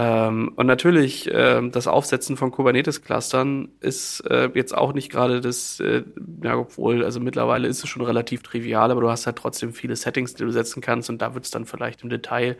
Ähm, 0.00 0.52
und 0.54 0.66
natürlich, 0.66 1.28
äh, 1.28 1.60
das 1.70 1.88
Aufsetzen 1.88 2.36
von 2.36 2.52
Kubernetes-Clustern 2.52 3.68
ist 3.80 4.20
äh, 4.30 4.48
jetzt 4.54 4.76
auch 4.76 4.92
nicht 4.92 5.10
gerade 5.10 5.40
das, 5.40 5.80
äh, 5.80 6.04
ja, 6.44 6.56
obwohl, 6.56 7.04
also 7.04 7.18
mittlerweile 7.18 7.66
ist 7.66 7.82
es 7.82 7.90
schon 7.90 8.02
relativ 8.02 8.44
trivial, 8.44 8.92
aber 8.92 9.00
du 9.00 9.10
hast 9.10 9.26
halt 9.26 9.36
trotzdem 9.36 9.72
viele 9.72 9.96
Settings, 9.96 10.34
die 10.34 10.44
du 10.44 10.52
setzen 10.52 10.80
kannst 10.80 11.10
und 11.10 11.20
da 11.20 11.34
wird 11.34 11.46
es 11.46 11.50
dann 11.50 11.66
vielleicht 11.66 12.04
im 12.04 12.10
Detail 12.10 12.56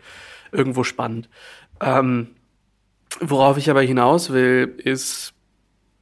irgendwo 0.51 0.83
spannend. 0.83 1.29
Ähm, 1.79 2.31
worauf 3.21 3.57
ich 3.57 3.69
aber 3.69 3.83
hinaus 3.83 4.33
will, 4.33 4.75
ist 4.77 5.33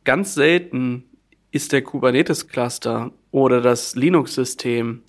ganz 0.05 0.33
selten 0.33 1.03
ist 1.51 1.71
der 1.71 1.83
Kubernetes-Cluster 1.83 3.11
oder 3.37 3.61
das 3.61 3.95
Linux-System 3.95 5.03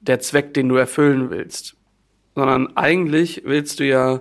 der 0.00 0.20
Zweck, 0.20 0.54
den 0.54 0.68
du 0.68 0.76
erfüllen 0.76 1.30
willst, 1.30 1.76
sondern 2.34 2.76
eigentlich 2.76 3.42
willst 3.44 3.80
du 3.80 3.86
ja 3.86 4.20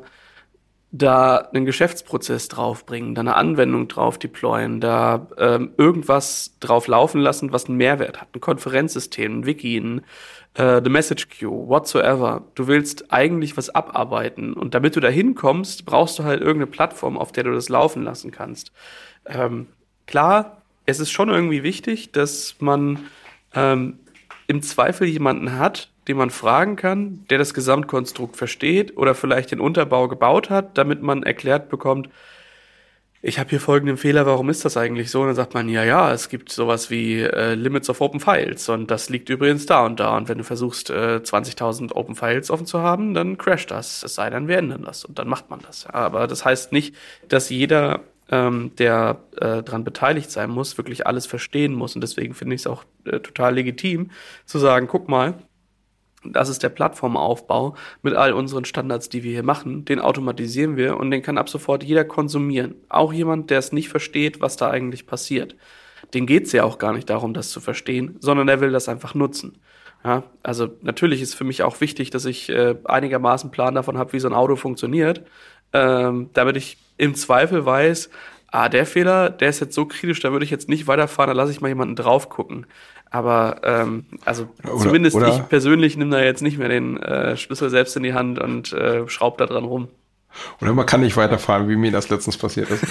da 0.94 1.38
einen 1.38 1.66
Geschäftsprozess 1.66 2.50
draufbringen, 2.50 3.16
da 3.16 3.22
eine 3.22 3.36
Anwendung 3.36 3.88
drauf 3.88 4.20
deployen, 4.20 4.82
da 4.82 5.28
ähm, 5.38 5.72
irgendwas 5.78 6.58
drauf 6.60 6.88
laufen 6.88 7.22
lassen, 7.22 7.54
was 7.54 7.66
einen 7.66 7.78
Mehrwert 7.78 8.20
hat, 8.20 8.36
ein 8.36 8.42
Konferenzsystem, 8.42 9.40
ein 9.40 9.46
Wiki, 9.46 9.78
ein 9.78 10.02
äh, 10.56 10.82
The 10.84 10.90
Message 10.90 11.30
Queue, 11.30 11.70
whatsoever. 11.70 12.44
Du 12.56 12.68
willst 12.68 13.12
eigentlich 13.14 13.56
was 13.56 13.70
abarbeiten 13.70 14.54
und 14.54 14.74
damit 14.74 14.98
du 14.98 15.00
da 15.00 15.08
hinkommst, 15.08 15.86
brauchst 15.86 16.20
du 16.20 16.24
halt 16.24 16.42
irgendeine 16.42 16.68
Plattform, 16.68 17.18
auf 17.18 17.32
der 17.32 17.46
du 17.46 17.54
das 17.54 17.70
laufen 17.70 18.04
lassen 18.04 18.32
kannst. 18.32 18.74
Ähm, 19.26 19.68
klar, 20.08 20.62
es 20.86 21.00
ist 21.00 21.12
schon 21.12 21.30
irgendwie 21.30 21.64
wichtig, 21.64 22.12
dass 22.12 22.56
man 22.60 23.00
ähm, 23.54 24.00
im 24.48 24.62
Zweifel 24.62 25.08
jemanden 25.08 25.58
hat, 25.58 25.90
den 26.08 26.18
man 26.18 26.30
fragen 26.30 26.76
kann, 26.76 27.26
der 27.30 27.38
das 27.38 27.54
Gesamtkonstrukt 27.54 28.36
versteht 28.36 28.98
oder 28.98 29.16
vielleicht 29.16 29.52
den 29.52 29.60
Unterbau 29.60 30.08
gebaut 30.08 30.50
hat, 30.50 30.78
damit 30.78 31.02
man 31.02 31.24
erklärt 31.24 31.70
bekommt, 31.70 32.10
ich 33.24 33.38
habe 33.38 33.52
hier 33.52 33.60
folgenden 33.60 33.98
Fehler, 33.98 34.26
warum 34.26 34.50
ist 34.50 34.66
das 34.66 34.78
eigentlich 34.78 35.12
so? 35.12 35.22
Und 35.22 35.28
dann 35.28 35.36
sagt 35.36 35.54
man, 35.54 35.70
ja, 35.70 35.84
ja, 35.84 36.12
es 36.12 36.28
gibt 36.28 36.52
sowas 36.52 36.90
wie 36.90 37.22
äh, 37.22 37.54
Limits 37.54 37.88
of 37.88 38.02
Open 38.02 38.20
Files 38.20 38.68
und 38.68 38.90
das 38.90 39.10
liegt 39.10 39.30
übrigens 39.30 39.68
da 39.68 39.86
und 39.86 40.00
da. 40.00 40.18
Und 40.18 40.28
wenn 40.28 40.40
du 40.40 40.44
versuchst, 40.44 40.90
äh, 40.90 41.22
20.000 41.24 41.94
Open 41.94 42.16
Files 42.16 42.50
offen 42.50 42.66
zu 42.66 42.80
haben, 42.80 43.14
dann 43.14 43.38
crasht 43.38 43.70
das. 43.70 44.02
Es 44.02 44.16
sei 44.16 44.32
denn, 44.32 44.48
wir 44.48 44.58
ändern 44.58 44.82
das 44.84 45.06
und 45.06 45.20
dann 45.20 45.28
macht 45.28 45.52
man 45.52 45.60
das. 45.60 45.86
Aber 45.86 46.26
das 46.26 46.46
heißt 46.46 46.72
nicht, 46.72 46.96
dass 47.28 47.52
jeder, 47.52 48.00
ähm, 48.32 48.72
der 48.78 49.20
äh, 49.36 49.62
daran 49.62 49.84
beteiligt 49.84 50.32
sein 50.32 50.50
muss, 50.50 50.78
wirklich 50.78 51.06
alles 51.06 51.26
verstehen 51.26 51.74
muss. 51.74 51.96
Und 51.96 52.02
deswegen 52.02 52.34
finde 52.34 52.56
ich 52.56 52.62
es 52.62 52.68
auch 52.68 52.86
äh, 53.06 53.20
total 53.20 53.56
legitim 53.56 54.12
zu 54.46 54.58
sagen, 54.58 54.88
guck 54.88 55.10
mal, 55.10 55.36
das 56.24 56.50
ist 56.50 56.64
der 56.64 56.70
Plattformaufbau 56.70 57.76
mit 58.04 58.14
all 58.14 58.34
unseren 58.34 58.66
Standards, 58.66 59.10
die 59.10 59.24
wir 59.24 59.32
hier 59.32 59.44
machen. 59.44 59.86
Den 59.86 60.00
automatisieren 60.00 60.78
wir 60.78 60.98
und 60.98 61.12
den 61.12 61.24
kann 61.24 61.38
ab 61.38 61.50
sofort 61.50 61.84
jeder 61.84 62.06
konsumieren. 62.06 62.76
Auch 62.90 63.12
jemand, 63.12 63.50
der 63.50 63.60
es 63.60 63.72
nicht 63.72 63.90
versteht, 63.90 64.40
was 64.40 64.56
da 64.56 64.70
eigentlich 64.70 65.08
passiert. 65.08 65.56
Den 66.14 66.26
geht's 66.26 66.52
ja 66.52 66.64
auch 66.64 66.78
gar 66.78 66.94
nicht 66.94 67.10
darum, 67.10 67.34
das 67.34 67.50
zu 67.50 67.60
verstehen, 67.60 68.18
sondern 68.20 68.48
er 68.48 68.62
will 68.62 68.72
das 68.72 68.88
einfach 68.88 69.16
nutzen. 69.16 69.58
Ja, 70.04 70.24
also 70.42 70.68
natürlich 70.82 71.22
ist 71.22 71.36
für 71.36 71.44
mich 71.44 71.62
auch 71.62 71.80
wichtig, 71.80 72.10
dass 72.10 72.26
ich 72.26 72.50
äh, 72.50 72.76
einigermaßen 72.86 73.52
Plan 73.52 73.76
davon 73.76 73.98
habe, 73.98 74.14
wie 74.14 74.20
so 74.20 74.28
ein 74.28 74.34
Auto 74.34 74.56
funktioniert, 74.56 75.24
ähm, 75.74 76.30
damit 76.34 76.58
ich 76.58 76.78
im 76.98 77.16
Zweifel 77.16 77.66
weiß, 77.66 78.10
ah, 78.52 78.70
der 78.70 78.86
Fehler, 78.86 79.30
der 79.30 79.50
ist 79.50 79.60
jetzt 79.60 79.76
so 79.76 79.86
kritisch, 79.86 80.20
da 80.20 80.32
würde 80.32 80.46
ich 80.46 80.52
jetzt 80.52 80.70
nicht 80.70 80.88
weiterfahren, 80.88 81.30
da 81.30 81.34
lasse 81.34 81.52
ich 81.52 81.62
mal 81.62 81.70
jemanden 81.70 81.96
drauf 81.96 82.30
gucken. 82.30 82.68
Aber 83.10 83.62
ähm, 83.64 84.06
also 84.24 84.48
oder, 84.64 84.78
zumindest 84.78 85.16
oder 85.16 85.30
ich 85.30 85.50
persönlich 85.50 85.98
nehme 85.98 86.12
da 86.12 86.24
jetzt 86.24 86.42
nicht 86.42 86.58
mehr 86.58 86.70
den 86.70 86.98
äh, 86.98 87.36
Schlüssel 87.36 87.70
selbst 87.70 87.96
in 87.98 88.04
die 88.04 88.14
Hand 88.14 88.40
und 88.40 88.72
äh, 88.72 89.08
schraub 89.10 89.38
da 89.38 89.46
dran 89.46 89.66
rum. 89.66 89.90
Oder 90.62 90.74
man 90.74 90.86
kann 90.86 91.02
nicht 91.02 91.18
weiterfahren, 91.18 91.68
wie 91.68 91.76
mir 91.76 91.92
das 91.92 92.10
letztens 92.10 92.38
passiert 92.38 92.70
ist. 92.70 92.84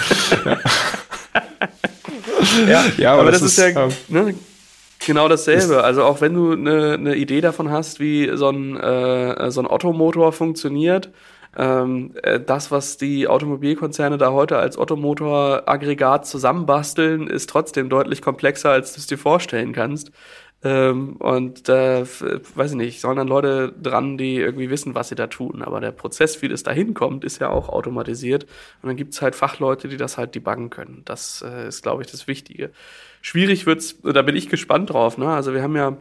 ja. 0.45 0.59
ja, 2.69 2.85
ja, 2.99 3.13
aber, 3.13 3.23
aber 3.23 3.31
das, 3.31 3.41
das, 3.41 3.53
ist, 3.53 3.59
ist 3.59 3.75
ja 3.75 3.85
ähm, 3.85 3.93
ne, 4.09 4.35
genau 4.99 5.29
dasselbe. 5.29 5.83
Also 5.83 6.05
auch 6.05 6.21
wenn 6.21 6.35
du 6.35 6.53
eine 6.53 6.99
ne 6.99 7.15
Idee 7.15 7.41
davon 7.41 7.71
hast, 7.71 7.99
wie 7.99 8.31
so 8.35 8.51
ein, 8.51 8.77
äh, 8.77 9.51
so 9.51 9.63
ein 9.63 9.67
Ottomotor 9.67 10.33
funktioniert, 10.33 11.11
ähm, 11.57 12.13
äh, 12.23 12.41
das, 12.41 12.71
was 12.71 12.97
die 12.97 13.27
Automobilkonzerne 13.27 14.19
da 14.19 14.33
heute 14.33 14.59
als 14.59 14.79
Ottomotor-Aggregat 14.79 16.27
zusammenbasteln, 16.27 17.27
ist 17.27 17.51
trotzdem 17.51 17.89
deutlich 17.89 18.23
komplexer, 18.23 18.71
als 18.71 18.93
du 18.93 19.01
es 19.01 19.07
dir 19.07 19.19
vorstellen 19.19 19.73
kannst. 19.73 20.13
Ähm, 20.63 21.17
und 21.17 21.69
da, 21.69 22.03
äh, 22.03 22.07
weiß 22.55 22.73
ich 22.73 22.77
nicht, 22.77 23.01
sollen 23.01 23.17
dann 23.17 23.29
Leute 23.29 23.73
dran, 23.83 24.19
die 24.19 24.37
irgendwie 24.37 24.69
wissen, 24.69 24.95
was 24.95 25.09
sie 25.09 25.15
da 25.15 25.27
tun. 25.27 25.63
Aber 25.63 25.81
der 25.81 25.91
Prozess, 25.91 26.43
wie 26.43 26.49
das 26.49 26.63
da 26.63 26.71
hinkommt, 26.71 27.25
ist 27.25 27.41
ja 27.41 27.49
auch 27.49 27.69
automatisiert. 27.71 28.45
Und 28.83 28.89
dann 28.89 28.97
gibt's 28.97 29.23
halt 29.23 29.35
Fachleute, 29.35 29.89
die 29.89 29.97
das 29.97 30.19
halt 30.19 30.35
debuggen 30.35 30.69
können. 30.71 31.03
Das 31.07 31.43
äh, 31.43 31.69
ist, 31.69 31.83
glaube 31.83 32.03
ich, 32.03 32.11
das 32.11 32.29
Wichtige. 32.29 32.71
Schwierig 33.23 33.67
wird's, 33.67 33.97
da 34.03 34.23
bin 34.23 34.37
ich 34.37 34.49
gespannt 34.51 34.91
drauf. 34.91 35.17
Ne? 35.19 35.29
Also 35.29 35.55
wir 35.55 35.63
haben 35.63 35.77
ja 35.77 35.97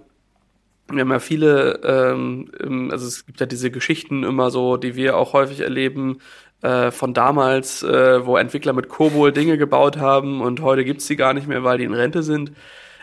wir 0.95 1.01
haben 1.01 1.11
ja 1.11 1.19
viele, 1.19 1.79
ähm, 1.83 2.89
also 2.91 3.07
es 3.07 3.25
gibt 3.25 3.39
ja 3.39 3.45
diese 3.45 3.71
Geschichten 3.71 4.23
immer 4.23 4.51
so, 4.51 4.77
die 4.77 4.95
wir 4.95 5.17
auch 5.17 5.33
häufig 5.33 5.61
erleben, 5.61 6.19
äh, 6.61 6.91
von 6.91 7.13
damals, 7.13 7.83
äh, 7.83 8.25
wo 8.25 8.37
Entwickler 8.37 8.73
mit 8.73 8.89
Kobol 8.89 9.31
Dinge 9.31 9.57
gebaut 9.57 9.97
haben 9.97 10.41
und 10.41 10.61
heute 10.61 10.83
gibt's 10.83 11.07
die 11.07 11.15
gar 11.15 11.33
nicht 11.33 11.47
mehr, 11.47 11.63
weil 11.63 11.77
die 11.77 11.85
in 11.85 11.93
Rente 11.93 12.23
sind. 12.23 12.51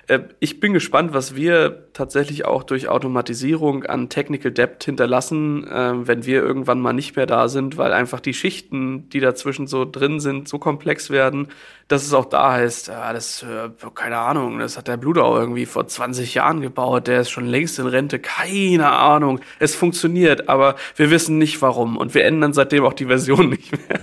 Äh, 0.08 0.20
ich 0.40 0.60
bin 0.60 0.72
gespannt, 0.72 1.14
was 1.14 1.34
wir 1.34 1.88
tatsächlich 1.92 2.44
auch 2.44 2.62
durch 2.62 2.88
Automatisierung 2.88 3.84
an 3.84 4.08
Technical 4.08 4.52
Debt 4.52 4.84
hinterlassen, 4.84 5.66
äh, 5.66 6.06
wenn 6.06 6.24
wir 6.26 6.42
irgendwann 6.42 6.80
mal 6.80 6.92
nicht 6.92 7.16
mehr 7.16 7.26
da 7.26 7.48
sind, 7.48 7.76
weil 7.76 7.92
einfach 7.92 8.20
die 8.20 8.34
Schichten, 8.34 9.08
die 9.10 9.20
dazwischen 9.20 9.66
so 9.66 9.84
drin 9.84 10.20
sind, 10.20 10.48
so 10.48 10.58
komplex 10.58 11.10
werden, 11.10 11.48
dass 11.88 12.04
es 12.04 12.12
auch 12.12 12.26
da 12.26 12.52
heißt, 12.52 12.88
ja, 12.88 13.12
das, 13.12 13.42
äh, 13.42 13.70
keine 13.94 14.18
Ahnung, 14.18 14.58
das 14.58 14.76
hat 14.76 14.88
der 14.88 14.96
Bludau 14.96 15.38
irgendwie 15.38 15.66
vor 15.66 15.86
20 15.86 16.34
Jahren 16.34 16.60
gebaut, 16.60 17.06
der 17.06 17.22
ist 17.22 17.30
schon 17.30 17.46
längst 17.46 17.78
in 17.78 17.86
Rente, 17.86 18.18
keine 18.18 18.90
Ahnung. 18.90 19.40
Es 19.58 19.74
funktioniert, 19.74 20.48
aber 20.48 20.76
wir 20.96 21.10
wissen 21.10 21.38
nicht 21.38 21.62
warum 21.62 21.96
und 21.96 22.14
wir 22.14 22.24
ändern 22.24 22.52
seitdem 22.52 22.84
auch 22.84 22.94
die 22.94 23.06
Version 23.06 23.48
nicht 23.50 23.72
mehr. 23.72 24.00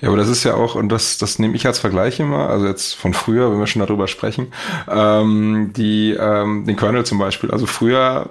Ja, 0.00 0.08
aber 0.08 0.16
das 0.16 0.28
ist 0.28 0.44
ja 0.44 0.54
auch, 0.54 0.74
und 0.74 0.88
das, 0.90 1.18
das 1.18 1.38
nehme 1.38 1.54
ich 1.54 1.66
als 1.66 1.78
Vergleich 1.78 2.18
immer, 2.20 2.48
also 2.50 2.66
jetzt 2.66 2.94
von 2.94 3.14
früher, 3.14 3.50
wenn 3.50 3.58
wir 3.58 3.66
schon 3.66 3.80
darüber 3.80 4.08
sprechen, 4.08 4.52
ähm, 4.88 5.72
die, 5.76 6.12
ähm, 6.12 6.64
den 6.66 6.76
Kernel 6.76 7.06
zum 7.06 7.18
Beispiel. 7.18 7.50
Also 7.50 7.66
früher 7.66 8.30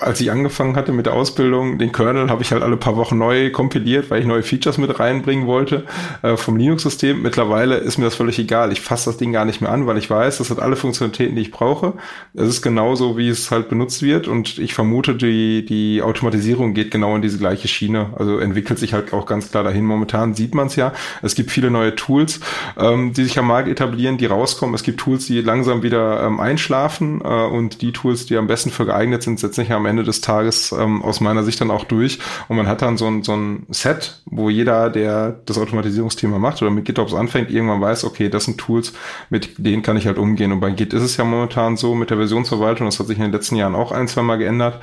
als 0.00 0.20
ich 0.20 0.32
angefangen 0.32 0.74
hatte 0.74 0.90
mit 0.90 1.06
der 1.06 1.12
Ausbildung, 1.12 1.78
den 1.78 1.92
Kernel 1.92 2.28
habe 2.28 2.42
ich 2.42 2.50
halt 2.50 2.62
alle 2.64 2.76
paar 2.76 2.96
Wochen 2.96 3.18
neu 3.18 3.50
kompiliert, 3.50 4.10
weil 4.10 4.20
ich 4.20 4.26
neue 4.26 4.42
Features 4.42 4.78
mit 4.78 4.98
reinbringen 4.98 5.46
wollte 5.46 5.84
äh, 6.22 6.36
vom 6.36 6.56
Linux-System. 6.56 7.22
Mittlerweile 7.22 7.76
ist 7.76 7.96
mir 7.96 8.04
das 8.04 8.16
völlig 8.16 8.38
egal. 8.40 8.72
Ich 8.72 8.80
fasse 8.80 9.10
das 9.10 9.16
Ding 9.16 9.32
gar 9.32 9.44
nicht 9.44 9.60
mehr 9.60 9.70
an, 9.70 9.86
weil 9.86 9.96
ich 9.96 10.10
weiß, 10.10 10.38
das 10.38 10.50
hat 10.50 10.58
alle 10.58 10.74
Funktionalitäten, 10.74 11.36
die 11.36 11.42
ich 11.42 11.52
brauche. 11.52 11.94
Es 12.34 12.48
ist 12.48 12.62
genauso, 12.62 13.16
wie 13.16 13.28
es 13.28 13.52
halt 13.52 13.68
benutzt 13.68 14.02
wird 14.02 14.26
und 14.26 14.58
ich 14.58 14.74
vermute, 14.74 15.14
die, 15.14 15.64
die 15.64 16.02
Automatisierung 16.02 16.74
geht 16.74 16.90
genau 16.90 17.14
in 17.14 17.22
diese 17.22 17.38
gleiche 17.38 17.68
Schiene. 17.68 18.10
Also 18.18 18.38
entwickelt 18.38 18.80
sich 18.80 18.92
halt 18.92 19.12
auch 19.12 19.26
ganz 19.26 19.52
klar 19.52 19.62
dahin. 19.62 19.84
Momentan 19.84 20.34
sieht 20.34 20.54
man 20.54 20.66
es 20.66 20.74
ja. 20.74 20.92
Es 21.22 21.36
gibt 21.36 21.52
viele 21.52 21.70
neue 21.70 21.94
Tools, 21.94 22.40
ähm, 22.76 23.12
die 23.12 23.22
sich 23.22 23.38
am 23.38 23.46
Markt 23.46 23.68
etablieren, 23.68 24.18
die 24.18 24.26
rauskommen. 24.26 24.74
Es 24.74 24.82
gibt 24.82 24.98
Tools, 24.98 25.26
die 25.26 25.40
langsam 25.42 25.84
wieder 25.84 26.24
ähm, 26.24 26.40
einschlafen 26.40 27.20
äh, 27.24 27.28
und 27.28 27.82
die 27.82 27.92
Tools, 27.92 28.26
die 28.26 28.36
am 28.36 28.48
besten 28.48 28.70
für 28.70 28.84
geeignet 28.84 29.22
sind, 29.22 29.38
setzen 29.38 29.60
sich 29.62 29.75
am 29.76 29.86
Ende 29.86 30.02
des 30.02 30.20
Tages 30.20 30.72
ähm, 30.72 31.02
aus 31.02 31.20
meiner 31.20 31.44
Sicht 31.44 31.60
dann 31.60 31.70
auch 31.70 31.84
durch. 31.84 32.18
Und 32.48 32.56
man 32.56 32.66
hat 32.66 32.82
dann 32.82 32.96
so 32.96 33.06
ein, 33.06 33.22
so 33.22 33.32
ein 33.32 33.66
Set, 33.70 34.22
wo 34.26 34.50
jeder, 34.50 34.90
der 34.90 35.36
das 35.46 35.58
Automatisierungsthema 35.58 36.38
macht 36.38 36.62
oder 36.62 36.70
mit 36.70 36.84
GitOps 36.84 37.14
anfängt, 37.14 37.50
irgendwann 37.50 37.80
weiß, 37.80 38.04
okay, 38.04 38.28
das 38.28 38.44
sind 38.44 38.58
Tools, 38.58 38.92
mit 39.30 39.54
denen 39.58 39.82
kann 39.82 39.96
ich 39.96 40.06
halt 40.06 40.18
umgehen. 40.18 40.52
Und 40.52 40.60
bei 40.60 40.70
Git 40.70 40.92
ist 40.92 41.02
es 41.02 41.16
ja 41.16 41.24
momentan 41.24 41.76
so 41.76 41.94
mit 41.94 42.10
der 42.10 42.16
Versionsverwaltung, 42.16 42.86
das 42.86 42.98
hat 42.98 43.06
sich 43.06 43.18
in 43.18 43.24
den 43.24 43.32
letzten 43.32 43.56
Jahren 43.56 43.74
auch 43.74 43.92
ein, 43.92 44.08
zwei 44.08 44.22
Mal 44.22 44.36
geändert. 44.36 44.82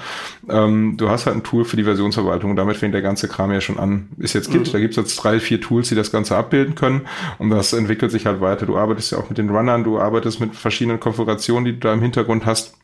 Ähm, 0.50 0.98
du 0.98 1.10
hast 1.10 1.26
halt 1.26 1.36
ein 1.36 1.44
Tool 1.44 1.66
für 1.66 1.78
die 1.78 1.84
Versionsverwaltung 1.84 2.52
und 2.52 2.56
damit 2.56 2.78
fängt 2.78 2.94
der 2.94 3.02
ganze 3.02 3.28
Kram 3.28 3.52
ja 3.52 3.62
schon 3.62 3.80
an. 3.80 4.10
Ist 4.18 4.34
jetzt 4.34 4.52
Git, 4.52 4.68
mhm. 4.68 4.72
da 4.72 4.80
gibt 4.80 4.92
es 4.92 4.98
jetzt 4.98 5.16
drei, 5.18 5.40
vier 5.40 5.62
Tools, 5.62 5.90
die 5.90 5.96
das 5.96 6.12
Ganze 6.12 6.38
abbilden 6.38 6.76
können 6.76 7.02
und 7.38 7.50
das 7.50 7.74
entwickelt 7.74 8.12
sich 8.12 8.26
halt 8.26 8.42
weiter. 8.42 8.66
Du 8.66 8.78
arbeitest 8.78 9.12
ja 9.12 9.18
auch 9.18 9.30
mit 9.30 9.38
den 9.38 9.50
Runnern, 9.50 9.84
du 9.84 10.00
arbeitest 10.00 10.40
mit 10.40 10.56
verschiedenen 10.56 11.00
Konfigurationen, 11.00 11.66
die 11.66 11.74
du 11.74 11.80
da 11.80 11.94
im 11.94 12.02
Hintergrund 12.02 12.46
hast. 12.46 12.76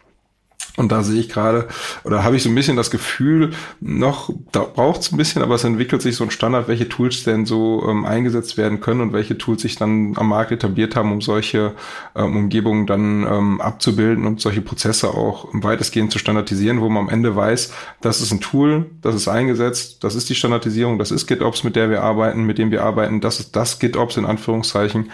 Und 0.80 0.94
da 0.94 1.04
sehe 1.04 1.20
ich 1.20 1.28
gerade, 1.28 1.68
oder 2.06 2.24
habe 2.24 2.38
ich 2.38 2.44
so 2.44 2.48
ein 2.48 2.56
bisschen 2.56 2.78
das 2.78 2.90
Gefühl, 2.90 3.52
noch, 3.82 4.30
da 4.54 4.62
braucht 4.62 5.02
es 5.02 5.12
ein 5.12 5.18
bisschen, 5.18 5.42
aber 5.42 5.56
es 5.56 5.66
entwickelt 5.66 6.02
sich 6.02 6.16
so 6.16 6.24
ein 6.24 6.32
Standard, 6.32 6.70
welche 6.70 6.88
Tools 6.88 7.26
denn 7.26 7.46
so 7.46 7.86
ähm, 7.86 8.06
eingesetzt 8.06 8.56
werden 8.56 8.80
können 8.80 9.02
und 9.02 9.12
welche 9.12 9.38
Tools 9.38 9.62
sich 9.62 9.76
dann 9.76 10.14
am 10.16 10.30
Markt 10.30 10.54
etabliert 10.54 10.96
haben, 10.96 11.12
um 11.12 11.20
solche 11.20 11.74
ähm, 12.16 12.38
Umgebungen 12.38 12.88
dann 12.88 13.28
ähm, 13.30 13.60
abzubilden 13.60 14.26
und 14.26 14.40
solche 14.40 14.62
Prozesse 14.62 15.10
auch 15.10 15.50
weitestgehend 15.52 16.14
zu 16.14 16.18
standardisieren, 16.18 16.80
wo 16.80 16.88
man 16.88 17.08
am 17.08 17.10
Ende 17.10 17.36
weiß, 17.36 17.74
das 18.00 18.22
ist 18.22 18.32
ein 18.32 18.40
Tool, 18.40 18.90
das 19.02 19.16
ist 19.16 19.28
eingesetzt, 19.28 20.02
das 20.06 20.16
ist 20.16 20.30
die 20.30 20.36
Standardisierung, 20.36 20.98
das 20.98 21.12
ist 21.12 21.28
GitOps, 21.28 21.66
mit 21.66 21.76
der 21.76 21.90
wir 21.90 22.04
arbeiten, 22.04 22.46
mit 22.46 22.58
dem 22.58 22.72
wir 22.72 22.86
arbeiten, 22.86 23.20
das 23.20 23.42
ist 23.42 23.54
das 23.58 23.80
GitOps 23.80 24.16
in 24.16 24.26
Anführungszeichen. 24.26 25.12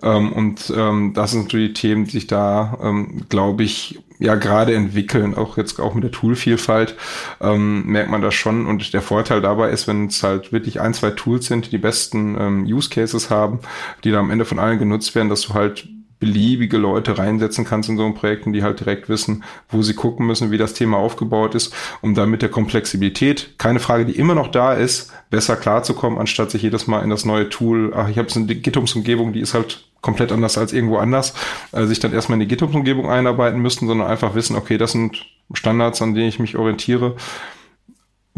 Ähm, 0.00 0.32
und 0.32 0.72
ähm, 0.76 1.12
das 1.12 1.32
sind 1.32 1.42
natürlich 1.42 1.72
Themen, 1.72 2.04
die 2.04 2.12
sich 2.12 2.28
da, 2.28 2.78
ähm, 2.80 3.24
glaube 3.28 3.64
ich, 3.64 3.98
ja 4.18 4.34
gerade 4.34 4.74
entwickeln, 4.74 5.34
auch 5.34 5.56
jetzt 5.56 5.80
auch 5.80 5.94
mit 5.94 6.04
der 6.04 6.10
Toolvielfalt, 6.10 6.96
ähm, 7.40 7.86
merkt 7.86 8.10
man 8.10 8.22
das 8.22 8.34
schon. 8.34 8.66
Und 8.66 8.92
der 8.92 9.02
Vorteil 9.02 9.40
dabei 9.40 9.70
ist, 9.70 9.88
wenn 9.88 10.06
es 10.06 10.22
halt 10.22 10.52
wirklich 10.52 10.80
ein, 10.80 10.94
zwei 10.94 11.10
Tools 11.10 11.46
sind, 11.46 11.66
die 11.66 11.70
die 11.70 11.78
besten 11.78 12.36
ähm, 12.38 12.64
Use 12.64 12.90
Cases 12.90 13.30
haben, 13.30 13.60
die 14.04 14.10
da 14.10 14.18
am 14.18 14.30
Ende 14.30 14.44
von 14.44 14.58
allen 14.58 14.78
genutzt 14.78 15.14
werden, 15.14 15.28
dass 15.28 15.42
du 15.42 15.54
halt 15.54 15.88
beliebige 16.20 16.78
Leute 16.78 17.16
reinsetzen 17.16 17.64
kannst 17.64 17.88
in 17.88 17.96
so 17.96 18.04
ein 18.04 18.14
Projekt 18.14 18.44
die 18.46 18.64
halt 18.64 18.80
direkt 18.80 19.08
wissen, 19.08 19.44
wo 19.68 19.82
sie 19.82 19.94
gucken 19.94 20.26
müssen, 20.26 20.50
wie 20.50 20.58
das 20.58 20.74
Thema 20.74 20.96
aufgebaut 20.96 21.54
ist, 21.54 21.72
um 22.00 22.14
dann 22.14 22.30
mit 22.30 22.42
der 22.42 22.48
Komplexibilität, 22.48 23.54
keine 23.58 23.78
Frage, 23.78 24.04
die 24.04 24.18
immer 24.18 24.34
noch 24.34 24.48
da 24.48 24.72
ist, 24.72 25.12
besser 25.30 25.54
klarzukommen, 25.54 26.18
anstatt 26.18 26.50
sich 26.50 26.62
jedes 26.62 26.88
Mal 26.88 27.04
in 27.04 27.10
das 27.10 27.24
neue 27.24 27.48
Tool, 27.48 27.92
ach, 27.94 28.08
ich 28.08 28.18
habe 28.18 28.30
so 28.30 28.40
eine 28.40 28.52
GitHub-Umgebung, 28.52 29.32
die 29.32 29.40
ist 29.40 29.54
halt 29.54 29.87
komplett 30.00 30.32
anders 30.32 30.58
als 30.58 30.72
irgendwo 30.72 30.98
anders, 30.98 31.34
äh, 31.72 31.84
sich 31.86 32.00
dann 32.00 32.12
erstmal 32.12 32.36
in 32.36 32.40
die 32.40 32.48
GitHub-Umgebung 32.48 33.10
einarbeiten 33.10 33.60
müssten, 33.60 33.86
sondern 33.86 34.08
einfach 34.08 34.34
wissen, 34.34 34.56
okay, 34.56 34.78
das 34.78 34.92
sind 34.92 35.26
Standards, 35.52 36.02
an 36.02 36.14
denen 36.14 36.28
ich 36.28 36.38
mich 36.38 36.56
orientiere 36.56 37.16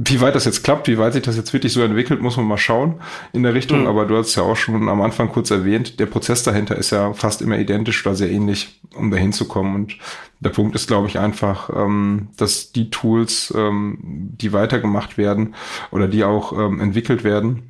wie 0.03 0.21
weit 0.21 0.35
das 0.35 0.47
jetzt 0.47 0.65
klappt, 0.65 0.89
wie 0.89 0.97
weit 0.97 1.13
sich 1.13 1.23
das 1.23 1.37
jetzt 1.37 1.53
wirklich 1.53 1.75
so 1.75 1.83
entwickelt, 1.83 2.23
muss 2.23 2.37
man 2.39 2.47
mal 2.47 2.57
schauen 2.57 3.01
in 3.35 3.43
der 3.43 3.53
Richtung. 3.53 3.83
Mhm. 3.83 3.87
Aber 3.87 4.07
du 4.07 4.17
hast 4.17 4.35
ja 4.35 4.43
auch 4.43 4.57
schon 4.57 4.89
am 4.89 5.03
Anfang 5.03 5.31
kurz 5.31 5.51
erwähnt, 5.51 6.01
der 6.01 6.07
Prozess 6.07 6.43
dahinter 6.43 6.77
ist 6.77 6.91
ja 6.91 7.13
fast 7.13 7.43
immer 7.43 7.59
identisch 7.59 8.07
oder 8.07 8.15
sehr 8.15 8.31
ähnlich, 8.31 8.81
um 8.95 9.11
dahin 9.11 9.33
zu 9.33 9.47
kommen. 9.47 9.75
Und 9.75 9.99
der 10.41 10.51
Punkt 10.51 10.75
ist, 10.75 10.89
glaube 10.89 11.09
ich, 11.09 11.19
einfach, 11.19 11.69
ähm, 11.77 12.29
dass 12.39 12.73
die 12.73 12.89
Tools, 12.89 13.53
ähm, 13.55 13.99
die 14.03 14.55
weitergemacht 14.55 15.19
werden 15.19 15.55
oder 15.91 16.09
die 16.09 16.25
auch 16.25 16.53
ähm, 16.53 16.81
entwickelt 16.81 17.23
werden, 17.23 17.70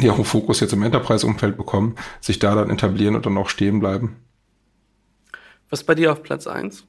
die 0.00 0.10
auch 0.10 0.16
einen 0.16 0.24
Fokus 0.24 0.60
jetzt 0.60 0.72
im 0.72 0.82
Enterprise-Umfeld 0.82 1.56
bekommen, 1.56 1.96
sich 2.20 2.38
da 2.38 2.54
dann 2.54 2.70
etablieren 2.70 3.16
und 3.16 3.26
dann 3.26 3.38
auch 3.38 3.48
stehen 3.48 3.80
bleiben. 3.80 4.16
Was 5.70 5.84
bei 5.84 5.94
dir 5.94 6.12
auf 6.12 6.22
Platz 6.22 6.46
eins? 6.46 6.86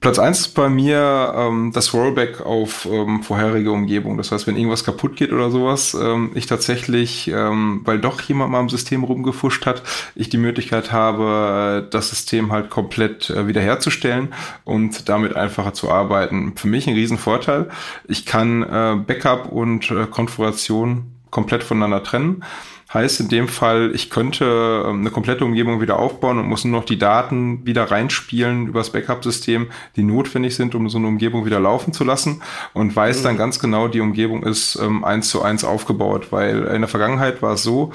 Platz 0.00 0.18
eins 0.18 0.40
ist 0.40 0.54
bei 0.54 0.70
mir 0.70 1.34
ähm, 1.36 1.72
das 1.74 1.92
Rollback 1.92 2.40
auf 2.40 2.88
ähm, 2.90 3.22
vorherige 3.22 3.70
Umgebung. 3.70 4.16
Das 4.16 4.32
heißt, 4.32 4.46
wenn 4.46 4.56
irgendwas 4.56 4.82
kaputt 4.82 5.14
geht 5.14 5.30
oder 5.30 5.50
sowas, 5.50 5.92
ähm, 5.92 6.30
ich 6.34 6.46
tatsächlich, 6.46 7.28
ähm, 7.28 7.82
weil 7.84 7.98
doch 7.98 8.18
jemand 8.22 8.50
mal 8.50 8.60
im 8.60 8.70
System 8.70 9.04
rumgefuscht 9.04 9.66
hat, 9.66 9.82
ich 10.14 10.30
die 10.30 10.38
Möglichkeit 10.38 10.90
habe, 10.90 11.86
das 11.90 12.08
System 12.08 12.50
halt 12.50 12.70
komplett 12.70 13.28
äh, 13.28 13.46
wiederherzustellen 13.46 14.32
und 14.64 15.10
damit 15.10 15.36
einfacher 15.36 15.74
zu 15.74 15.90
arbeiten. 15.90 16.56
Für 16.56 16.68
mich 16.68 16.86
ein 16.86 16.94
Riesenvorteil. 16.94 17.68
Ich 18.08 18.24
kann 18.24 18.62
äh, 18.62 18.96
Backup 19.06 19.52
und 19.52 19.90
äh, 19.90 20.06
Konfiguration 20.06 21.19
komplett 21.30 21.62
voneinander 21.62 22.02
trennen. 22.02 22.44
Heißt 22.92 23.20
in 23.20 23.28
dem 23.28 23.46
Fall, 23.46 23.92
ich 23.94 24.10
könnte 24.10 24.84
ähm, 24.84 25.00
eine 25.00 25.10
komplette 25.10 25.44
Umgebung 25.44 25.80
wieder 25.80 26.00
aufbauen 26.00 26.38
und 26.38 26.48
muss 26.48 26.64
nur 26.64 26.80
noch 26.80 26.84
die 26.84 26.98
Daten 26.98 27.64
wieder 27.64 27.88
reinspielen 27.88 28.66
übers 28.66 28.90
Backup-System, 28.90 29.68
die 29.94 30.02
notwendig 30.02 30.56
sind, 30.56 30.74
um 30.74 30.88
so 30.88 30.98
eine 30.98 31.06
Umgebung 31.06 31.46
wieder 31.46 31.60
laufen 31.60 31.92
zu 31.92 32.02
lassen 32.02 32.42
und 32.72 32.94
weiß 32.94 33.20
mhm. 33.20 33.22
dann 33.22 33.36
ganz 33.36 33.60
genau, 33.60 33.86
die 33.86 34.00
Umgebung 34.00 34.42
ist 34.42 34.74
ähm, 34.82 35.04
eins 35.04 35.28
zu 35.28 35.40
eins 35.40 35.62
aufgebaut, 35.62 36.28
weil 36.32 36.64
in 36.64 36.80
der 36.80 36.88
Vergangenheit 36.88 37.42
war 37.42 37.54
es 37.54 37.62
so, 37.62 37.92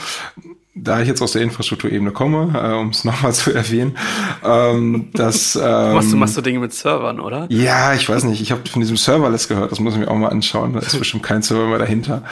da 0.75 1.01
ich 1.01 1.07
jetzt 1.07 1.21
aus 1.21 1.31
der 1.31 1.41
Infrastrukturebene 1.41 2.11
komme, 2.11 2.53
äh, 2.53 2.73
um 2.75 2.89
es 2.89 3.03
nochmal 3.05 3.33
zu 3.33 3.53
erwähnen, 3.53 3.97
ähm, 4.43 5.09
dass 5.13 5.55
ähm, 5.61 5.93
machst, 5.93 6.11
du, 6.11 6.17
machst 6.17 6.37
du 6.37 6.41
Dinge 6.41 6.59
mit 6.59 6.73
Servern, 6.73 7.19
oder? 7.19 7.47
Ja, 7.49 7.93
ich 7.93 8.07
weiß 8.07 8.25
nicht. 8.25 8.41
Ich 8.41 8.51
habe 8.51 8.61
von 8.69 8.81
diesem 8.81 8.97
Serverless 8.97 9.47
gehört. 9.47 9.71
Das 9.71 9.79
muss 9.79 9.93
ich 9.93 9.99
mir 9.99 10.11
auch 10.11 10.17
mal 10.17 10.29
anschauen. 10.29 10.73
Da 10.73 10.79
ist 10.79 10.99
bestimmt 10.99 11.23
kein 11.23 11.41
Server 11.41 11.67
mehr 11.67 11.79
dahinter. 11.79 12.23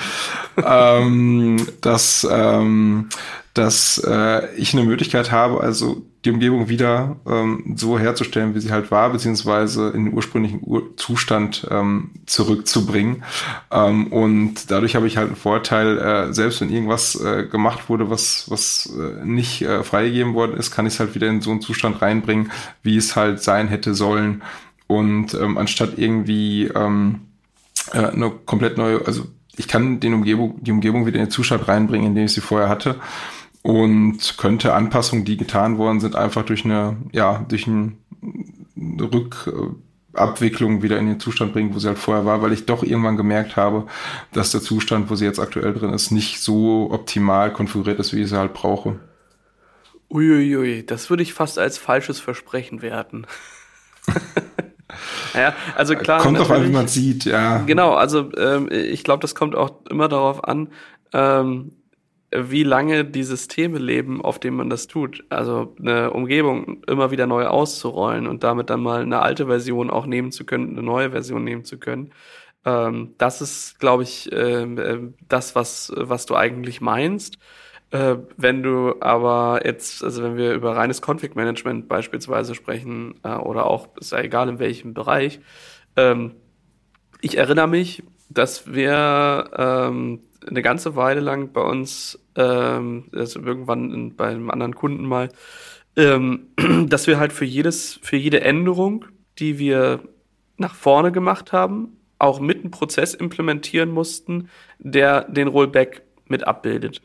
ähm, 0.63 1.65
dass 1.81 2.27
ähm, 2.29 3.09
dass 3.53 3.99
äh, 4.05 4.53
ich 4.55 4.73
eine 4.73 4.83
Möglichkeit 4.83 5.31
habe, 5.31 5.61
also 5.61 6.01
die 6.25 6.31
Umgebung 6.31 6.69
wieder 6.69 7.17
ähm, 7.27 7.73
so 7.75 7.99
herzustellen, 7.99 8.55
wie 8.55 8.61
sie 8.61 8.71
halt 8.71 8.91
war, 8.91 9.09
beziehungsweise 9.09 9.89
in 9.89 10.05
den 10.05 10.13
ursprünglichen 10.13 10.61
Ur 10.63 10.95
Zustand 10.95 11.67
ähm, 11.69 12.11
zurückzubringen. 12.25 13.23
Ähm, 13.71 14.07
und 14.07 14.71
dadurch 14.71 14.95
habe 14.95 15.07
ich 15.07 15.17
halt 15.17 15.27
einen 15.27 15.35
Vorteil, 15.35 15.97
äh, 15.97 16.33
selbst 16.33 16.61
wenn 16.61 16.69
irgendwas 16.69 17.19
äh, 17.19 17.43
gemacht 17.43 17.89
wurde, 17.89 18.09
was, 18.09 18.45
was 18.49 18.89
äh, 18.97 19.25
nicht 19.25 19.63
äh, 19.63 19.83
freigegeben 19.83 20.33
worden 20.33 20.55
ist, 20.55 20.71
kann 20.71 20.85
ich 20.85 20.93
es 20.93 20.99
halt 21.01 21.13
wieder 21.13 21.27
in 21.27 21.41
so 21.41 21.51
einen 21.51 21.61
Zustand 21.61 22.01
reinbringen, 22.01 22.51
wie 22.83 22.95
es 22.95 23.17
halt 23.17 23.43
sein 23.43 23.67
hätte 23.67 23.93
sollen. 23.93 24.43
Und 24.87 25.33
ähm, 25.33 25.57
anstatt 25.57 25.97
irgendwie 25.97 26.65
ähm, 26.67 27.21
äh, 27.91 27.97
eine 27.97 28.29
komplett 28.29 28.77
neue, 28.77 29.05
also 29.05 29.25
ich 29.57 29.67
kann 29.67 29.99
den 29.99 30.13
Umgebung, 30.13 30.63
die 30.63 30.71
Umgebung 30.71 31.05
wieder 31.05 31.19
in 31.19 31.25
den 31.25 31.31
Zustand 31.31 31.67
reinbringen, 31.67 32.07
in 32.07 32.15
dem 32.15 32.25
ich 32.25 32.33
sie 32.33 32.41
vorher 32.41 32.69
hatte 32.69 32.95
und 33.63 34.37
könnte 34.37 34.73
Anpassungen, 34.73 35.25
die 35.25 35.37
getan 35.37 35.79
worden 35.79 35.99
sind, 35.99 36.15
einfach 36.15 36.43
durch 36.43 36.65
eine, 36.65 36.97
ja, 37.11 37.43
durch 37.47 37.65
eine 37.65 37.93
Rückabwicklung 38.77 40.83
wieder 40.83 40.99
in 40.99 41.07
den 41.07 41.19
Zustand 41.19 41.53
bringen, 41.53 41.73
wo 41.73 41.79
sie 41.79 41.87
halt 41.87 41.97
vorher 41.97 42.25
war, 42.25 42.41
weil 42.41 42.51
ich 42.51 42.65
doch 42.65 42.83
irgendwann 42.83 43.17
gemerkt 43.17 43.55
habe, 43.55 43.87
dass 44.33 44.51
der 44.51 44.61
Zustand, 44.61 45.09
wo 45.09 45.15
sie 45.15 45.25
jetzt 45.25 45.39
aktuell 45.39 45.73
drin 45.73 45.93
ist, 45.93 46.11
nicht 46.11 46.41
so 46.41 46.91
optimal 46.91 47.53
konfiguriert 47.53 47.99
ist, 47.99 48.13
wie 48.13 48.21
ich 48.21 48.29
sie 48.29 48.37
halt 48.37 48.53
brauche. 48.53 48.99
Uiuiui, 50.09 50.85
das 50.85 51.09
würde 51.09 51.23
ich 51.23 51.33
fast 51.33 51.57
als 51.57 51.77
falsches 51.77 52.19
Versprechen 52.19 52.83
werten. 52.83 53.25
Ja, 55.33 55.55
also 55.75 55.95
klar. 55.95 56.21
Kommt 56.21 56.37
doch 56.37 56.51
an, 56.51 56.63
wie 56.63 56.71
man 56.71 56.87
sieht, 56.87 57.25
ja. 57.25 57.63
Genau, 57.65 57.95
also 57.95 58.29
ähm, 58.37 58.69
ich 58.71 59.03
glaube, 59.03 59.21
das 59.21 59.33
kommt 59.33 59.55
auch 59.55 59.83
immer 59.89 60.07
darauf 60.07 60.43
an, 60.43 60.69
ähm, 61.13 61.71
wie 62.35 62.63
lange 62.63 63.05
die 63.05 63.23
Systeme 63.23 63.79
leben, 63.79 64.21
auf 64.21 64.39
denen 64.39 64.57
man 64.57 64.69
das 64.69 64.87
tut. 64.87 65.23
Also 65.29 65.75
eine 65.79 66.11
Umgebung 66.11 66.83
immer 66.87 67.11
wieder 67.11 67.27
neu 67.27 67.45
auszurollen 67.45 68.27
und 68.27 68.43
damit 68.43 68.69
dann 68.69 68.81
mal 68.81 69.01
eine 69.01 69.21
alte 69.21 69.47
Version 69.47 69.89
auch 69.89 70.05
nehmen 70.05 70.31
zu 70.31 70.45
können, 70.45 70.71
eine 70.71 70.83
neue 70.83 71.11
Version 71.11 71.43
nehmen 71.43 71.63
zu 71.63 71.77
können. 71.77 72.11
Ähm, 72.65 73.13
das 73.17 73.41
ist, 73.41 73.79
glaube 73.79 74.03
ich, 74.03 74.31
äh, 74.31 74.99
das, 75.27 75.55
was, 75.55 75.91
was 75.95 76.25
du 76.25 76.35
eigentlich 76.35 76.81
meinst. 76.81 77.37
Äh, 77.91 78.17
wenn 78.37 78.63
du 78.63 78.95
aber 79.01 79.61
jetzt, 79.65 80.03
also 80.03 80.23
wenn 80.23 80.35
wir 80.35 80.53
über 80.53 80.75
reines 80.75 81.01
Config-Management 81.01 81.87
beispielsweise 81.87 82.55
sprechen, 82.55 83.19
äh, 83.23 83.35
oder 83.35 83.67
auch, 83.67 83.89
ist 83.97 84.13
ja 84.13 84.19
egal 84.19 84.49
in 84.49 84.59
welchem 84.59 84.93
Bereich, 84.95 85.39
ähm, 85.95 86.35
ich 87.21 87.37
erinnere 87.37 87.67
mich, 87.67 88.03
dass 88.29 88.73
wir 88.73 89.51
ähm, 89.55 90.21
eine 90.47 90.61
ganze 90.61 90.95
Weile 90.95 91.19
lang 91.19 91.51
bei 91.53 91.61
uns, 91.61 92.19
ähm, 92.35 93.05
also 93.13 93.41
irgendwann 93.41 93.91
in, 93.91 94.15
bei 94.15 94.29
einem 94.29 94.49
anderen 94.49 94.75
Kunden 94.75 95.05
mal, 95.05 95.29
ähm, 95.95 96.47
dass 96.87 97.07
wir 97.07 97.19
halt 97.19 97.33
für 97.33 97.45
jedes, 97.45 97.99
für 98.01 98.17
jede 98.17 98.41
Änderung, 98.41 99.05
die 99.39 99.59
wir 99.59 100.01
nach 100.57 100.75
vorne 100.75 101.11
gemacht 101.11 101.51
haben, 101.51 101.97
auch 102.19 102.39
mit 102.39 102.61
einem 102.61 102.71
Prozess 102.71 103.13
implementieren 103.13 103.89
mussten, 103.89 104.49
der 104.79 105.23
den 105.23 105.47
Rollback 105.47 106.03
mit 106.27 106.47
abbildet. 106.47 107.01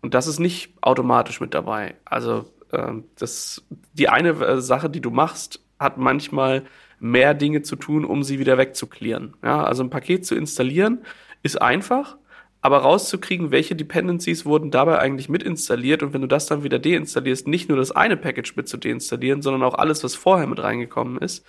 Und 0.00 0.14
das 0.14 0.26
ist 0.26 0.38
nicht 0.38 0.72
automatisch 0.80 1.40
mit 1.40 1.54
dabei. 1.54 1.96
Also 2.04 2.46
ähm, 2.72 3.04
das, 3.16 3.64
die 3.92 4.08
eine 4.08 4.30
äh, 4.30 4.60
Sache, 4.60 4.88
die 4.88 5.00
du 5.00 5.10
machst, 5.10 5.60
hat 5.78 5.98
manchmal 5.98 6.64
mehr 7.00 7.34
Dinge 7.34 7.62
zu 7.62 7.76
tun, 7.76 8.04
um 8.04 8.22
sie 8.22 8.38
wieder 8.38 8.58
wegzuklären. 8.58 9.34
Ja, 9.42 9.62
also 9.64 9.82
ein 9.82 9.90
Paket 9.90 10.26
zu 10.26 10.34
installieren 10.34 11.02
ist 11.42 11.60
einfach, 11.60 12.16
aber 12.60 12.78
rauszukriegen, 12.78 13.50
welche 13.50 13.76
Dependencies 13.76 14.44
wurden 14.44 14.70
dabei 14.70 14.98
eigentlich 14.98 15.28
mit 15.28 15.42
installiert 15.42 16.02
und 16.02 16.12
wenn 16.12 16.22
du 16.22 16.26
das 16.26 16.46
dann 16.46 16.64
wieder 16.64 16.78
deinstallierst, 16.78 17.46
nicht 17.46 17.68
nur 17.68 17.78
das 17.78 17.92
eine 17.92 18.16
Package 18.16 18.56
mit 18.56 18.68
zu 18.68 18.76
deinstallieren, 18.76 19.42
sondern 19.42 19.62
auch 19.62 19.74
alles, 19.74 20.02
was 20.02 20.14
vorher 20.14 20.46
mit 20.46 20.60
reingekommen 20.60 21.18
ist, 21.18 21.44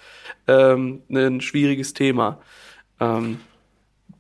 ähm, 0.47 1.01
ein 1.09 1.41
schwieriges 1.41 1.93
Thema. 1.93 2.39
Ähm, 2.99 3.39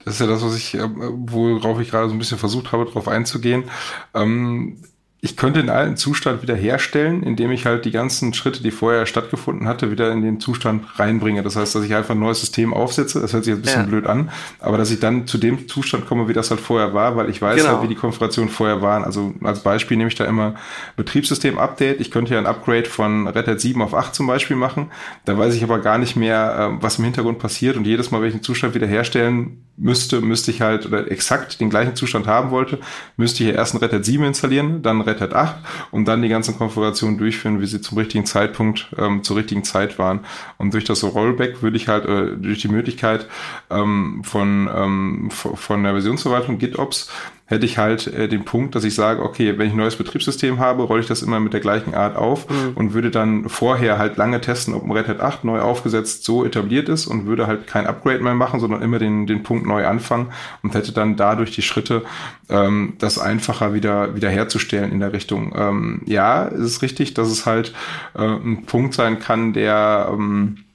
das 0.03 0.15
ist 0.15 0.21
ja 0.21 0.27
das, 0.27 0.43
was 0.43 0.55
ich, 0.55 0.75
äh, 0.75 0.89
worauf 0.89 1.79
ich 1.79 1.91
gerade 1.91 2.07
so 2.07 2.15
ein 2.15 2.19
bisschen 2.19 2.37
versucht 2.37 2.71
habe, 2.71 2.85
darauf 2.85 3.07
einzugehen. 3.07 3.65
Ähm, 4.13 4.81
ich 5.21 5.35
könnte 5.35 5.59
den 5.59 5.69
alten 5.69 5.97
Zustand 5.97 6.41
wieder 6.41 6.55
herstellen, 6.55 7.23
indem 7.23 7.51
ich 7.51 7.65
halt 7.65 7.83
die 7.83 7.91
ganzen 7.91 8.33
Schritte, 8.33 8.63
die 8.63 8.71
vorher 8.71 9.05
stattgefunden 9.05 9.67
hatte, 9.67 9.91
wieder 9.91 10.13
in 10.13 10.21
den 10.21 10.39
Zustand 10.39 10.85
reinbringe. 10.97 11.43
Das 11.43 11.57
heißt, 11.57 11.75
dass 11.75 11.83
ich 11.83 11.93
einfach 11.93 12.15
ein 12.15 12.19
neues 12.19 12.39
System 12.39 12.73
aufsetze. 12.73 13.19
Das 13.19 13.33
hört 13.33 13.43
sich 13.43 13.53
jetzt 13.53 13.59
ein 13.59 13.63
bisschen 13.63 13.81
ja. 13.81 13.87
blöd 13.87 14.07
an, 14.07 14.31
aber 14.59 14.77
dass 14.77 14.91
ich 14.91 15.01
dann 15.01 15.27
zu 15.27 15.37
dem 15.37 15.67
Zustand 15.67 16.07
komme, 16.07 16.29
wie 16.29 16.33
das 16.33 16.51
halt 16.51 16.61
vorher 16.61 16.93
war, 16.93 17.17
weil 17.17 17.29
ich 17.29 17.41
weiß 17.41 17.57
genau. 17.57 17.73
halt, 17.73 17.83
wie 17.83 17.89
die 17.89 17.95
Konfigurationen 17.95 18.49
vorher 18.49 18.81
waren. 18.81 19.03
Also 19.03 19.33
als 19.43 19.61
Beispiel 19.61 19.97
nehme 19.97 20.07
ich 20.07 20.15
da 20.15 20.23
immer 20.23 20.55
Betriebssystem-Update. 20.95 21.99
Ich 21.99 22.11
könnte 22.11 22.33
ja 22.33 22.39
ein 22.39 22.45
Upgrade 22.45 22.85
von 22.85 23.27
Red 23.27 23.47
Hat 23.47 23.59
7 23.59 23.81
auf 23.81 23.93
8 23.93 24.15
zum 24.15 24.25
Beispiel 24.25 24.55
machen. 24.55 24.89
Da 25.25 25.37
weiß 25.37 25.53
ich 25.53 25.63
aber 25.63 25.79
gar 25.79 25.97
nicht 25.97 26.15
mehr, 26.15 26.77
äh, 26.77 26.81
was 26.81 26.97
im 26.97 27.03
Hintergrund 27.03 27.39
passiert 27.39 27.75
und 27.75 27.85
jedes 27.85 28.09
Mal, 28.11 28.21
wenn 28.21 28.29
ich 28.29 28.35
den 28.35 28.43
Zustand 28.43 28.73
wieder 28.73 28.87
herstellen 28.87 29.65
müsste, 29.79 30.21
müsste 30.21 30.51
ich 30.51 30.61
halt, 30.61 30.85
oder 30.85 31.09
exakt 31.09 31.59
den 31.59 31.69
gleichen 31.69 31.95
Zustand 31.95 32.27
haben 32.27 32.51
wollte, 32.51 32.79
müsste 33.17 33.43
ich 33.43 33.49
hier 33.49 33.57
erst 33.57 33.73
ein 33.73 33.77
Red 33.77 33.93
Hat 33.93 34.05
7 34.05 34.23
installieren, 34.23 34.81
dann 34.81 35.01
Red 35.09 35.21
Hat 35.21 35.33
8 35.33 35.55
und 35.91 36.07
dann 36.07 36.21
die 36.21 36.29
ganzen 36.29 36.57
Konfigurationen 36.57 37.17
durchführen, 37.17 37.61
wie 37.61 37.65
sie 37.65 37.81
zum 37.81 37.97
richtigen 37.97 38.25
Zeitpunkt, 38.25 38.87
ähm, 38.97 39.23
zur 39.23 39.37
richtigen 39.37 39.63
Zeit 39.63 39.99
waren. 39.99 40.21
Und 40.57 40.73
durch 40.73 40.85
das 40.85 41.03
Rollback 41.03 41.61
würde 41.61 41.77
ich 41.77 41.87
halt, 41.87 42.05
äh, 42.05 42.37
durch 42.37 42.59
die 42.59 42.67
Möglichkeit 42.67 43.27
ähm, 43.69 44.21
von, 44.23 44.69
ähm, 44.73 45.29
von 45.31 45.83
der 45.83 45.93
Versionsverwaltung 45.93 46.57
GitOps, 46.57 47.09
hätte 47.49 47.65
ich 47.65 47.79
halt 47.79 48.05
äh, 48.07 48.27
den 48.27 48.45
Punkt, 48.45 48.75
dass 48.75 48.83
ich 48.83 48.93
sage, 48.93 49.23
okay, 49.23 49.57
wenn 49.57 49.67
ich 49.67 49.73
ein 49.73 49.77
neues 49.77 49.95
Betriebssystem 49.95 50.59
habe, 50.59 50.83
rolle 50.83 51.01
ich 51.01 51.07
das 51.07 51.23
immer 51.23 51.39
mit 51.39 51.51
der 51.51 51.59
gleichen 51.59 51.95
Art 51.95 52.15
auf 52.15 52.47
mhm. 52.47 52.73
und 52.75 52.93
würde 52.93 53.09
dann 53.09 53.49
vorher 53.49 53.97
halt 53.97 54.17
lange 54.17 54.39
testen, 54.39 54.75
ob 54.75 54.83
ein 54.83 54.91
Red 54.91 55.07
Hat 55.07 55.19
8 55.19 55.43
neu 55.43 55.59
aufgesetzt 55.59 56.23
so 56.23 56.45
etabliert 56.45 56.89
ist 56.89 57.07
und 57.07 57.25
würde 57.25 57.47
halt 57.47 57.65
kein 57.65 57.87
Upgrade 57.87 58.19
mehr 58.19 58.35
machen, 58.35 58.59
sondern 58.59 58.83
immer 58.83 58.99
den, 58.99 59.25
den 59.25 59.41
Punkt 59.41 59.65
neu 59.65 59.87
anfangen 59.87 60.27
und 60.61 60.75
hätte 60.75 60.91
dann 60.91 61.15
dadurch 61.15 61.49
die 61.49 61.63
Schritte, 61.63 62.03
ähm, 62.49 62.93
das 62.99 63.17
einfacher 63.17 63.73
wieder, 63.73 64.15
wieder 64.15 64.29
herzustellen 64.29 64.91
in 64.91 64.99
der 64.99 65.11
Richtung. 65.11 65.53
Ähm, 65.57 66.01
ja, 66.05 66.47
es 66.47 66.59
ist 66.59 66.81
richtig, 66.83 67.15
dass 67.15 67.29
es 67.29 67.47
halt 67.47 67.73
äh, 68.13 68.21
ein 68.21 68.65
Punkt 68.67 68.93
sein 68.93 69.19
kann, 69.19 69.53
der 69.53 70.09
ähm, 70.13 70.65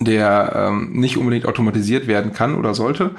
der 0.00 0.52
ähm, 0.56 0.92
nicht 0.92 1.16
unbedingt 1.16 1.46
automatisiert 1.46 2.08
werden 2.08 2.32
kann 2.32 2.56
oder 2.56 2.74
sollte. 2.74 3.12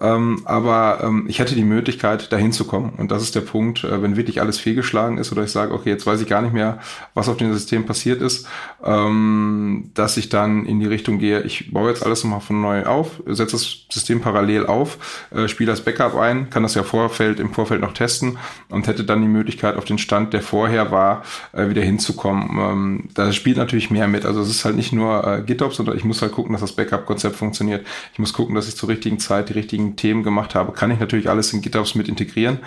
Ähm, 0.00 0.40
aber 0.46 1.00
ähm, 1.04 1.26
ich 1.28 1.38
hätte 1.38 1.54
die 1.54 1.64
Möglichkeit, 1.64 2.32
dahin 2.32 2.52
zu 2.52 2.64
kommen. 2.64 2.94
Und 2.96 3.10
das 3.12 3.22
ist 3.22 3.34
der 3.34 3.42
Punkt, 3.42 3.84
äh, 3.84 4.02
wenn 4.02 4.16
wirklich 4.16 4.40
alles 4.40 4.58
fehlgeschlagen 4.58 5.18
ist 5.18 5.30
oder 5.30 5.44
ich 5.44 5.52
sage, 5.52 5.72
okay, 5.74 5.90
jetzt 5.90 6.06
weiß 6.06 6.20
ich 6.22 6.28
gar 6.28 6.40
nicht 6.40 6.54
mehr, 6.54 6.78
was 7.14 7.28
auf 7.28 7.36
dem 7.36 7.52
System 7.52 7.84
passiert 7.84 8.22
ist, 8.22 8.48
ähm, 8.82 9.90
dass 9.94 10.16
ich 10.16 10.30
dann 10.30 10.64
in 10.64 10.80
die 10.80 10.86
Richtung 10.86 11.18
gehe, 11.18 11.42
ich 11.42 11.70
baue 11.70 11.90
jetzt 11.90 12.04
alles 12.04 12.24
nochmal 12.24 12.40
von 12.40 12.62
neu 12.62 12.84
auf, 12.84 13.22
setze 13.26 13.52
das 13.52 13.86
System 13.90 14.20
parallel 14.20 14.66
auf, 14.66 15.26
äh, 15.32 15.48
spiele 15.48 15.70
das 15.70 15.82
Backup 15.82 16.16
ein, 16.16 16.48
kann 16.48 16.62
das 16.62 16.74
ja 16.74 16.82
Vorfeld, 16.82 17.38
im 17.40 17.52
Vorfeld 17.52 17.82
noch 17.82 17.92
testen 17.92 18.38
und 18.70 18.86
hätte 18.86 19.04
dann 19.04 19.20
die 19.20 19.28
Möglichkeit, 19.28 19.76
auf 19.76 19.84
den 19.84 19.98
Stand, 19.98 20.32
der 20.32 20.42
vorher 20.42 20.90
war, 20.90 21.22
äh, 21.52 21.68
wieder 21.68 21.82
hinzukommen. 21.82 22.58
Ähm, 22.58 23.08
da 23.14 23.32
spielt 23.32 23.58
natürlich 23.58 23.90
mehr 23.90 24.08
mit. 24.08 24.24
Also 24.24 24.40
es 24.40 24.48
ist 24.48 24.64
halt 24.64 24.76
nicht 24.76 24.92
nur 24.92 25.26
äh, 25.26 25.42
GitOps, 25.42 25.76
sondern 25.76 25.96
ich 25.96 26.04
muss 26.04 26.21
halt 26.22 26.32
gucken, 26.32 26.52
dass 26.52 26.60
das 26.60 26.72
Backup-Konzept 26.72 27.36
funktioniert. 27.36 27.86
Ich 28.12 28.18
muss 28.18 28.32
gucken, 28.32 28.54
dass 28.54 28.68
ich 28.68 28.76
zur 28.76 28.88
richtigen 28.88 29.18
Zeit 29.18 29.48
die 29.48 29.54
richtigen 29.54 29.96
Themen 29.96 30.22
gemacht 30.22 30.54
habe. 30.54 30.72
Kann 30.72 30.90
ich 30.90 31.00
natürlich 31.00 31.28
alles 31.28 31.52
in 31.52 31.60
GitOps 31.60 31.94
mit 31.94 32.08
integrieren 32.08 32.58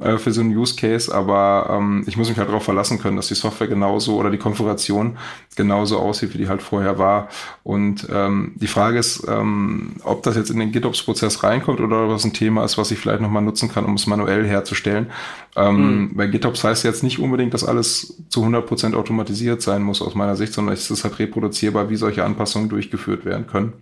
äh, 0.00 0.18
für 0.18 0.32
so 0.32 0.40
einen 0.40 0.56
Use 0.56 0.76
Case, 0.76 1.14
aber 1.14 1.68
ähm, 1.70 2.04
ich 2.06 2.16
muss 2.16 2.28
mich 2.28 2.38
halt 2.38 2.48
darauf 2.48 2.64
verlassen 2.64 2.98
können, 2.98 3.16
dass 3.16 3.28
die 3.28 3.34
Software 3.34 3.68
genauso 3.68 4.16
oder 4.16 4.30
die 4.30 4.38
Konfiguration 4.38 5.16
genauso 5.56 5.98
aussieht, 5.98 6.34
wie 6.34 6.38
die 6.38 6.48
halt 6.48 6.62
vorher 6.62 6.98
war. 6.98 7.28
Und 7.62 8.08
ähm, 8.12 8.52
die 8.56 8.66
Frage 8.66 8.98
ist, 8.98 9.26
ähm, 9.28 9.96
ob 10.02 10.22
das 10.22 10.36
jetzt 10.36 10.50
in 10.50 10.58
den 10.58 10.72
GitOps-Prozess 10.72 11.42
reinkommt 11.42 11.80
oder 11.80 12.08
was 12.08 12.24
ein 12.24 12.32
Thema 12.32 12.64
ist, 12.64 12.78
was 12.78 12.90
ich 12.90 12.98
vielleicht 12.98 13.20
nochmal 13.20 13.42
nutzen 13.42 13.70
kann, 13.70 13.84
um 13.84 13.94
es 13.94 14.06
manuell 14.06 14.46
herzustellen. 14.46 15.10
Ähm, 15.56 15.76
mhm. 15.76 16.16
Bei 16.16 16.26
GitOps 16.26 16.64
heißt 16.64 16.84
jetzt 16.84 17.02
nicht 17.02 17.18
unbedingt, 17.18 17.54
dass 17.54 17.64
alles 17.64 18.22
zu 18.28 18.44
100% 18.44 18.94
automatisiert 18.94 19.62
sein 19.62 19.82
muss 19.82 20.02
aus 20.02 20.14
meiner 20.14 20.36
Sicht, 20.36 20.52
sondern 20.52 20.74
es 20.74 20.90
ist 20.90 21.04
halt 21.04 21.18
reproduzierbar, 21.18 21.90
wie 21.90 21.96
solche 21.96 22.24
Anpassungen 22.24 22.68
durchgeführt 22.68 23.03
werden 23.06 23.46
können. 23.46 23.74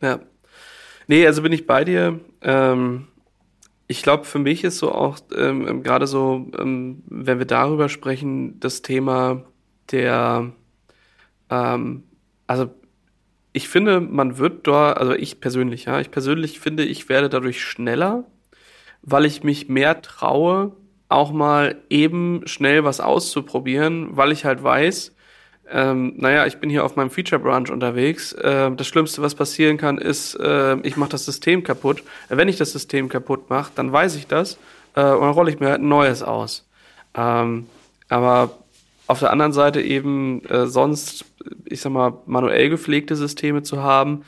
Ja. 0.00 0.20
Nee, 1.06 1.26
also 1.26 1.42
bin 1.42 1.52
ich 1.52 1.66
bei 1.66 1.84
dir. 1.84 2.20
Ähm, 2.42 3.06
ich 3.88 4.02
glaube, 4.02 4.24
für 4.24 4.38
mich 4.38 4.64
ist 4.64 4.78
so 4.78 4.92
auch 4.92 5.18
ähm, 5.36 5.66
ähm, 5.68 5.82
gerade 5.82 6.06
so, 6.06 6.50
ähm, 6.58 7.02
wenn 7.06 7.38
wir 7.38 7.46
darüber 7.46 7.88
sprechen, 7.88 8.58
das 8.60 8.82
Thema 8.82 9.44
der, 9.92 10.52
ähm, 11.50 12.02
also 12.46 12.70
ich 13.52 13.68
finde, 13.68 14.00
man 14.00 14.38
wird 14.38 14.66
dort, 14.66 14.98
also 14.98 15.12
ich 15.12 15.40
persönlich, 15.40 15.86
ja, 15.86 16.00
ich 16.00 16.10
persönlich 16.10 16.60
finde, 16.60 16.84
ich 16.84 17.08
werde 17.08 17.28
dadurch 17.28 17.62
schneller, 17.62 18.24
weil 19.02 19.24
ich 19.24 19.44
mich 19.44 19.68
mehr 19.68 20.02
traue, 20.02 20.76
auch 21.08 21.32
mal 21.32 21.80
eben 21.88 22.42
schnell 22.46 22.84
was 22.84 23.00
auszuprobieren, 23.00 24.16
weil 24.16 24.32
ich 24.32 24.44
halt 24.44 24.62
weiß, 24.62 25.15
ähm, 25.70 26.14
naja, 26.16 26.46
ich 26.46 26.58
bin 26.58 26.70
hier 26.70 26.84
auf 26.84 26.96
meinem 26.96 27.10
Feature 27.10 27.40
Branch 27.40 27.70
unterwegs. 27.70 28.32
Äh, 28.32 28.70
das 28.72 28.86
Schlimmste, 28.86 29.22
was 29.22 29.34
passieren 29.34 29.76
kann, 29.78 29.98
ist, 29.98 30.34
äh, 30.36 30.76
ich 30.80 30.96
mache 30.96 31.10
das 31.10 31.24
System 31.24 31.62
kaputt. 31.62 32.02
Äh, 32.28 32.36
wenn 32.36 32.48
ich 32.48 32.56
das 32.56 32.72
System 32.72 33.08
kaputt 33.08 33.50
mache, 33.50 33.72
dann 33.74 33.92
weiß 33.92 34.16
ich 34.16 34.26
das 34.26 34.58
äh, 34.94 35.02
und 35.02 35.22
dann 35.22 35.30
rolle 35.30 35.50
ich 35.50 35.60
mir 35.60 35.70
halt 35.70 35.80
ein 35.80 35.88
neues 35.88 36.22
aus. 36.22 36.66
Ähm, 37.14 37.66
aber 38.08 38.50
auf 39.06 39.20
der 39.20 39.32
anderen 39.32 39.52
Seite 39.52 39.80
eben 39.80 40.44
äh, 40.46 40.66
sonst, 40.66 41.24
ich 41.64 41.80
sag 41.80 41.92
mal, 41.92 42.14
manuell 42.26 42.68
gepflegte 42.70 43.16
Systeme 43.16 43.62
zu 43.62 43.82
haben, 43.82 44.24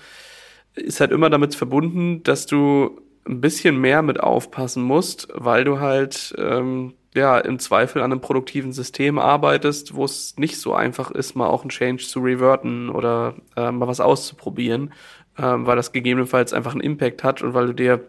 ist 0.75 1.01
halt 1.01 1.11
immer 1.11 1.31
damit 1.31 1.55
verbunden, 1.55 2.23
dass 2.23 2.47
du 2.47 3.01
ein 3.27 3.41
bisschen 3.41 3.81
mehr 3.81 4.03
mit 4.03 4.21
aufpassen 4.21 4.83
musst, 4.83 5.29
weil 5.35 5.65
du 5.65 5.81
halt 5.81 6.35
ähm, 6.39 6.95
ja 7.15 7.39
im 7.39 7.59
Zweifel 7.59 8.03
an 8.03 8.13
einem 8.13 8.21
produktiven 8.21 8.73
System 8.73 9.19
arbeitest, 9.19 9.95
wo 9.95 10.05
es 10.05 10.37
nicht 10.37 10.61
so 10.61 10.75
einfach 10.75 11.11
ist, 11.11 11.35
mal 11.35 11.49
auch 11.49 11.63
einen 11.63 11.71
Change 11.71 12.05
zu 12.05 12.21
reverten 12.21 12.91
oder 12.91 13.35
äh, 13.57 13.71
mal 13.71 13.89
was 13.89 14.01
auszuprobieren, 14.01 14.93
ähm, 15.39 15.67
weil 15.67 15.77
das 15.77 15.93
gegebenenfalls 15.93 16.53
einfach 16.53 16.73
einen 16.73 16.81
Impact 16.81 17.25
hat 17.25 17.43
und 17.43 17.55
weil 17.55 17.69
du 17.69 17.75
dir, 17.75 18.05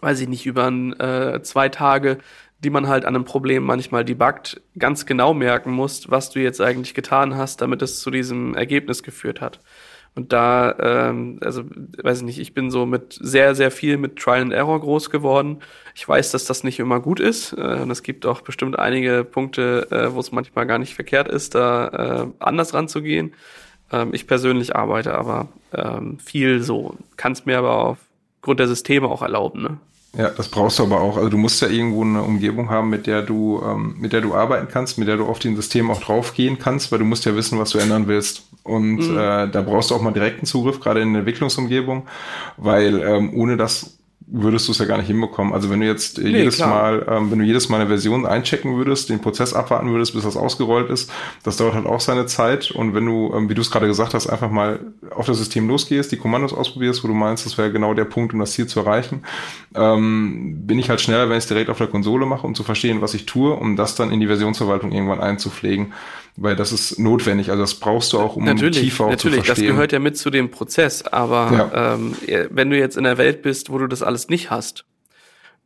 weiß 0.00 0.20
ich 0.20 0.28
nicht, 0.28 0.46
über 0.46 0.66
ein, 0.66 0.98
äh, 0.98 1.40
zwei 1.42 1.68
Tage 1.68 2.18
die 2.64 2.70
man 2.70 2.88
halt 2.88 3.04
an 3.04 3.14
einem 3.14 3.24
Problem 3.24 3.64
manchmal 3.64 4.04
debuggt, 4.04 4.60
ganz 4.78 5.06
genau 5.06 5.34
merken 5.34 5.70
musst, 5.72 6.10
was 6.10 6.30
du 6.30 6.40
jetzt 6.40 6.60
eigentlich 6.60 6.94
getan 6.94 7.36
hast, 7.36 7.60
damit 7.60 7.82
es 7.82 8.00
zu 8.00 8.10
diesem 8.10 8.54
Ergebnis 8.54 9.02
geführt 9.02 9.40
hat. 9.40 9.60
Und 10.16 10.32
da, 10.32 10.74
ähm, 10.80 11.38
also 11.42 11.62
weiß 12.02 12.18
ich 12.18 12.24
nicht, 12.24 12.38
ich 12.38 12.54
bin 12.54 12.70
so 12.70 12.86
mit 12.86 13.18
sehr, 13.20 13.54
sehr 13.54 13.70
viel 13.70 13.98
mit 13.98 14.16
Trial 14.16 14.40
and 14.40 14.52
Error 14.52 14.80
groß 14.80 15.10
geworden. 15.10 15.58
Ich 15.94 16.08
weiß, 16.08 16.30
dass 16.30 16.46
das 16.46 16.64
nicht 16.64 16.78
immer 16.78 17.00
gut 17.00 17.20
ist. 17.20 17.52
Äh, 17.52 17.80
und 17.82 17.90
es 17.90 18.02
gibt 18.02 18.24
auch 18.24 18.40
bestimmt 18.40 18.78
einige 18.78 19.24
Punkte, 19.24 19.86
äh, 19.90 20.14
wo 20.14 20.20
es 20.20 20.32
manchmal 20.32 20.66
gar 20.66 20.78
nicht 20.78 20.94
verkehrt 20.94 21.28
ist, 21.28 21.54
da 21.54 21.88
äh, 21.88 22.26
anders 22.38 22.72
ranzugehen. 22.72 23.34
Ähm, 23.92 24.14
ich 24.14 24.26
persönlich 24.26 24.74
arbeite 24.74 25.14
aber 25.14 25.48
ähm, 25.74 26.18
viel 26.18 26.62
so, 26.62 26.96
kann 27.18 27.32
es 27.32 27.44
mir 27.44 27.58
aber 27.58 27.98
aufgrund 28.40 28.58
der 28.58 28.68
Systeme 28.68 29.08
auch 29.08 29.20
erlauben. 29.20 29.62
Ne? 29.62 29.78
Ja, 30.16 30.30
das 30.30 30.48
brauchst 30.48 30.78
du 30.78 30.84
aber 30.84 31.00
auch. 31.00 31.16
Also 31.16 31.28
du 31.28 31.36
musst 31.36 31.60
ja 31.60 31.68
irgendwo 31.68 32.02
eine 32.02 32.22
Umgebung 32.22 32.70
haben, 32.70 32.88
mit 32.88 33.06
der 33.06 33.22
du, 33.22 33.62
ähm, 33.62 33.96
mit 33.98 34.14
der 34.14 34.22
du 34.22 34.34
arbeiten 34.34 34.68
kannst, 34.70 34.96
mit 34.96 35.08
der 35.08 35.18
du 35.18 35.26
auf 35.26 35.38
den 35.38 35.56
System 35.56 35.90
auch 35.90 36.00
draufgehen 36.00 36.58
kannst, 36.58 36.90
weil 36.90 37.00
du 37.00 37.04
musst 37.04 37.26
ja 37.26 37.36
wissen, 37.36 37.58
was 37.58 37.70
du 37.70 37.78
ändern 37.78 38.08
willst. 38.08 38.44
Und 38.62 39.10
mhm. 39.10 39.16
äh, 39.16 39.48
da 39.48 39.62
brauchst 39.62 39.90
du 39.90 39.94
auch 39.94 40.00
mal 40.00 40.12
direkten 40.12 40.46
Zugriff, 40.46 40.80
gerade 40.80 41.02
in 41.02 41.12
der 41.12 41.20
Entwicklungsumgebung, 41.20 42.06
weil 42.56 43.02
ähm, 43.02 43.34
ohne 43.34 43.58
das 43.58 43.95
würdest 44.28 44.66
du 44.66 44.72
es 44.72 44.78
ja 44.78 44.86
gar 44.86 44.98
nicht 44.98 45.06
hinbekommen. 45.06 45.52
Also 45.52 45.70
wenn 45.70 45.80
du 45.80 45.86
jetzt 45.86 46.18
nee, 46.18 46.30
jedes 46.30 46.56
klar. 46.56 46.68
Mal, 46.68 47.06
ähm, 47.08 47.30
wenn 47.30 47.38
du 47.38 47.44
jedes 47.44 47.68
Mal 47.68 47.80
eine 47.80 47.88
Version 47.88 48.26
einchecken 48.26 48.76
würdest, 48.76 49.08
den 49.08 49.20
Prozess 49.20 49.54
abwarten 49.54 49.90
würdest, 49.90 50.14
bis 50.14 50.24
das 50.24 50.36
ausgerollt 50.36 50.90
ist, 50.90 51.10
das 51.44 51.56
dauert 51.56 51.74
halt 51.74 51.86
auch 51.86 52.00
seine 52.00 52.26
Zeit. 52.26 52.72
Und 52.72 52.94
wenn 52.94 53.06
du, 53.06 53.32
ähm, 53.34 53.48
wie 53.48 53.54
du 53.54 53.60
es 53.60 53.70
gerade 53.70 53.86
gesagt 53.86 54.14
hast, 54.14 54.26
einfach 54.26 54.50
mal 54.50 54.80
auf 55.14 55.26
das 55.26 55.38
System 55.38 55.68
losgehst, 55.68 56.10
die 56.10 56.16
Kommandos 56.16 56.52
ausprobierst, 56.52 57.04
wo 57.04 57.08
du 57.08 57.14
meinst, 57.14 57.46
das 57.46 57.56
wäre 57.56 57.70
genau 57.70 57.94
der 57.94 58.04
Punkt, 58.04 58.34
um 58.34 58.40
das 58.40 58.52
Ziel 58.52 58.66
zu 58.66 58.80
erreichen, 58.80 59.22
ähm, 59.74 60.66
bin 60.66 60.80
ich 60.80 60.90
halt 60.90 61.00
schneller, 61.00 61.28
wenn 61.28 61.38
ich 61.38 61.44
es 61.44 61.48
direkt 61.48 61.70
auf 61.70 61.78
der 61.78 61.86
Konsole 61.86 62.26
mache, 62.26 62.46
um 62.46 62.54
zu 62.56 62.64
verstehen, 62.64 63.00
was 63.00 63.14
ich 63.14 63.26
tue, 63.26 63.52
um 63.52 63.76
das 63.76 63.94
dann 63.94 64.10
in 64.10 64.18
die 64.18 64.26
Versionsverwaltung 64.26 64.90
irgendwann 64.90 65.20
einzupflegen 65.20 65.92
weil 66.36 66.56
das 66.56 66.72
ist 66.72 66.98
notwendig. 66.98 67.50
Also 67.50 67.62
das 67.62 67.74
brauchst 67.74 68.12
du 68.12 68.18
auch, 68.18 68.36
um 68.36 68.44
natürlich, 68.44 68.80
tiefer 68.80 69.04
auch 69.04 69.10
natürlich, 69.10 69.38
zu 69.38 69.44
verstehen. 69.44 69.48
Natürlich, 69.48 69.68
das 69.68 69.74
gehört 69.74 69.92
ja 69.92 69.98
mit 69.98 70.16
zu 70.16 70.30
dem 70.30 70.50
Prozess. 70.50 71.02
Aber 71.02 71.70
ja. 71.72 71.94
ähm, 71.94 72.14
wenn 72.50 72.70
du 72.70 72.78
jetzt 72.78 72.96
in 72.96 73.04
der 73.04 73.18
Welt 73.18 73.42
bist, 73.42 73.70
wo 73.70 73.78
du 73.78 73.86
das 73.86 74.02
alles 74.02 74.28
nicht 74.28 74.50
hast 74.50 74.84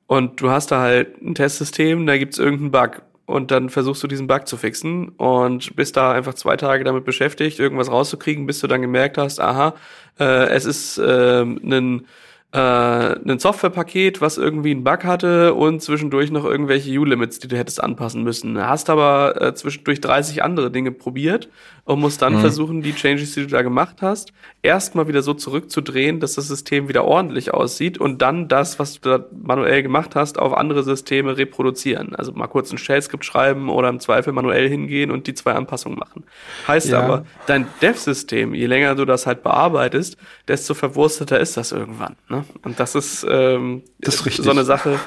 und 0.07 0.41
du 0.41 0.51
hast 0.51 0.71
da 0.71 0.81
halt 0.81 1.21
ein 1.21 1.35
Testsystem, 1.35 2.07
da 2.07 2.17
gibt's 2.19 2.39
irgendeinen 2.39 2.71
Bug 2.71 3.03
und 3.27 3.51
dann 3.51 3.71
versuchst 3.71 4.03
du 4.03 4.07
diesen 4.07 4.27
Bug 4.27 4.47
zu 4.49 4.57
fixen 4.57 5.11
und 5.11 5.77
bist 5.77 5.97
da 5.97 6.13
einfach 6.13 6.35
zwei 6.35 6.57
Tage 6.57 6.85
damit 6.85 7.05
beschäftigt, 7.05 7.59
irgendwas 7.59 7.91
rauszukriegen, 7.91 8.47
bis 8.47 8.61
du 8.61 8.67
dann 8.67 8.83
gemerkt 8.83 9.19
hast, 9.19 9.41
aha, 9.41 9.75
äh, 10.19 10.49
es 10.49 10.65
ist 10.65 10.99
äh, 10.99 11.43
ein 11.43 12.07
äh, 12.53 12.59
ein 12.59 13.39
Softwarepaket, 13.39 14.21
was 14.21 14.37
irgendwie 14.37 14.73
einen 14.73 14.83
Bug 14.83 15.05
hatte 15.05 15.55
und 15.55 15.83
zwischendurch 15.83 16.33
noch 16.33 16.45
irgendwelche 16.45 16.91
U-Limits, 16.99 17.39
die 17.39 17.47
du 17.47 17.57
hättest 17.57 17.83
anpassen 17.83 18.25
müssen. 18.25 18.59
Hast 18.59 18.91
aber 18.91 19.41
äh, 19.41 19.55
zwischendurch 19.55 20.01
30 20.01 20.43
andere 20.43 20.71
Dinge 20.73 20.91
probiert 20.91 21.49
und 21.85 22.01
musst 22.01 22.23
dann 22.23 22.35
mhm. 22.35 22.41
versuchen, 22.41 22.83
die 22.83 22.93
Changes, 22.93 23.35
die 23.35 23.43
du 23.43 23.47
da 23.47 23.63
gemacht 23.63 23.97
hast, 24.01 24.33
erstmal 24.63 25.07
wieder 25.07 25.23
so 25.23 25.35
zurückzudrehen, 25.35 26.19
dass 26.19 26.35
das 26.35 26.49
System 26.49 26.89
wieder 26.89 27.05
ordentlich 27.05 27.55
aussieht 27.55 27.99
und 27.99 28.21
dann 28.21 28.49
das, 28.49 28.81
was 28.81 29.01
du 29.01 29.09
da 29.09 29.25
manuell 29.43 29.83
gemacht 29.83 30.17
hast, 30.17 30.39
auf 30.39 30.53
andere 30.53 30.83
Systeme 30.83 31.37
reproduzieren. 31.37 32.17
Also 32.17 32.33
mal 32.33 32.49
kurz 32.49 32.73
ein 32.73 32.79
Shell-Skript 32.79 33.25
schreiben 33.25 33.69
oder 33.69 33.89
im 33.89 34.01
Zweifel 34.01 34.33
manuell 34.33 34.69
hingehen 34.69 35.13
und 35.13 35.29
die 35.29 35.35
zwei 35.35 35.53
Anpassungen 35.53 35.99
machen. 35.99 36.25
Heißt 36.67 36.89
ja. 36.89 37.01
aber, 37.01 37.27
dein 37.47 37.67
Dev-System, 37.81 38.55
je 38.55 38.67
länger 38.67 38.97
du 38.97 39.05
das 39.05 39.27
halt 39.27 39.45
bearbeitest, 39.45 40.17
desto 40.49 40.75
verwursteter 40.75 41.39
ist 41.39 41.57
das 41.57 41.73
irgendwann. 41.73 42.17
Ne? 42.29 42.40
Und 42.63 42.81
das 42.81 42.95
ist, 42.95 43.27
ähm, 43.29 43.83
das 43.99 44.25
ist 44.27 44.43
so 44.43 44.51
eine 44.51 44.65
Sache, 44.65 44.99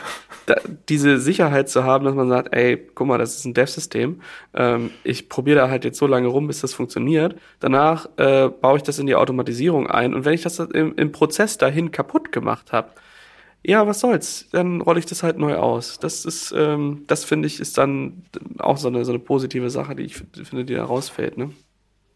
da, 0.45 0.55
diese 0.89 1.19
Sicherheit 1.19 1.69
zu 1.69 1.83
haben, 1.83 2.05
dass 2.05 2.15
man 2.15 2.29
sagt, 2.29 2.53
ey, 2.53 2.77
guck 2.95 3.07
mal, 3.07 3.17
das 3.17 3.35
ist 3.35 3.45
ein 3.45 3.53
Dev-System. 3.53 4.21
Ähm, 4.53 4.91
ich 5.03 5.29
probiere 5.29 5.59
da 5.59 5.69
halt 5.69 5.85
jetzt 5.85 5.97
so 5.97 6.07
lange 6.07 6.27
rum, 6.27 6.47
bis 6.47 6.61
das 6.61 6.73
funktioniert. 6.73 7.35
Danach 7.59 8.07
äh, 8.17 8.49
baue 8.49 8.77
ich 8.77 8.83
das 8.83 8.99
in 8.99 9.07
die 9.07 9.15
Automatisierung 9.15 9.87
ein. 9.87 10.13
Und 10.13 10.25
wenn 10.25 10.33
ich 10.33 10.41
das 10.41 10.59
im, 10.59 10.95
im 10.95 11.11
Prozess 11.11 11.57
dahin 11.57 11.91
kaputt 11.91 12.31
gemacht 12.31 12.71
habe, 12.71 12.89
ja, 13.65 13.87
was 13.87 14.01
soll's? 14.01 14.47
Dann 14.51 14.81
rolle 14.81 14.99
ich 14.99 15.05
das 15.05 15.23
halt 15.23 15.37
neu 15.37 15.55
aus. 15.55 15.97
Das 15.97 16.25
ist, 16.25 16.53
ähm, 16.55 17.05
das 17.07 17.23
finde 17.23 17.47
ich, 17.47 17.61
ist 17.61 17.77
dann 17.77 18.23
auch 18.59 18.77
so 18.77 18.89
eine, 18.89 19.05
so 19.05 19.13
eine 19.13 19.19
positive 19.19 19.69
Sache, 19.69 19.95
die 19.95 20.03
ich 20.03 20.15
finde, 20.15 20.65
die 20.65 20.73
da 20.73 20.83
rausfällt, 20.83 21.37
ne? 21.37 21.51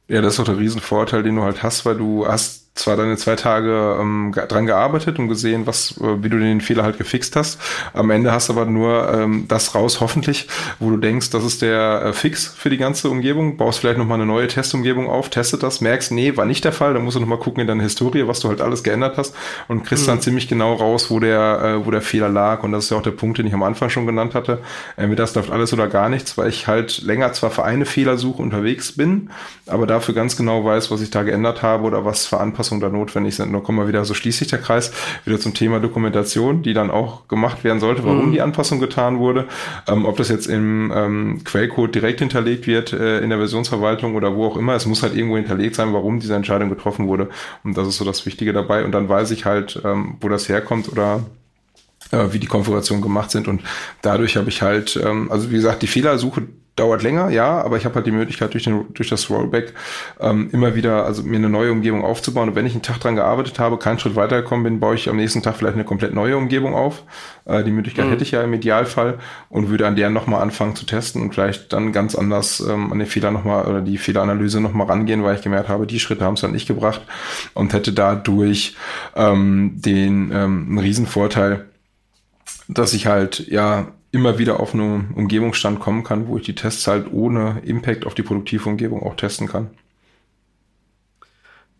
Ja, 0.09 0.21
das 0.21 0.33
ist 0.33 0.39
auch 0.39 0.45
der 0.45 0.57
Riesenvorteil, 0.57 1.23
den 1.23 1.35
du 1.35 1.43
halt 1.43 1.63
hast, 1.63 1.85
weil 1.85 1.97
du 1.97 2.25
hast 2.25 2.66
zwar 2.77 2.95
deine 2.95 3.17
zwei 3.17 3.35
Tage 3.35 3.97
ähm, 3.99 4.33
dran 4.47 4.65
gearbeitet 4.65 5.19
und 5.19 5.27
gesehen, 5.27 5.67
was, 5.67 5.95
äh, 5.99 6.23
wie 6.23 6.29
du 6.29 6.39
den 6.39 6.61
Fehler 6.61 6.83
halt 6.83 6.97
gefixt 6.97 7.35
hast. 7.35 7.59
Am 7.93 8.09
Ende 8.09 8.31
hast 8.31 8.49
du 8.49 8.53
aber 8.53 8.65
nur 8.65 9.11
ähm, 9.13 9.45
das 9.47 9.75
raus, 9.75 9.99
hoffentlich, 9.99 10.47
wo 10.79 10.89
du 10.89 10.97
denkst, 10.97 11.29
das 11.31 11.43
ist 11.43 11.61
der 11.61 12.03
äh, 12.05 12.13
Fix 12.13 12.47
für 12.47 12.69
die 12.69 12.77
ganze 12.77 13.09
Umgebung. 13.09 13.57
Baust 13.57 13.79
vielleicht 13.79 13.97
nochmal 13.97 14.15
eine 14.15 14.25
neue 14.25 14.47
Testumgebung 14.47 15.09
auf, 15.09 15.29
testet 15.29 15.63
das, 15.63 15.81
merkst, 15.81 16.11
nee, 16.11 16.37
war 16.37 16.45
nicht 16.45 16.63
der 16.63 16.73
Fall. 16.73 16.93
Dann 16.93 17.03
musst 17.03 17.17
du 17.17 17.19
nochmal 17.19 17.39
gucken 17.39 17.61
in 17.61 17.67
deine 17.67 17.83
Historie, 17.83 18.27
was 18.27 18.39
du 18.39 18.49
halt 18.49 18.61
alles 18.61 18.83
geändert 18.83 19.17
hast 19.17 19.35
und 19.67 19.83
kriegst 19.83 20.03
mhm. 20.03 20.11
dann 20.11 20.21
ziemlich 20.21 20.47
genau 20.47 20.73
raus, 20.73 21.09
wo 21.09 21.19
der, 21.19 21.61
äh, 21.61 21.85
wo 21.85 21.91
der 21.91 22.01
Fehler 22.01 22.29
lag. 22.29 22.63
Und 22.63 22.71
das 22.71 22.85
ist 22.85 22.91
ja 22.91 22.97
auch 22.97 23.03
der 23.03 23.11
Punkt, 23.11 23.37
den 23.37 23.47
ich 23.47 23.53
am 23.53 23.63
Anfang 23.63 23.89
schon 23.89 24.05
genannt 24.05 24.35
hatte. 24.35 24.59
Entweder 24.95 25.23
das 25.23 25.35
läuft 25.35 25.51
alles 25.51 25.73
oder 25.73 25.87
gar 25.87 26.09
nichts, 26.09 26.37
weil 26.37 26.49
ich 26.49 26.67
halt 26.67 27.01
länger 27.01 27.33
zwar 27.33 27.49
für 27.49 27.63
eine 27.63 27.85
Fehlersuche 27.85 28.41
unterwegs 28.41 28.91
bin, 28.91 29.29
aber 29.65 29.87
dafür 29.87 30.13
ganz 30.13 30.37
genau 30.37 30.63
weiß, 30.63 30.91
was 30.91 31.01
ich 31.01 31.09
da 31.09 31.23
geändert 31.23 31.61
habe 31.61 31.83
oder 31.83 32.05
was 32.05 32.25
für 32.25 32.39
Anpassungen 32.67 32.81
da 32.81 32.89
notwendig 32.89 33.35
sind. 33.35 33.53
Da 33.53 33.59
kommen 33.59 33.77
wir 33.79 33.87
wieder, 33.87 34.03
so 34.05 34.13
schließt 34.13 34.39
sich 34.39 34.47
der 34.47 34.59
Kreis, 34.59 34.91
wieder 35.25 35.39
zum 35.39 35.53
Thema 35.53 35.79
Dokumentation, 35.79 36.63
die 36.63 36.73
dann 36.73 36.91
auch 36.91 37.27
gemacht 37.27 37.63
werden 37.63 37.79
sollte, 37.79 38.03
warum 38.03 38.27
mhm. 38.27 38.31
die 38.31 38.41
Anpassung 38.41 38.79
getan 38.79 39.19
wurde. 39.19 39.45
Ähm, 39.87 40.05
ob 40.05 40.17
das 40.17 40.29
jetzt 40.29 40.47
im 40.47 40.91
ähm, 40.95 41.41
Quellcode 41.43 41.93
direkt 41.95 42.19
hinterlegt 42.19 42.67
wird 42.67 42.93
äh, 42.93 43.19
in 43.19 43.29
der 43.29 43.39
Versionsverwaltung 43.39 44.15
oder 44.15 44.35
wo 44.35 44.45
auch 44.45 44.57
immer, 44.57 44.75
es 44.75 44.85
muss 44.85 45.03
halt 45.03 45.15
irgendwo 45.15 45.37
hinterlegt 45.37 45.75
sein, 45.75 45.93
warum 45.93 46.19
diese 46.19 46.35
Entscheidung 46.35 46.69
getroffen 46.69 47.07
wurde. 47.07 47.29
Und 47.63 47.77
das 47.77 47.87
ist 47.87 47.97
so 47.97 48.05
das 48.05 48.25
Wichtige 48.25 48.53
dabei. 48.53 48.83
Und 48.83 48.91
dann 48.91 49.07
weiß 49.09 49.31
ich 49.31 49.45
halt, 49.45 49.81
ähm, 49.83 50.17
wo 50.21 50.29
das 50.29 50.49
herkommt 50.49 50.91
oder 50.91 51.21
äh, 52.11 52.31
wie 52.31 52.39
die 52.39 52.47
Konfigurationen 52.47 53.01
gemacht 53.01 53.31
sind. 53.31 53.47
Und 53.47 53.61
dadurch 54.01 54.37
habe 54.37 54.49
ich 54.49 54.61
halt, 54.61 54.99
ähm, 55.03 55.31
also 55.31 55.49
wie 55.49 55.55
gesagt, 55.55 55.81
die 55.81 55.87
Fehlersuche 55.87 56.43
dauert 56.77 57.01
länger, 57.01 57.29
ja, 57.29 57.61
aber 57.61 57.77
ich 57.77 57.85
habe 57.85 57.95
halt 57.95 58.05
die 58.05 58.11
Möglichkeit 58.11 58.53
durch, 58.53 58.63
den, 58.63 58.85
durch 58.93 59.09
das 59.09 59.29
Rollback 59.29 59.73
ähm, 60.19 60.49
immer 60.51 60.75
wieder, 60.75 61.05
also 61.05 61.23
mir 61.23 61.37
eine 61.37 61.49
neue 61.49 61.71
Umgebung 61.71 62.03
aufzubauen. 62.03 62.49
Und 62.49 62.55
wenn 62.55 62.65
ich 62.65 62.73
einen 62.73 62.83
Tag 62.83 62.99
dran 62.99 63.15
gearbeitet 63.15 63.59
habe, 63.59 63.77
keinen 63.77 63.99
Schritt 63.99 64.15
weitergekommen 64.15 64.63
bin, 64.63 64.79
baue 64.79 64.95
ich 64.95 65.09
am 65.09 65.17
nächsten 65.17 65.41
Tag 65.41 65.55
vielleicht 65.55 65.73
eine 65.73 65.85
komplett 65.85 66.13
neue 66.13 66.37
Umgebung 66.37 66.75
auf. 66.75 67.03
Äh, 67.45 67.63
die 67.63 67.71
Möglichkeit 67.71 68.05
mhm. 68.05 68.11
hätte 68.11 68.23
ich 68.23 68.31
ja 68.31 68.43
im 68.43 68.53
Idealfall 68.53 69.17
und 69.49 69.69
würde 69.69 69.87
an 69.87 69.95
der 69.95 70.09
nochmal 70.09 70.41
anfangen 70.41 70.75
zu 70.75 70.85
testen 70.85 71.21
und 71.21 71.33
vielleicht 71.33 71.73
dann 71.73 71.91
ganz 71.91 72.13
anders 72.13 72.59
ähm, 72.59 72.91
an 72.91 72.99
den 72.99 73.07
Fehler 73.07 73.31
nochmal 73.31 73.65
oder 73.65 73.81
die 73.81 73.97
Fehleranalyse 73.97 74.61
nochmal 74.61 74.87
rangehen, 74.87 75.23
weil 75.23 75.35
ich 75.35 75.41
gemerkt 75.41 75.69
habe, 75.69 75.87
die 75.87 75.99
Schritte 75.99 76.25
haben 76.25 76.35
es 76.35 76.41
dann 76.41 76.51
nicht 76.51 76.67
gebracht 76.67 77.01
und 77.55 77.73
hätte 77.73 77.91
dadurch 77.91 78.75
ähm, 79.15 79.73
den 79.75 80.31
ähm, 80.31 80.67
einen 80.69 80.79
Riesenvorteil, 80.79 81.65
dass 82.67 82.93
ich 82.93 83.07
halt 83.07 83.47
ja 83.47 83.91
immer 84.11 84.39
wieder 84.39 84.59
auf 84.59 84.73
einen 84.73 85.13
Umgebungsstand 85.13 85.79
kommen 85.79 86.03
kann, 86.03 86.27
wo 86.27 86.37
ich 86.37 86.43
die 86.43 86.55
Tests 86.55 86.87
halt 86.87 87.11
ohne 87.11 87.61
Impact 87.65 88.05
auf 88.05 88.15
die 88.15 88.23
produktive 88.23 88.69
Umgebung 88.69 89.03
auch 89.03 89.15
testen 89.15 89.47
kann. 89.47 89.69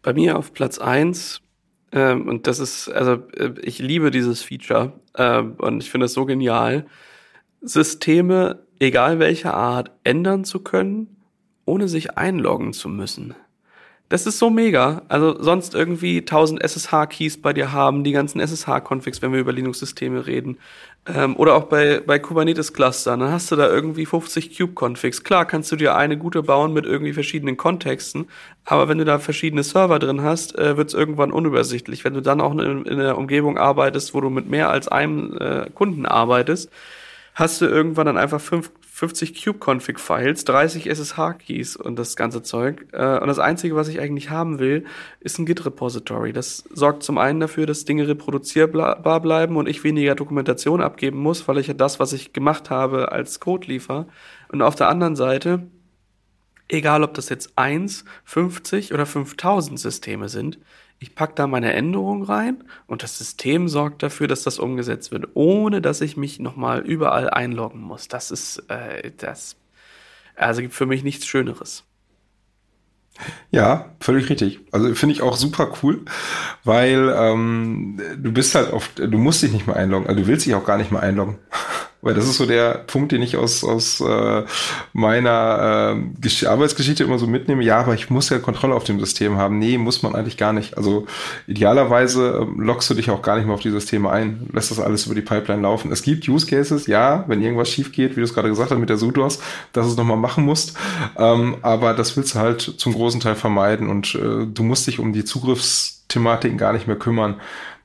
Bei 0.02 0.14
mir 0.14 0.38
auf 0.38 0.54
Platz 0.54 0.78
eins 0.78 1.42
ähm, 1.92 2.28
und 2.28 2.48
das 2.48 2.60
ist, 2.60 2.90
also 2.90 3.14
äh, 3.34 3.54
ich 3.62 3.80
liebe 3.80 4.12
dieses 4.12 4.42
Feature 4.42 4.94
äh, 5.14 5.40
und 5.40 5.84
ich 5.84 5.90
finde 5.90 6.06
es 6.06 6.14
so 6.14 6.26
genial, 6.26 6.86
Systeme, 7.62 8.64
egal 8.80 9.20
welcher 9.20 9.54
Art, 9.54 9.92
ändern 10.04 10.44
zu 10.44 10.60
können, 10.60 11.18
ohne 11.66 11.88
sich 11.88 12.18
einloggen 12.18 12.74
zu 12.74 12.90
müssen. 12.90 13.36
Das 14.10 14.26
ist 14.26 14.40
so 14.40 14.50
mega. 14.50 15.02
Also 15.10 15.42
sonst 15.42 15.76
irgendwie 15.76 16.20
1000 16.20 16.62
SSH-Keys 16.64 17.42
bei 17.42 17.52
dir 17.52 17.74
haben, 17.74 18.06
die 18.06 18.14
ganzen 18.14 18.40
SSH-Configs, 18.40 19.22
wenn 19.22 19.34
wir 19.34 19.40
über 19.42 19.52
Linux-Systeme 19.52 20.26
reden. 20.26 20.58
Ähm, 21.06 21.36
oder 21.36 21.56
auch 21.56 21.66
bei, 21.66 22.00
bei 22.06 22.18
Kubernetes-Clustern. 22.18 23.20
Dann 23.20 23.32
hast 23.32 23.52
du 23.52 23.58
da 23.58 23.68
irgendwie 23.68 24.06
50 24.06 24.58
Kube-Configs. 24.58 25.26
Klar 25.26 25.46
kannst 25.46 25.74
du 25.74 25.76
dir 25.76 25.96
eine 25.98 26.18
gute 26.18 26.42
bauen 26.42 26.72
mit 26.72 26.86
irgendwie 26.86 27.12
verschiedenen 27.12 27.58
Kontexten. 27.58 28.30
Aber 28.64 28.88
wenn 28.88 28.98
du 28.98 29.04
da 29.04 29.20
verschiedene 29.20 29.64
Server 29.64 30.00
drin 30.00 30.22
hast, 30.22 30.58
äh, 30.58 30.78
wird 30.78 30.88
es 30.88 30.94
irgendwann 30.94 31.32
unübersichtlich. 31.34 32.06
Wenn 32.06 32.14
du 32.14 32.22
dann 32.22 32.40
auch 32.40 32.54
in, 32.54 32.86
in 32.86 33.00
einer 33.00 33.18
Umgebung 33.18 33.58
arbeitest, 33.58 34.14
wo 34.14 34.22
du 34.22 34.30
mit 34.30 34.50
mehr 34.50 34.70
als 34.70 34.88
einem 34.88 35.38
äh, 35.38 35.70
Kunden 35.74 36.06
arbeitest, 36.06 36.70
hast 37.36 37.62
du 37.62 37.66
irgendwann 37.66 38.08
dann 38.08 38.18
einfach 38.18 38.42
fünf 38.42 38.72
50 38.98 39.44
Kube-Config-Files, 39.44 40.44
30 40.46 40.90
SSH-Keys 40.90 41.76
und 41.76 42.00
das 42.00 42.16
ganze 42.16 42.42
Zeug. 42.42 42.88
Äh, 42.94 43.20
und 43.20 43.28
das 43.28 43.38
Einzige, 43.38 43.76
was 43.76 43.90
ich 43.90 44.00
eigentlich 44.00 44.32
haben 44.32 44.58
will, 44.58 44.86
ist 45.20 45.38
ein 45.38 45.46
Git-Repository. 45.46 46.34
Das 46.34 46.64
sorgt 46.74 47.04
zum 47.04 47.20
einen 47.20 47.40
dafür, 47.40 47.68
dass 47.68 47.86
Dinge 47.86 48.08
reproduzierbar 48.08 49.22
bleiben 49.22 49.56
und 49.56 49.70
ich 49.70 49.84
weniger 49.84 50.16
Dokumentation 50.16 50.82
abgeben 50.82 51.20
muss, 51.20 51.48
weil 51.48 51.60
ich 51.60 51.68
ja 51.68 51.76
das, 51.76 52.00
was 52.00 52.12
ich 52.12 52.34
gemacht 52.34 52.72
habe, 52.72 53.12
als 53.12 53.40
Code 53.40 53.68
liefer. 53.68 54.08
Und 54.52 54.64
auf 54.64 54.74
der 54.74 54.90
anderen 54.90 55.16
Seite, 55.16 55.68
egal 56.68 57.04
ob 57.04 57.14
das 57.14 57.30
jetzt 57.30 57.52
1, 57.56 58.04
50 58.24 58.96
oder 58.96 59.06
5000 59.06 59.80
Systeme 59.80 60.28
sind, 60.28 60.58
ich 61.00 61.16
pack 61.16 61.36
da 61.36 61.48
meine 61.48 61.74
Änderung 61.74 62.24
rein 62.24 62.64
und 62.88 63.04
das 63.04 63.18
System 63.18 63.68
sorgt 63.68 64.02
dafür, 64.02 64.28
dass 64.28 64.44
das 64.44 64.60
umgesetzt 64.60 65.12
wird, 65.12 65.28
ohne 65.36 65.82
dass 65.82 66.02
ich 66.02 66.18
mich 66.18 66.40
nochmal 66.40 66.82
überall 66.82 67.30
einloggen 67.30 67.82
muss. 67.82 68.08
Das 68.08 68.32
ist 68.32 68.64
äh, 68.70 69.12
das. 69.18 69.58
Also 70.36 70.62
gibt 70.62 70.74
für 70.74 70.86
mich 70.86 71.04
nichts 71.04 71.28
Schöneres. 71.28 71.84
Ja, 73.50 73.96
völlig 74.00 74.30
richtig. 74.30 74.60
Also 74.72 74.94
finde 74.94 75.14
ich 75.14 75.22
auch 75.22 75.38
super 75.38 75.72
cool, 75.82 76.06
weil 76.64 77.14
ähm, 77.18 78.00
du 78.18 78.32
bist 78.32 78.54
halt 78.54 78.72
oft, 78.72 79.00
du 79.00 79.18
musst 79.18 79.42
dich 79.42 79.52
nicht 79.52 79.66
mehr 79.66 79.76
einloggen, 79.76 80.08
also 80.08 80.22
du 80.22 80.28
willst 80.28 80.46
dich 80.46 80.54
auch 80.54 80.66
gar 80.66 80.78
nicht 80.78 80.92
mehr 80.92 81.02
einloggen. 81.02 81.40
Weil 82.08 82.14
das 82.14 82.26
ist 82.26 82.38
so 82.38 82.46
der 82.46 82.86
Punkt, 82.88 83.12
den 83.12 83.22
ich 83.22 83.36
aus, 83.36 83.66
aus 83.66 84.00
äh, 84.00 84.44
meiner 84.94 85.98
äh, 86.24 86.46
Arbeitsgeschichte 86.46 87.04
immer 87.04 87.20
so 87.20 87.28
mitnehme. 87.28 87.62
Ja, 87.66 87.80
aber 87.82 87.96
ich 87.96 88.10
muss 88.10 88.30
ja 88.30 88.40
Kontrolle 88.40 88.76
auf 88.76 88.86
dem 88.86 88.98
System 88.98 89.36
haben. 89.36 89.60
Nee, 89.60 89.78
muss 89.78 90.04
man 90.04 90.16
eigentlich 90.16 90.38
gar 90.38 90.54
nicht. 90.54 90.78
Also 90.78 91.06
idealerweise 91.48 92.48
äh, 92.48 92.62
loggst 92.62 92.90
du 92.90 92.94
dich 92.94 93.10
auch 93.10 93.22
gar 93.22 93.36
nicht 93.36 93.46
mehr 93.46 93.56
auf 93.56 93.60
die 93.60 93.72
Systeme 93.72 94.10
ein, 94.10 94.48
lässt 94.54 94.72
das 94.72 94.80
alles 94.80 95.06
über 95.06 95.16
die 95.16 95.22
Pipeline 95.22 95.62
laufen. 95.62 95.92
Es 95.92 96.02
gibt 96.02 96.30
Use 96.30 96.48
Cases, 96.48 96.88
ja, 96.88 97.26
wenn 97.28 97.42
irgendwas 97.42 97.70
schief 97.70 97.92
geht, 97.92 98.12
wie 98.12 98.22
du 98.22 98.24
es 98.24 98.34
gerade 98.34 98.48
gesagt 98.48 98.72
hast 98.72 98.80
mit 98.80 98.88
der 98.88 98.98
Sudos, 98.98 99.40
dass 99.74 99.86
du 99.86 99.92
es 99.92 99.98
nochmal 99.98 100.16
machen 100.16 100.46
musst. 100.46 100.78
Ähm, 101.18 101.58
aber 101.62 101.94
das 101.94 102.16
willst 102.16 102.36
du 102.36 102.40
halt 102.40 102.62
zum 102.62 102.94
großen 102.94 103.20
Teil 103.20 103.36
vermeiden 103.36 103.90
und 103.90 104.16
äh, 104.16 104.46
du 104.46 104.64
musst 104.64 104.88
dich 104.88 105.00
um 105.00 105.12
die 105.12 105.26
Zugriffsthematiken 105.26 106.58
gar 106.58 106.72
nicht 106.72 106.88
mehr 106.88 106.96
kümmern. 106.96 107.36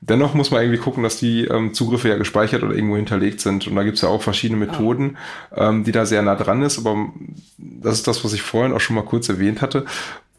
Dennoch 0.09 0.33
muss 0.33 0.51
man 0.51 0.61
irgendwie 0.61 0.81
gucken, 0.81 1.01
dass 1.03 1.17
die 1.17 1.45
ähm, 1.45 1.73
Zugriffe 1.73 2.09
ja 2.09 2.17
gespeichert 2.17 2.61
oder 2.61 2.75
irgendwo 2.75 2.97
hinterlegt 2.97 3.39
sind. 3.39 3.67
Und 3.67 3.75
da 3.75 3.83
gibt's 3.83 4.01
ja 4.01 4.09
auch 4.09 4.21
verschiedene 4.21 4.59
Methoden, 4.59 5.17
ja. 5.55 5.69
ähm, 5.69 5.85
die 5.85 5.93
da 5.93 6.05
sehr 6.05 6.21
nah 6.21 6.35
dran 6.35 6.61
ist. 6.61 6.77
Aber 6.77 7.09
das 7.57 7.95
ist 7.95 8.07
das, 8.07 8.23
was 8.25 8.33
ich 8.33 8.41
vorhin 8.41 8.73
auch 8.73 8.81
schon 8.81 8.97
mal 8.97 9.05
kurz 9.05 9.29
erwähnt 9.29 9.61
hatte. 9.61 9.85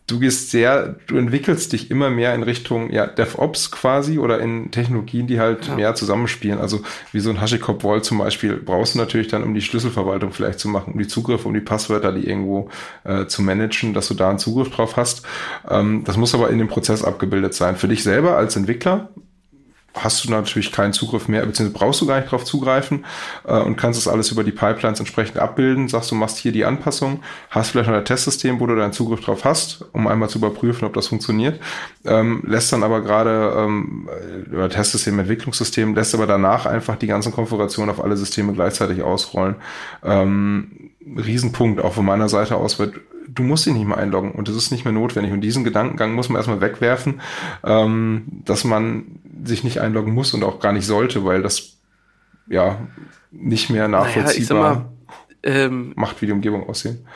Du 0.07 0.19
gehst 0.19 0.51
sehr, 0.51 0.97
du 1.07 1.17
entwickelst 1.17 1.73
dich 1.73 1.91
immer 1.91 2.11
mehr 2.11 2.35
in 2.35 2.43
Richtung 2.43 2.93
ja, 2.93 3.07
DevOps 3.07 3.71
quasi 3.71 4.19
oder 4.19 4.39
in 4.39 4.71
Technologien, 4.71 5.27
die 5.27 5.41
halt 5.41 5.67
ja. 5.67 5.77
mehr 5.77 5.95
zusammenspielen. 5.95 6.59
Also 6.59 6.83
wie 7.13 7.21
so 7.21 7.31
ein 7.31 7.41
HashiCorp 7.41 7.81
Vault 7.81 8.05
zum 8.05 8.19
Beispiel 8.19 8.59
brauchst 8.59 8.95
du 8.95 8.99
natürlich 8.99 9.29
dann, 9.29 9.43
um 9.43 9.55
die 9.55 9.63
Schlüsselverwaltung 9.63 10.33
vielleicht 10.33 10.59
zu 10.59 10.69
machen, 10.69 10.93
um 10.93 10.99
die 10.99 11.09
Zugriffe, 11.09 11.49
um 11.49 11.55
die 11.55 11.61
Passwörter, 11.61 12.13
die 12.13 12.29
irgendwo 12.29 12.69
äh, 13.05 13.25
zu 13.25 13.41
managen, 13.41 13.95
dass 13.95 14.09
du 14.09 14.15
da 14.15 14.29
einen 14.29 14.39
Zugriff 14.39 14.69
drauf 14.69 14.99
hast. 14.99 15.23
Ähm, 15.71 16.05
das 16.05 16.19
muss 16.19 16.35
aber 16.35 16.51
in 16.51 16.59
dem 16.59 16.69
Prozess 16.69 17.03
abgebildet 17.03 17.55
sein. 17.55 17.77
Für 17.77 17.89
dich 17.89 18.03
selber 18.03 18.37
als 18.37 18.57
Entwickler 18.57 19.09
hast 19.95 20.25
du 20.25 20.31
natürlich 20.31 20.73
keinen 20.73 20.93
Zugriff 20.93 21.29
mehr, 21.29 21.47
beziehungsweise 21.47 21.79
brauchst 21.79 22.01
du 22.01 22.07
gar 22.07 22.19
nicht 22.19 22.31
drauf 22.31 22.45
zugreifen 22.45 23.05
äh, 23.47 23.59
und 23.59 23.77
kannst 23.77 23.99
das 23.99 24.13
alles 24.13 24.31
über 24.31 24.43
die 24.43 24.53
Pipelines 24.53 24.99
entsprechend 24.99 25.39
abbilden. 25.39 25.89
Sagst 25.89 26.11
du, 26.11 26.15
machst 26.17 26.39
hier 26.39 26.53
die 26.53 26.65
Anpassung, 26.65 27.23
hast 27.51 27.71
vielleicht 27.71 27.89
noch 27.89 27.97
ein 27.97 28.05
Testsystem, 28.05 28.61
wo 28.61 28.67
du 28.67 28.75
deinen 28.75 28.93
Zugriff 28.93 29.21
drauf 29.21 29.45
hast, 29.45 29.85
um 29.93 30.07
einmal 30.07 30.29
zu 30.29 30.39
überprüfen, 30.39 30.85
ob 30.85 30.95
das 30.95 31.07
funktioniert. 31.07 31.61
Ähm, 32.05 32.43
lässt 32.47 32.73
dann 32.73 32.83
aber 32.83 33.03
gerade 33.03 33.55
ähm, 33.57 34.09
über 34.47 34.69
Testsystem, 34.69 35.19
Entwicklungssystem, 35.19 35.95
lässt 35.95 36.15
aber 36.15 36.27
danach 36.27 36.67
einfach 36.67 36.97
die 36.97 37.07
ganzen 37.07 37.33
Konfigurationen 37.33 37.91
auf 37.91 38.03
alle 38.03 38.17
Systeme 38.17 38.53
gleichzeitig 38.53 39.03
ausrollen. 39.03 39.57
Ähm, 40.03 40.91
Riesenpunkt, 41.07 41.81
auch 41.81 41.95
von 41.95 42.05
meiner 42.05 42.29
Seite 42.29 42.57
aus, 42.57 42.79
wird 42.79 42.95
du 43.29 43.43
musst 43.43 43.67
dich 43.67 43.75
nicht 43.75 43.87
mehr 43.87 43.99
einloggen 43.99 44.33
und 44.33 44.49
das 44.49 44.57
ist 44.57 44.71
nicht 44.71 44.85
mehr 44.85 44.93
notwendig. 44.93 45.33
Und 45.33 45.41
diesen 45.41 45.65
Gedankengang 45.65 46.15
muss 46.15 46.29
man 46.29 46.37
erstmal 46.37 46.61
wegwerfen, 46.61 47.21
ähm, 47.65 48.27
dass 48.45 48.65
man 48.65 49.21
sich 49.45 49.65
nicht 49.65 49.81
einloggen 49.81 50.15
muss 50.15 50.35
und 50.35 50.45
auch 50.45 50.61
gar 50.61 50.73
nicht 50.73 50.87
sollte, 50.87 51.25
weil 51.25 51.43
das 51.43 51.79
ja 52.47 52.79
nicht 53.31 53.71
mehr 53.71 53.89
nachvollziehbar 53.89 54.63
naja, 54.63 54.75
mal, 54.75 54.87
ähm, 55.43 55.93
macht, 55.97 56.23
wie 56.23 56.27
die 56.27 56.33
Umgebung 56.33 56.69
aussehen. 56.69 57.07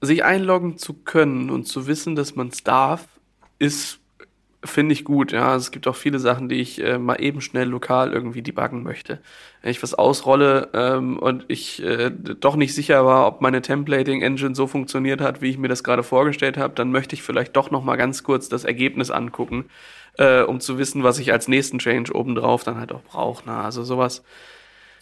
Sich 0.00 0.24
einloggen 0.24 0.78
zu 0.78 0.94
können 0.94 1.50
und 1.50 1.66
zu 1.66 1.86
wissen, 1.86 2.16
dass 2.16 2.34
man 2.34 2.48
es 2.48 2.64
darf, 2.64 3.06
ist 3.58 4.00
Finde 4.64 4.92
ich 4.92 5.04
gut, 5.04 5.32
ja. 5.32 5.56
Es 5.56 5.72
gibt 5.72 5.88
auch 5.88 5.96
viele 5.96 6.20
Sachen, 6.20 6.48
die 6.48 6.60
ich 6.60 6.82
äh, 6.82 6.96
mal 6.96 7.16
eben 7.16 7.40
schnell 7.40 7.68
lokal 7.68 8.12
irgendwie 8.12 8.42
debuggen 8.42 8.84
möchte. 8.84 9.18
Wenn 9.60 9.72
ich 9.72 9.82
was 9.82 9.94
ausrolle 9.94 10.68
ähm, 10.72 11.18
und 11.18 11.44
ich 11.48 11.82
äh, 11.82 12.10
doch 12.10 12.54
nicht 12.54 12.72
sicher 12.72 13.04
war, 13.04 13.26
ob 13.26 13.40
meine 13.40 13.60
Templating-Engine 13.60 14.54
so 14.54 14.68
funktioniert 14.68 15.20
hat, 15.20 15.42
wie 15.42 15.50
ich 15.50 15.58
mir 15.58 15.66
das 15.66 15.82
gerade 15.82 16.04
vorgestellt 16.04 16.58
habe, 16.58 16.74
dann 16.74 16.92
möchte 16.92 17.16
ich 17.16 17.22
vielleicht 17.22 17.56
doch 17.56 17.72
noch 17.72 17.82
mal 17.82 17.96
ganz 17.96 18.22
kurz 18.22 18.48
das 18.48 18.62
Ergebnis 18.62 19.10
angucken, 19.10 19.64
äh, 20.16 20.42
um 20.42 20.60
zu 20.60 20.78
wissen, 20.78 21.02
was 21.02 21.18
ich 21.18 21.32
als 21.32 21.48
nächsten 21.48 21.80
Change 21.80 22.14
obendrauf 22.14 22.62
dann 22.62 22.78
halt 22.78 22.92
auch 22.92 23.02
brauche. 23.02 23.44
Ne? 23.48 23.56
Also 23.56 23.82
sowas. 23.82 24.22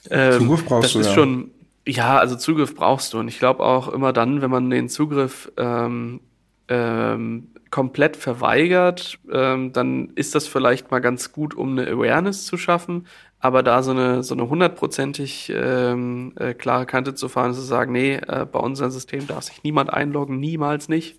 Ähm, 0.09 0.41
Zugriff 0.41 0.65
brauchst 0.65 0.85
das 0.85 0.93
du, 0.95 1.01
ist 1.01 1.09
ja. 1.09 1.15
schon, 1.15 1.51
ja, 1.87 2.17
also 2.17 2.35
Zugriff 2.37 2.75
brauchst 2.75 3.13
du. 3.13 3.19
Und 3.19 3.29
ich 3.29 3.39
glaube 3.39 3.63
auch 3.63 3.89
immer 3.89 4.15
dann, 4.15 4.41
wenn 4.41 4.51
man 4.51 4.71
den 4.71 4.89
Zugriff 4.89 5.53
ähm, 5.59 6.21
ähm, 6.69 7.49
komplett 7.71 8.17
verweigert, 8.17 9.19
ähm, 9.33 9.73
dann 9.73 10.11
ist 10.17 10.35
das 10.35 10.47
vielleicht 10.47 10.91
mal 10.91 11.01
ganz 11.01 11.33
gut, 11.33 11.55
um 11.55 11.79
eine 11.79 11.89
Awareness 11.89 12.45
zu 12.47 12.57
schaffen. 12.57 13.07
Aber 13.39 13.63
da 13.63 13.83
so 13.83 13.93
eine 13.93 14.23
so 14.23 14.35
eine 14.35 14.49
hundertprozentig 14.49 15.51
ähm, 15.55 16.35
äh, 16.37 16.53
klare 16.55 16.87
Kante 16.87 17.15
zu 17.15 17.29
fahren, 17.29 17.55
zu 17.55 17.63
sagen, 17.63 17.93
nee, 17.93 18.17
äh, 18.17 18.47
bei 18.51 18.59
unserem 18.59 18.91
System 18.91 19.27
darf 19.27 19.45
sich 19.45 19.63
niemand 19.63 19.93
einloggen, 19.93 20.39
niemals 20.41 20.89
nicht. 20.89 21.19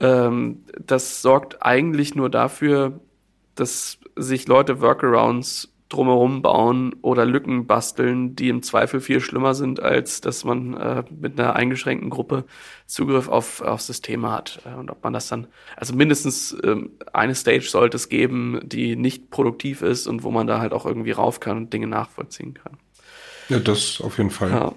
Ähm, 0.00 0.64
das 0.84 1.22
sorgt 1.22 1.62
eigentlich 1.62 2.14
nur 2.14 2.30
dafür, 2.30 3.00
dass 3.54 3.98
sich 4.16 4.48
Leute 4.48 4.80
Workarounds 4.80 5.73
drumherum 5.94 6.42
bauen 6.42 6.94
oder 7.02 7.24
Lücken 7.24 7.66
basteln, 7.66 8.34
die 8.36 8.48
im 8.48 8.62
Zweifel 8.62 9.00
viel 9.00 9.20
schlimmer 9.20 9.54
sind, 9.54 9.80
als 9.80 10.20
dass 10.20 10.44
man 10.44 10.74
äh, 10.74 11.04
mit 11.10 11.38
einer 11.38 11.54
eingeschränkten 11.54 12.10
Gruppe 12.10 12.44
Zugriff 12.86 13.28
auf, 13.28 13.60
auf 13.60 13.80
Systeme 13.80 14.30
hat. 14.30 14.60
Äh, 14.64 14.78
und 14.78 14.90
ob 14.90 15.02
man 15.04 15.12
das 15.12 15.28
dann, 15.28 15.46
also 15.76 15.94
mindestens 15.94 16.56
ähm, 16.64 16.90
eine 17.12 17.34
Stage 17.34 17.68
sollte 17.68 17.96
es 17.96 18.08
geben, 18.08 18.60
die 18.64 18.96
nicht 18.96 19.30
produktiv 19.30 19.82
ist 19.82 20.06
und 20.06 20.22
wo 20.22 20.30
man 20.30 20.46
da 20.46 20.58
halt 20.58 20.72
auch 20.72 20.86
irgendwie 20.86 21.12
rauf 21.12 21.40
kann 21.40 21.56
und 21.56 21.72
Dinge 21.72 21.86
nachvollziehen 21.86 22.54
kann. 22.54 22.76
Ja, 23.48 23.58
das 23.58 24.00
auf 24.00 24.18
jeden 24.18 24.30
Fall. 24.30 24.50
Ja. 24.50 24.72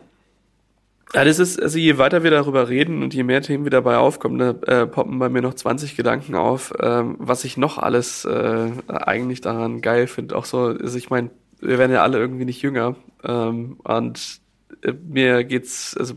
Ja, 1.14 1.24
das 1.24 1.40
ist, 1.40 1.62
also 1.62 1.78
je 1.78 1.98
weiter 1.98 2.24
wir 2.24 2.32
darüber 2.32 2.68
reden 2.68 3.02
und 3.02 3.14
je 3.14 3.24
mehr 3.24 3.42
Themen 3.42 3.64
wir 3.64 3.72
dabei 3.72 3.98
aufkommen, 3.98 4.40
da 4.40 4.50
äh, 4.82 4.86
poppen 4.86 5.20
bei 5.20 5.30
mir 5.30 5.42
noch 5.42 5.54
20 5.54 5.96
Gedanken 5.96 6.36
auf, 6.36 6.74
ähm, 6.82 7.16
was 7.18 7.46
ich 7.46 7.56
noch 7.56 7.78
alles 7.78 8.26
äh, 8.26 8.72
eigentlich 8.88 9.40
daran 9.40 9.82
geil 9.82 10.08
finde. 10.08 10.36
Auch 10.36 10.46
so, 10.46 10.66
also 10.66 10.98
ich 10.98 11.10
meine, 11.10 11.30
wir 11.62 11.78
werden 11.78 11.94
ja 11.94 12.04
alle 12.04 12.18
irgendwie 12.18 12.46
nicht 12.46 12.62
jünger. 12.62 12.96
Ähm, 13.24 13.78
und 13.84 14.42
äh, 14.82 14.94
mir 15.08 15.46
geht's, 15.46 15.96
also 15.98 16.16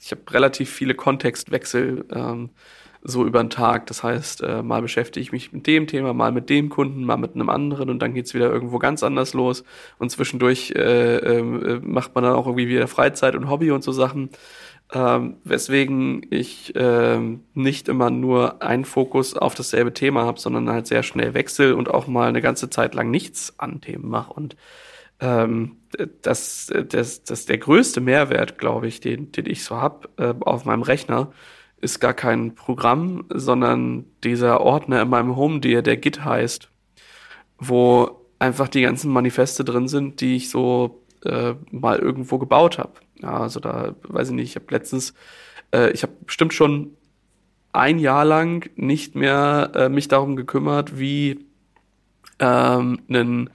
ich 0.00 0.10
habe 0.10 0.22
relativ 0.30 0.70
viele 0.70 0.94
Kontextwechsel. 0.94 2.04
Ähm, 2.12 2.50
so 3.02 3.24
über 3.26 3.42
den 3.42 3.50
Tag. 3.50 3.86
Das 3.86 4.02
heißt, 4.02 4.42
äh, 4.42 4.62
mal 4.62 4.82
beschäftige 4.82 5.22
ich 5.22 5.32
mich 5.32 5.52
mit 5.52 5.66
dem 5.66 5.86
Thema, 5.86 6.12
mal 6.12 6.32
mit 6.32 6.48
dem 6.50 6.68
Kunden, 6.68 7.04
mal 7.04 7.16
mit 7.16 7.34
einem 7.34 7.50
anderen 7.50 7.90
und 7.90 8.00
dann 8.00 8.14
geht's 8.14 8.34
wieder 8.34 8.50
irgendwo 8.50 8.78
ganz 8.78 9.02
anders 9.02 9.34
los. 9.34 9.64
Und 9.98 10.10
zwischendurch 10.10 10.72
äh, 10.76 11.16
äh, 11.16 11.80
macht 11.82 12.14
man 12.14 12.24
dann 12.24 12.34
auch 12.34 12.46
irgendwie 12.46 12.68
wieder 12.68 12.88
Freizeit 12.88 13.34
und 13.34 13.50
Hobby 13.50 13.70
und 13.70 13.82
so 13.82 13.92
Sachen. 13.92 14.30
Ähm, 14.94 15.36
weswegen 15.44 16.26
ich 16.30 16.76
äh, 16.76 17.18
nicht 17.54 17.88
immer 17.88 18.10
nur 18.10 18.62
einen 18.62 18.84
Fokus 18.84 19.34
auf 19.34 19.54
dasselbe 19.54 19.94
Thema 19.94 20.24
habe, 20.24 20.38
sondern 20.38 20.68
halt 20.68 20.86
sehr 20.86 21.02
schnell 21.02 21.32
wechsel 21.34 21.72
und 21.72 21.90
auch 21.90 22.06
mal 22.06 22.28
eine 22.28 22.42
ganze 22.42 22.68
Zeit 22.68 22.94
lang 22.94 23.10
nichts 23.10 23.58
an 23.58 23.80
Themen 23.80 24.08
mache. 24.08 24.34
Und 24.34 24.56
ähm, 25.20 25.76
das, 26.20 26.70
das, 26.88 27.22
das 27.24 27.46
der 27.46 27.58
größte 27.58 28.00
Mehrwert, 28.00 28.58
glaube 28.58 28.86
ich, 28.86 29.00
den, 29.00 29.32
den 29.32 29.46
ich 29.46 29.64
so 29.64 29.76
hab 29.76 30.08
äh, 30.20 30.34
auf 30.40 30.64
meinem 30.66 30.82
Rechner, 30.82 31.32
ist 31.82 32.00
gar 32.00 32.14
kein 32.14 32.54
Programm, 32.54 33.24
sondern 33.28 34.06
dieser 34.24 34.60
Ordner 34.60 35.02
in 35.02 35.10
meinem 35.10 35.36
Home, 35.36 35.60
der, 35.60 35.82
der 35.82 35.96
Git 35.98 36.24
heißt, 36.24 36.70
wo 37.58 38.22
einfach 38.38 38.68
die 38.68 38.82
ganzen 38.82 39.12
Manifeste 39.12 39.64
drin 39.64 39.88
sind, 39.88 40.20
die 40.20 40.36
ich 40.36 40.48
so 40.48 41.02
äh, 41.24 41.54
mal 41.70 41.98
irgendwo 41.98 42.38
gebaut 42.38 42.78
habe. 42.78 42.94
Ja, 43.20 43.40
also 43.40 43.60
da 43.60 43.94
weiß 44.04 44.28
ich 44.28 44.34
nicht, 44.34 44.50
ich 44.50 44.56
habe 44.56 44.72
letztens, 44.72 45.12
äh, 45.74 45.90
ich 45.90 46.02
habe 46.02 46.12
bestimmt 46.24 46.54
schon 46.54 46.96
ein 47.72 47.98
Jahr 47.98 48.24
lang 48.24 48.70
nicht 48.76 49.14
mehr 49.14 49.72
äh, 49.74 49.88
mich 49.88 50.08
darum 50.08 50.36
gekümmert, 50.36 50.98
wie 50.98 51.46
ähm, 52.38 53.00
einen 53.08 53.50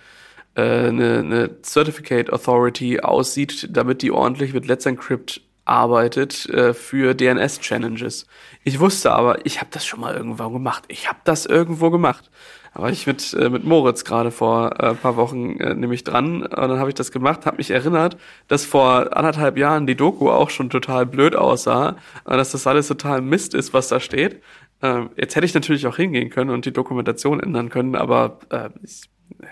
äh, 0.56 0.88
eine, 0.88 1.20
eine 1.20 1.50
Certificate 1.62 2.32
Authority 2.34 3.00
aussieht, 3.00 3.70
damit 3.72 4.02
die 4.02 4.12
ordentlich 4.12 4.54
mit 4.54 4.66
Let's 4.68 4.86
Encrypt 4.86 5.42
arbeitet 5.68 6.48
äh, 6.50 6.74
für 6.74 7.14
DNS-Challenges. 7.14 8.28
Ich 8.64 8.80
wusste 8.80 9.12
aber, 9.12 9.46
ich 9.46 9.60
habe 9.60 9.70
das 9.72 9.86
schon 9.86 10.00
mal 10.00 10.16
irgendwo 10.16 10.50
gemacht. 10.50 10.84
Ich 10.88 11.08
habe 11.08 11.20
das 11.24 11.46
irgendwo 11.46 11.90
gemacht. 11.90 12.30
Da 12.74 12.82
war 12.84 12.90
ich 12.90 13.08
mit, 13.08 13.34
äh, 13.34 13.50
mit 13.50 13.64
Moritz 13.64 14.04
gerade 14.04 14.30
vor 14.30 14.80
äh, 14.80 14.94
paar 14.94 15.16
Wochen 15.16 15.60
äh, 15.60 15.74
nämlich 15.74 16.04
dran 16.04 16.44
und 16.44 16.52
dann 16.56 16.80
habe 16.80 16.90
ich 16.90 16.96
das 16.96 17.12
gemacht, 17.12 17.46
habe 17.46 17.58
mich 17.58 17.72
erinnert, 17.72 18.18
dass 18.48 18.66
vor 18.66 19.18
anderthalb 19.18 19.58
Jahren 19.58 19.88
die 19.88 19.96
Doku 19.96 20.30
auch 20.30 20.50
schon 20.50 20.70
total 20.70 21.06
blöd 21.06 21.36
aussah 21.36 21.96
und 22.26 22.38
dass 22.38 22.52
das 22.52 22.68
alles 22.68 22.88
total 22.88 23.22
Mist 23.22 23.54
ist, 23.54 23.74
was 23.74 23.88
da 23.88 24.00
steht. 24.00 24.44
Äh, 24.82 25.06
jetzt 25.16 25.36
hätte 25.36 25.46
ich 25.46 25.54
natürlich 25.54 25.88
auch 25.88 25.96
hingehen 25.96 26.30
können 26.30 26.52
und 26.52 26.66
die 26.66 26.74
Dokumentation 26.74 27.40
ändern 27.40 27.70
können, 27.70 27.96
aber 27.96 28.40
äh, 28.50 28.70
ich, 28.84 29.10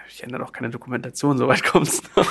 ich 0.10 0.24
ändere 0.24 0.42
doch 0.42 0.52
keine 0.52 0.70
Dokumentation, 0.70 1.38
soweit 1.38 1.64
kommt's 1.72 2.04
noch. 2.16 2.28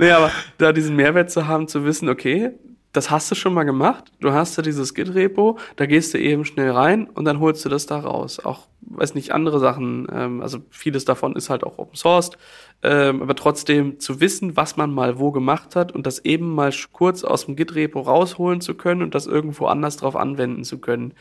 Nee, 0.00 0.10
aber 0.10 0.30
da 0.58 0.72
diesen 0.72 0.96
Mehrwert 0.96 1.30
zu 1.30 1.46
haben, 1.46 1.68
zu 1.68 1.84
wissen, 1.84 2.08
okay, 2.08 2.52
das 2.92 3.10
hast 3.10 3.30
du 3.30 3.34
schon 3.36 3.54
mal 3.54 3.62
gemacht, 3.62 4.10
du 4.20 4.32
hast 4.32 4.58
da 4.58 4.62
dieses 4.62 4.94
Git-Repo, 4.94 5.58
da 5.76 5.86
gehst 5.86 6.12
du 6.12 6.18
eben 6.18 6.44
schnell 6.44 6.70
rein 6.70 7.06
und 7.06 7.24
dann 7.24 7.38
holst 7.38 7.64
du 7.64 7.68
das 7.68 7.86
da 7.86 8.00
raus. 8.00 8.40
Auch, 8.40 8.66
weiß 8.80 9.14
nicht, 9.14 9.30
andere 9.30 9.60
Sachen, 9.60 10.08
ähm, 10.12 10.40
also 10.40 10.58
vieles 10.70 11.04
davon 11.04 11.36
ist 11.36 11.50
halt 11.50 11.62
auch 11.62 11.78
Open 11.78 11.94
Sourced, 11.94 12.36
ähm, 12.82 13.22
aber 13.22 13.36
trotzdem 13.36 14.00
zu 14.00 14.20
wissen, 14.20 14.56
was 14.56 14.76
man 14.76 14.92
mal 14.92 15.20
wo 15.20 15.30
gemacht 15.30 15.76
hat 15.76 15.92
und 15.92 16.06
das 16.06 16.18
eben 16.24 16.52
mal 16.52 16.72
kurz 16.92 17.22
aus 17.22 17.46
dem 17.46 17.54
Git-Repo 17.54 18.00
rausholen 18.00 18.60
zu 18.60 18.74
können 18.74 19.02
und 19.02 19.14
das 19.14 19.26
irgendwo 19.26 19.66
anders 19.66 19.96
drauf 19.96 20.16
anwenden 20.16 20.64
zu 20.64 20.78
können, 20.78 21.14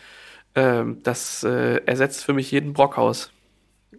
ähm, 0.56 1.00
das 1.04 1.44
äh, 1.44 1.82
ersetzt 1.86 2.24
für 2.26 2.34
mich 2.34 2.50
jeden 2.50 2.74
Brockhaus. 2.74 3.32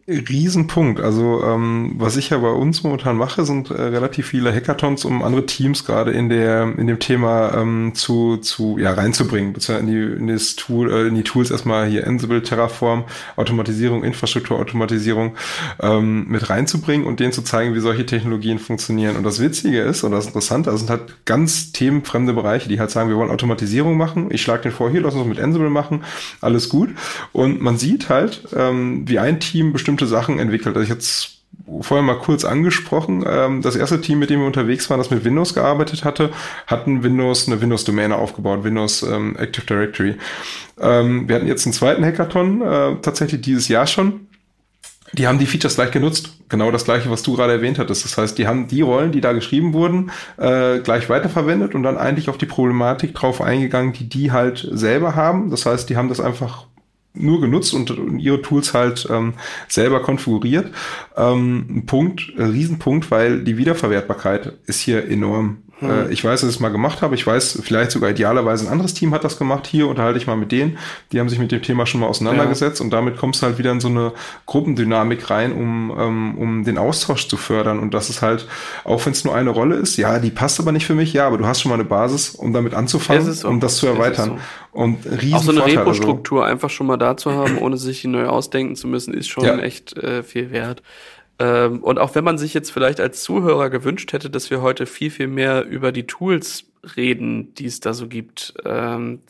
Riesenpunkt. 0.06 1.00
Also 1.00 1.42
ähm, 1.44 1.94
was 1.96 2.16
ich 2.16 2.30
ja 2.30 2.38
bei 2.38 2.50
uns 2.50 2.82
momentan 2.82 3.16
mache, 3.16 3.44
sind 3.44 3.70
äh, 3.70 3.80
relativ 3.80 4.28
viele 4.28 4.52
Hackathons, 4.54 5.04
um 5.04 5.22
andere 5.22 5.46
Teams 5.46 5.84
gerade 5.84 6.12
in 6.12 6.28
der 6.28 6.74
in 6.78 6.86
dem 6.86 6.98
Thema 6.98 7.54
ähm, 7.54 7.92
zu 7.94 8.36
zu 8.36 8.78
ja 8.78 8.92
reinzubringen, 8.92 9.54
in 9.54 9.86
die 9.86 9.98
in 9.98 10.26
das 10.28 10.56
Tool 10.56 10.92
äh, 10.92 11.08
in 11.08 11.14
die 11.16 11.24
Tools 11.24 11.50
erstmal 11.50 11.88
hier 11.88 12.06
Ansible, 12.06 12.42
Terraform, 12.42 13.04
Automatisierung, 13.36 14.04
Infrastrukturautomatisierung 14.04 15.34
ähm, 15.80 16.26
mit 16.28 16.50
reinzubringen 16.50 17.06
und 17.06 17.18
denen 17.18 17.32
zu 17.32 17.42
zeigen, 17.42 17.74
wie 17.74 17.80
solche 17.80 18.06
Technologien 18.06 18.58
funktionieren. 18.60 19.16
Und 19.16 19.24
das 19.24 19.40
Witzige 19.40 19.80
ist 19.80 20.04
oder 20.04 20.16
das 20.16 20.26
Interessante, 20.26 20.70
also 20.70 20.84
sind 20.84 20.90
halt 20.90 21.24
ganz 21.24 21.72
themenfremde 21.72 22.32
Bereiche, 22.32 22.68
die 22.68 22.78
halt 22.78 22.90
sagen, 22.90 23.08
wir 23.08 23.16
wollen 23.16 23.30
Automatisierung 23.30 23.96
machen. 23.96 24.28
Ich 24.30 24.42
schlage 24.42 24.62
den 24.62 24.72
vor, 24.72 24.90
hier 24.90 25.00
lass 25.00 25.14
uns 25.14 25.26
mit 25.26 25.40
Ansible 25.40 25.70
machen, 25.70 26.04
alles 26.40 26.68
gut. 26.68 26.90
Und 27.32 27.60
man 27.60 27.76
sieht 27.76 28.08
halt, 28.08 28.48
ähm, 28.56 29.08
wie 29.08 29.18
ein 29.18 29.40
Team 29.40 29.72
bestimmte 29.80 30.06
Sachen 30.06 30.38
entwickelt. 30.38 30.76
Also 30.76 30.82
ich 30.84 30.90
jetzt 30.90 31.40
vorher 31.80 32.04
mal 32.04 32.18
kurz 32.18 32.44
angesprochen. 32.44 33.24
Ähm, 33.26 33.62
das 33.62 33.76
erste 33.76 34.00
Team, 34.00 34.18
mit 34.18 34.30
dem 34.30 34.40
wir 34.40 34.46
unterwegs 34.46 34.88
waren, 34.90 34.98
das 34.98 35.10
mit 35.10 35.24
Windows 35.24 35.54
gearbeitet 35.54 36.04
hatte, 36.04 36.30
hatten 36.66 37.02
Windows 37.02 37.46
eine 37.46 37.60
Windows-Domäne 37.60 38.16
aufgebaut, 38.16 38.62
Windows 38.62 39.02
ähm, 39.02 39.36
Active 39.36 39.66
Directory. 39.66 40.16
Ähm, 40.80 41.28
wir 41.28 41.36
hatten 41.36 41.46
jetzt 41.46 41.66
einen 41.66 41.72
zweiten 41.72 42.04
Hackathon, 42.04 42.62
äh, 42.62 42.96
tatsächlich 43.02 43.40
dieses 43.40 43.68
Jahr 43.68 43.86
schon. 43.86 44.26
Die 45.12 45.26
haben 45.26 45.38
die 45.38 45.46
Features 45.46 45.74
gleich 45.74 45.90
genutzt. 45.90 46.36
Genau 46.48 46.70
das 46.70 46.84
gleiche, 46.84 47.10
was 47.10 47.24
du 47.24 47.34
gerade 47.34 47.54
erwähnt 47.54 47.78
hattest. 47.78 48.04
Das 48.04 48.16
heißt, 48.16 48.38
die 48.38 48.46
haben 48.46 48.68
die 48.68 48.82
Rollen, 48.82 49.10
die 49.10 49.20
da 49.20 49.32
geschrieben 49.32 49.72
wurden, 49.72 50.12
äh, 50.36 50.78
gleich 50.78 51.08
weiterverwendet 51.08 51.74
und 51.74 51.82
dann 51.82 51.96
eigentlich 51.96 52.28
auf 52.28 52.38
die 52.38 52.46
Problematik 52.46 53.14
drauf 53.14 53.40
eingegangen, 53.40 53.92
die 53.92 54.08
die 54.08 54.30
halt 54.30 54.68
selber 54.70 55.16
haben. 55.16 55.50
Das 55.50 55.66
heißt, 55.66 55.90
die 55.90 55.96
haben 55.96 56.08
das 56.08 56.20
einfach 56.20 56.66
nur 57.12 57.40
genutzt 57.40 57.74
und, 57.74 57.90
und 57.90 58.18
ihre 58.20 58.42
Tools 58.42 58.74
halt 58.74 59.06
ähm, 59.10 59.34
selber 59.68 60.00
konfiguriert. 60.00 60.72
Ähm, 61.16 61.66
ein 61.68 61.86
Punkt, 61.86 62.32
ein 62.38 62.50
Riesenpunkt, 62.50 63.10
weil 63.10 63.42
die 63.42 63.56
Wiederverwertbarkeit 63.56 64.52
ist 64.66 64.80
hier 64.80 65.08
enorm. 65.08 65.62
Hm. 65.80 66.10
ich 66.10 66.22
weiß, 66.22 66.40
dass 66.40 66.50
ich 66.50 66.56
es 66.56 66.60
mal 66.60 66.68
gemacht 66.68 67.02
habe. 67.02 67.14
Ich 67.14 67.26
weiß, 67.26 67.60
vielleicht 67.62 67.90
sogar 67.90 68.10
idealerweise 68.10 68.66
ein 68.66 68.72
anderes 68.72 68.94
Team 68.94 69.12
hat 69.14 69.24
das 69.24 69.38
gemacht. 69.38 69.66
Hier 69.66 69.88
unterhalte 69.88 70.18
ich 70.18 70.26
mal 70.26 70.36
mit 70.36 70.52
denen. 70.52 70.78
Die 71.12 71.20
haben 71.20 71.28
sich 71.28 71.38
mit 71.38 71.52
dem 71.52 71.62
Thema 71.62 71.86
schon 71.86 72.00
mal 72.00 72.06
auseinandergesetzt 72.06 72.80
ja. 72.80 72.84
und 72.84 72.90
damit 72.90 73.16
kommst 73.16 73.42
du 73.42 73.46
halt 73.46 73.58
wieder 73.58 73.72
in 73.72 73.80
so 73.80 73.88
eine 73.88 74.12
Gruppendynamik 74.46 75.30
rein, 75.30 75.52
um, 75.52 75.94
ähm, 75.98 76.38
um 76.38 76.64
den 76.64 76.78
Austausch 76.78 77.28
zu 77.28 77.36
fördern. 77.36 77.78
Und 77.78 77.94
das 77.94 78.10
ist 78.10 78.22
halt, 78.22 78.46
auch 78.84 79.04
wenn 79.06 79.12
es 79.12 79.24
nur 79.24 79.34
eine 79.34 79.50
Rolle 79.50 79.76
ist, 79.76 79.96
ja, 79.96 80.18
die 80.18 80.30
passt 80.30 80.60
aber 80.60 80.72
nicht 80.72 80.86
für 80.86 80.94
mich, 80.94 81.12
ja, 81.12 81.26
aber 81.26 81.38
du 81.38 81.46
hast 81.46 81.62
schon 81.62 81.70
mal 81.70 81.76
eine 81.76 81.84
Basis, 81.84 82.30
um 82.30 82.52
damit 82.52 82.74
anzufangen, 82.74 83.32
so. 83.32 83.48
um 83.48 83.60
das 83.60 83.76
zu 83.76 83.86
erweitern. 83.86 84.38
So. 84.72 84.78
Und 84.80 85.04
riesen 85.04 85.34
Auch 85.34 85.42
so 85.42 85.50
eine 85.50 85.66
Repo-Struktur 85.66 86.42
also. 86.42 86.52
einfach 86.52 86.70
schon 86.70 86.86
mal 86.86 86.96
da 86.96 87.16
zu 87.16 87.32
haben, 87.32 87.58
ohne 87.58 87.76
sich 87.76 88.04
neu 88.04 88.26
ausdenken 88.26 88.76
zu 88.76 88.86
müssen, 88.86 89.14
ist 89.14 89.28
schon 89.28 89.44
ja. 89.44 89.58
echt 89.58 89.96
äh, 89.96 90.22
viel 90.22 90.50
wert. 90.50 90.82
Ähm, 91.40 91.82
und 91.82 91.98
auch 91.98 92.14
wenn 92.14 92.22
man 92.22 92.38
sich 92.38 92.52
jetzt 92.52 92.70
vielleicht 92.70 93.00
als 93.00 93.22
Zuhörer 93.22 93.70
gewünscht 93.70 94.12
hätte, 94.12 94.28
dass 94.28 94.50
wir 94.50 94.60
heute 94.60 94.84
viel, 94.86 95.10
viel 95.10 95.26
mehr 95.26 95.64
über 95.64 95.90
die 95.90 96.06
Tools 96.06 96.66
reden, 96.96 97.54
die 97.54 97.64
es 97.64 97.80
da 97.80 97.94
so 97.94 98.08
gibt. 98.08 98.54
Ähm, 98.64 99.20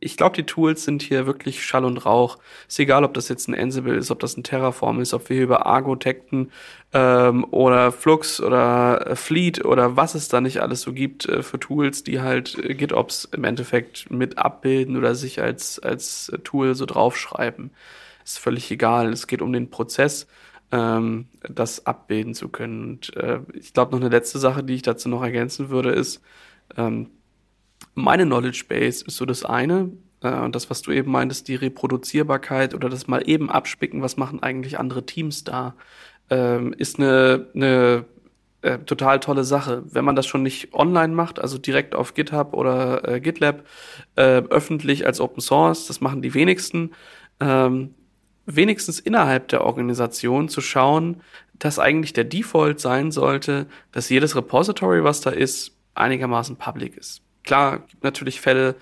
ich 0.00 0.16
glaube, 0.16 0.36
die 0.36 0.46
Tools 0.46 0.84
sind 0.84 1.02
hier 1.02 1.26
wirklich 1.26 1.64
Schall 1.64 1.84
und 1.84 1.98
Rauch. 1.98 2.38
Ist 2.68 2.78
egal, 2.78 3.04
ob 3.04 3.14
das 3.14 3.28
jetzt 3.28 3.48
ein 3.48 3.54
Ansible 3.54 3.96
ist, 3.96 4.10
ob 4.10 4.20
das 4.20 4.36
ein 4.36 4.44
Terraform 4.44 5.00
ist, 5.00 5.12
ob 5.12 5.28
wir 5.28 5.34
hier 5.34 5.44
über 5.44 5.66
Argo 5.66 5.96
Tecten 5.96 6.52
ähm, 6.94 7.44
oder 7.50 7.92
Flux 7.92 8.40
oder 8.40 9.06
äh, 9.06 9.16
Fleet 9.16 9.64
oder 9.64 9.96
was 9.96 10.14
es 10.14 10.28
da 10.28 10.40
nicht 10.40 10.62
alles 10.62 10.80
so 10.82 10.92
gibt 10.94 11.26
äh, 11.28 11.42
für 11.42 11.60
Tools, 11.60 12.02
die 12.02 12.20
halt 12.20 12.56
äh, 12.64 12.74
GitOps 12.74 13.26
im 13.26 13.44
Endeffekt 13.44 14.10
mit 14.10 14.38
abbilden 14.38 14.96
oder 14.96 15.14
sich 15.14 15.42
als, 15.42 15.78
als 15.80 16.32
Tool 16.44 16.74
so 16.74 16.86
draufschreiben. 16.86 17.72
Ist 18.24 18.38
völlig 18.38 18.70
egal. 18.70 19.12
Es 19.12 19.26
geht 19.26 19.42
um 19.42 19.52
den 19.52 19.68
Prozess 19.68 20.26
ähm, 20.72 21.26
das 21.42 21.86
abbilden 21.86 22.34
zu 22.34 22.48
können. 22.48 22.90
Und 22.90 23.16
äh, 23.16 23.40
ich 23.54 23.72
glaube, 23.72 23.92
noch 23.92 24.00
eine 24.00 24.10
letzte 24.10 24.38
Sache, 24.38 24.62
die 24.64 24.74
ich 24.74 24.82
dazu 24.82 25.08
noch 25.08 25.22
ergänzen 25.22 25.70
würde, 25.70 25.90
ist, 25.90 26.22
ähm, 26.76 27.10
meine 27.94 28.24
Knowledge 28.24 28.64
Base 28.68 29.04
ist 29.06 29.16
so 29.16 29.24
das 29.26 29.44
eine, 29.44 29.90
Äh, 30.20 30.40
und 30.40 30.54
das, 30.56 30.68
was 30.68 30.82
du 30.82 30.90
eben 30.90 31.12
meintest, 31.12 31.46
die 31.46 31.54
Reproduzierbarkeit 31.54 32.74
oder 32.74 32.88
das 32.88 33.06
mal 33.06 33.22
eben 33.28 33.50
abspicken, 33.50 34.02
was 34.02 34.16
machen 34.16 34.42
eigentlich 34.42 34.76
andere 34.78 35.06
Teams 35.06 35.44
da, 35.44 35.74
ähm, 36.28 36.74
ist 36.76 36.98
eine, 36.98 37.46
eine 37.54 38.04
äh, 38.62 38.78
total 38.78 39.20
tolle 39.20 39.44
Sache. 39.44 39.84
Wenn 39.86 40.04
man 40.04 40.16
das 40.16 40.26
schon 40.26 40.42
nicht 40.42 40.74
online 40.74 41.14
macht, 41.14 41.38
also 41.38 41.56
direkt 41.58 41.94
auf 41.94 42.14
GitHub 42.14 42.52
oder 42.52 43.06
äh, 43.06 43.20
GitLab, 43.20 43.64
äh, 44.16 44.42
öffentlich 44.50 45.06
als 45.06 45.20
Open 45.20 45.40
Source, 45.40 45.86
das 45.86 46.00
machen 46.00 46.20
die 46.20 46.34
wenigsten, 46.34 46.90
ähm, 47.40 47.94
wenigstens 48.48 48.98
innerhalb 48.98 49.48
der 49.48 49.64
Organisation 49.64 50.48
zu 50.48 50.60
schauen, 50.60 51.20
dass 51.58 51.78
eigentlich 51.78 52.12
der 52.12 52.24
Default 52.24 52.80
sein 52.80 53.10
sollte, 53.10 53.66
dass 53.92 54.08
jedes 54.08 54.34
Repository, 54.34 55.04
was 55.04 55.20
da 55.20 55.30
ist, 55.30 55.76
einigermaßen 55.94 56.56
public 56.56 56.96
ist. 56.96 57.20
Klar, 57.44 57.80
gibt 57.80 58.04
natürlich 58.04 58.40
Fälle, 58.40 58.76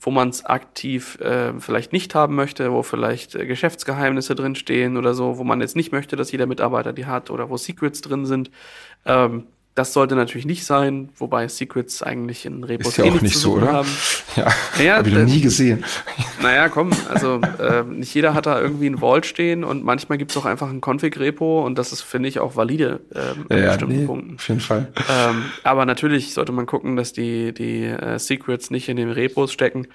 wo 0.00 0.10
man 0.10 0.30
es 0.30 0.44
aktiv 0.44 1.20
äh, 1.20 1.52
vielleicht 1.60 1.92
nicht 1.92 2.14
haben 2.14 2.34
möchte, 2.34 2.72
wo 2.72 2.82
vielleicht 2.82 3.34
äh, 3.34 3.46
Geschäftsgeheimnisse 3.46 4.34
drinstehen 4.34 4.96
oder 4.96 5.14
so, 5.14 5.38
wo 5.38 5.44
man 5.44 5.60
jetzt 5.60 5.76
nicht 5.76 5.92
möchte, 5.92 6.16
dass 6.16 6.32
jeder 6.32 6.46
Mitarbeiter 6.46 6.92
die 6.92 7.06
hat 7.06 7.30
oder 7.30 7.50
wo 7.50 7.56
Secrets 7.56 8.00
drin 8.00 8.26
sind. 8.26 8.50
Ähm, 9.04 9.46
das 9.74 9.94
sollte 9.94 10.16
natürlich 10.16 10.44
nicht 10.44 10.66
sein, 10.66 11.08
wobei 11.16 11.48
Secrets 11.48 12.02
eigentlich 12.02 12.44
in 12.44 12.62
Repos 12.62 12.88
Ist 12.88 12.96
ja 12.98 13.04
eh 13.04 13.10
auch 13.10 13.22
nicht 13.22 13.38
so, 13.38 13.54
oder? 13.54 13.72
Haben. 13.72 13.88
Ja, 14.36 14.50
ja 14.82 14.96
habe 14.96 15.08
ich 15.08 15.14
noch 15.14 15.24
nie 15.24 15.40
gesehen. 15.40 15.84
Naja, 16.42 16.68
komm, 16.68 16.90
also 17.08 17.40
äh, 17.60 17.84
nicht 17.84 18.12
jeder 18.14 18.34
hat 18.34 18.46
da 18.46 18.60
irgendwie 18.60 18.86
ein 18.86 18.98
Vault 18.98 19.26
stehen 19.26 19.62
und 19.62 19.84
manchmal 19.84 20.18
gibt 20.18 20.32
es 20.32 20.36
auch 20.36 20.44
einfach 20.44 20.68
ein 20.68 20.80
Config-Repo 20.80 21.64
und 21.64 21.78
das 21.78 21.92
ist, 21.92 22.02
finde 22.02 22.28
ich, 22.28 22.40
auch 22.40 22.56
valide 22.56 23.00
ähm, 23.14 23.46
ja, 23.48 23.68
bestimmten 23.68 24.00
nee, 24.00 24.06
Punkten. 24.06 24.34
Auf 24.34 24.48
jeden 24.48 24.60
Fall. 24.60 24.92
Ähm, 25.08 25.44
aber 25.62 25.86
natürlich 25.86 26.34
sollte 26.34 26.50
man 26.50 26.66
gucken, 26.66 26.96
dass 26.96 27.12
die, 27.12 27.54
die 27.54 27.84
äh, 27.84 28.18
Secrets 28.18 28.70
nicht 28.70 28.88
in 28.88 28.96
den 28.96 29.10
Repos 29.10 29.52
stecken. 29.52 29.86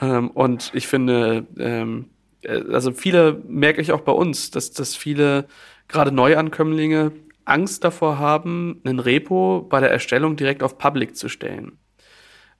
Ähm, 0.00 0.30
und 0.30 0.70
ich 0.74 0.86
finde, 0.86 1.46
ähm, 1.58 2.10
äh, 2.42 2.60
also 2.72 2.92
viele 2.92 3.42
merke 3.48 3.80
ich 3.80 3.92
auch 3.92 4.02
bei 4.02 4.12
uns, 4.12 4.50
dass, 4.50 4.72
dass 4.72 4.94
viele 4.94 5.46
gerade 5.88 6.12
Neuankömmlinge 6.12 7.12
Angst 7.44 7.84
davor 7.84 8.18
haben, 8.18 8.80
einen 8.84 8.98
Repo 8.98 9.66
bei 9.68 9.80
der 9.80 9.90
Erstellung 9.90 10.36
direkt 10.36 10.62
auf 10.62 10.78
Public 10.78 11.16
zu 11.16 11.28
stellen. 11.28 11.78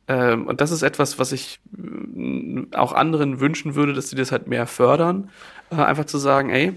Ähm, 0.09 0.47
und 0.47 0.61
das 0.61 0.71
ist 0.71 0.83
etwas, 0.83 1.19
was 1.19 1.33
ich 1.33 1.61
äh, 1.77 2.67
auch 2.77 2.93
anderen 2.93 3.41
wünschen 3.41 3.75
würde, 3.75 3.95
dass 3.95 4.11
sie 4.11 4.17
das 4.17 4.33
halt 4.33 4.47
mehr 4.47 4.67
fördern. 4.67 5.31
Äh, 5.71 5.77
einfach 5.77 6.05
zu 6.05 6.19
sagen, 6.19 6.51
ey, 6.51 6.73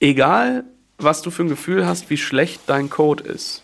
egal 0.00 0.64
was 0.96 1.22
du 1.22 1.30
für 1.30 1.42
ein 1.42 1.48
Gefühl 1.48 1.86
hast, 1.86 2.08
wie 2.08 2.16
schlecht 2.16 2.62
dein 2.66 2.88
Code 2.88 3.24
ist, 3.24 3.63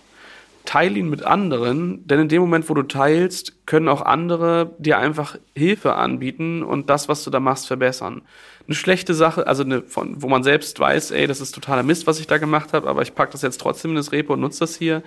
teile 0.71 1.01
ihn 1.01 1.11
mit 1.11 1.25
anderen, 1.25 2.07
denn 2.07 2.21
in 2.21 2.29
dem 2.29 2.43
Moment, 2.43 2.71
wo 2.71 2.75
du 2.75 2.85
teilst, 2.85 3.67
können 3.67 3.89
auch 3.89 4.03
andere 4.03 4.77
dir 4.79 4.99
einfach 4.99 5.37
Hilfe 5.57 5.97
anbieten 5.97 6.63
und 6.63 6.89
das, 6.89 7.09
was 7.09 7.25
du 7.25 7.31
da 7.31 7.41
machst, 7.41 7.67
verbessern. 7.67 8.23
Eine 8.69 8.77
schlechte 8.77 9.13
Sache, 9.13 9.49
also 9.49 9.65
eine, 9.65 9.83
von, 9.83 10.23
wo 10.23 10.29
man 10.29 10.45
selbst 10.45 10.79
weiß, 10.79 11.11
ey, 11.11 11.27
das 11.27 11.41
ist 11.41 11.57
totaler 11.57 11.83
Mist, 11.83 12.07
was 12.07 12.21
ich 12.21 12.29
da 12.29 12.39
gemacht 12.39 12.73
habe, 12.73 12.89
aber 12.89 13.03
ich 13.03 13.17
packe 13.17 13.33
das 13.33 13.43
jetzt 13.43 13.61
trotzdem 13.61 13.91
in 13.91 13.97
das 13.97 14.13
Repo 14.13 14.35
und 14.35 14.41
nutze 14.43 14.61
das 14.61 14.77
hier, 14.77 15.03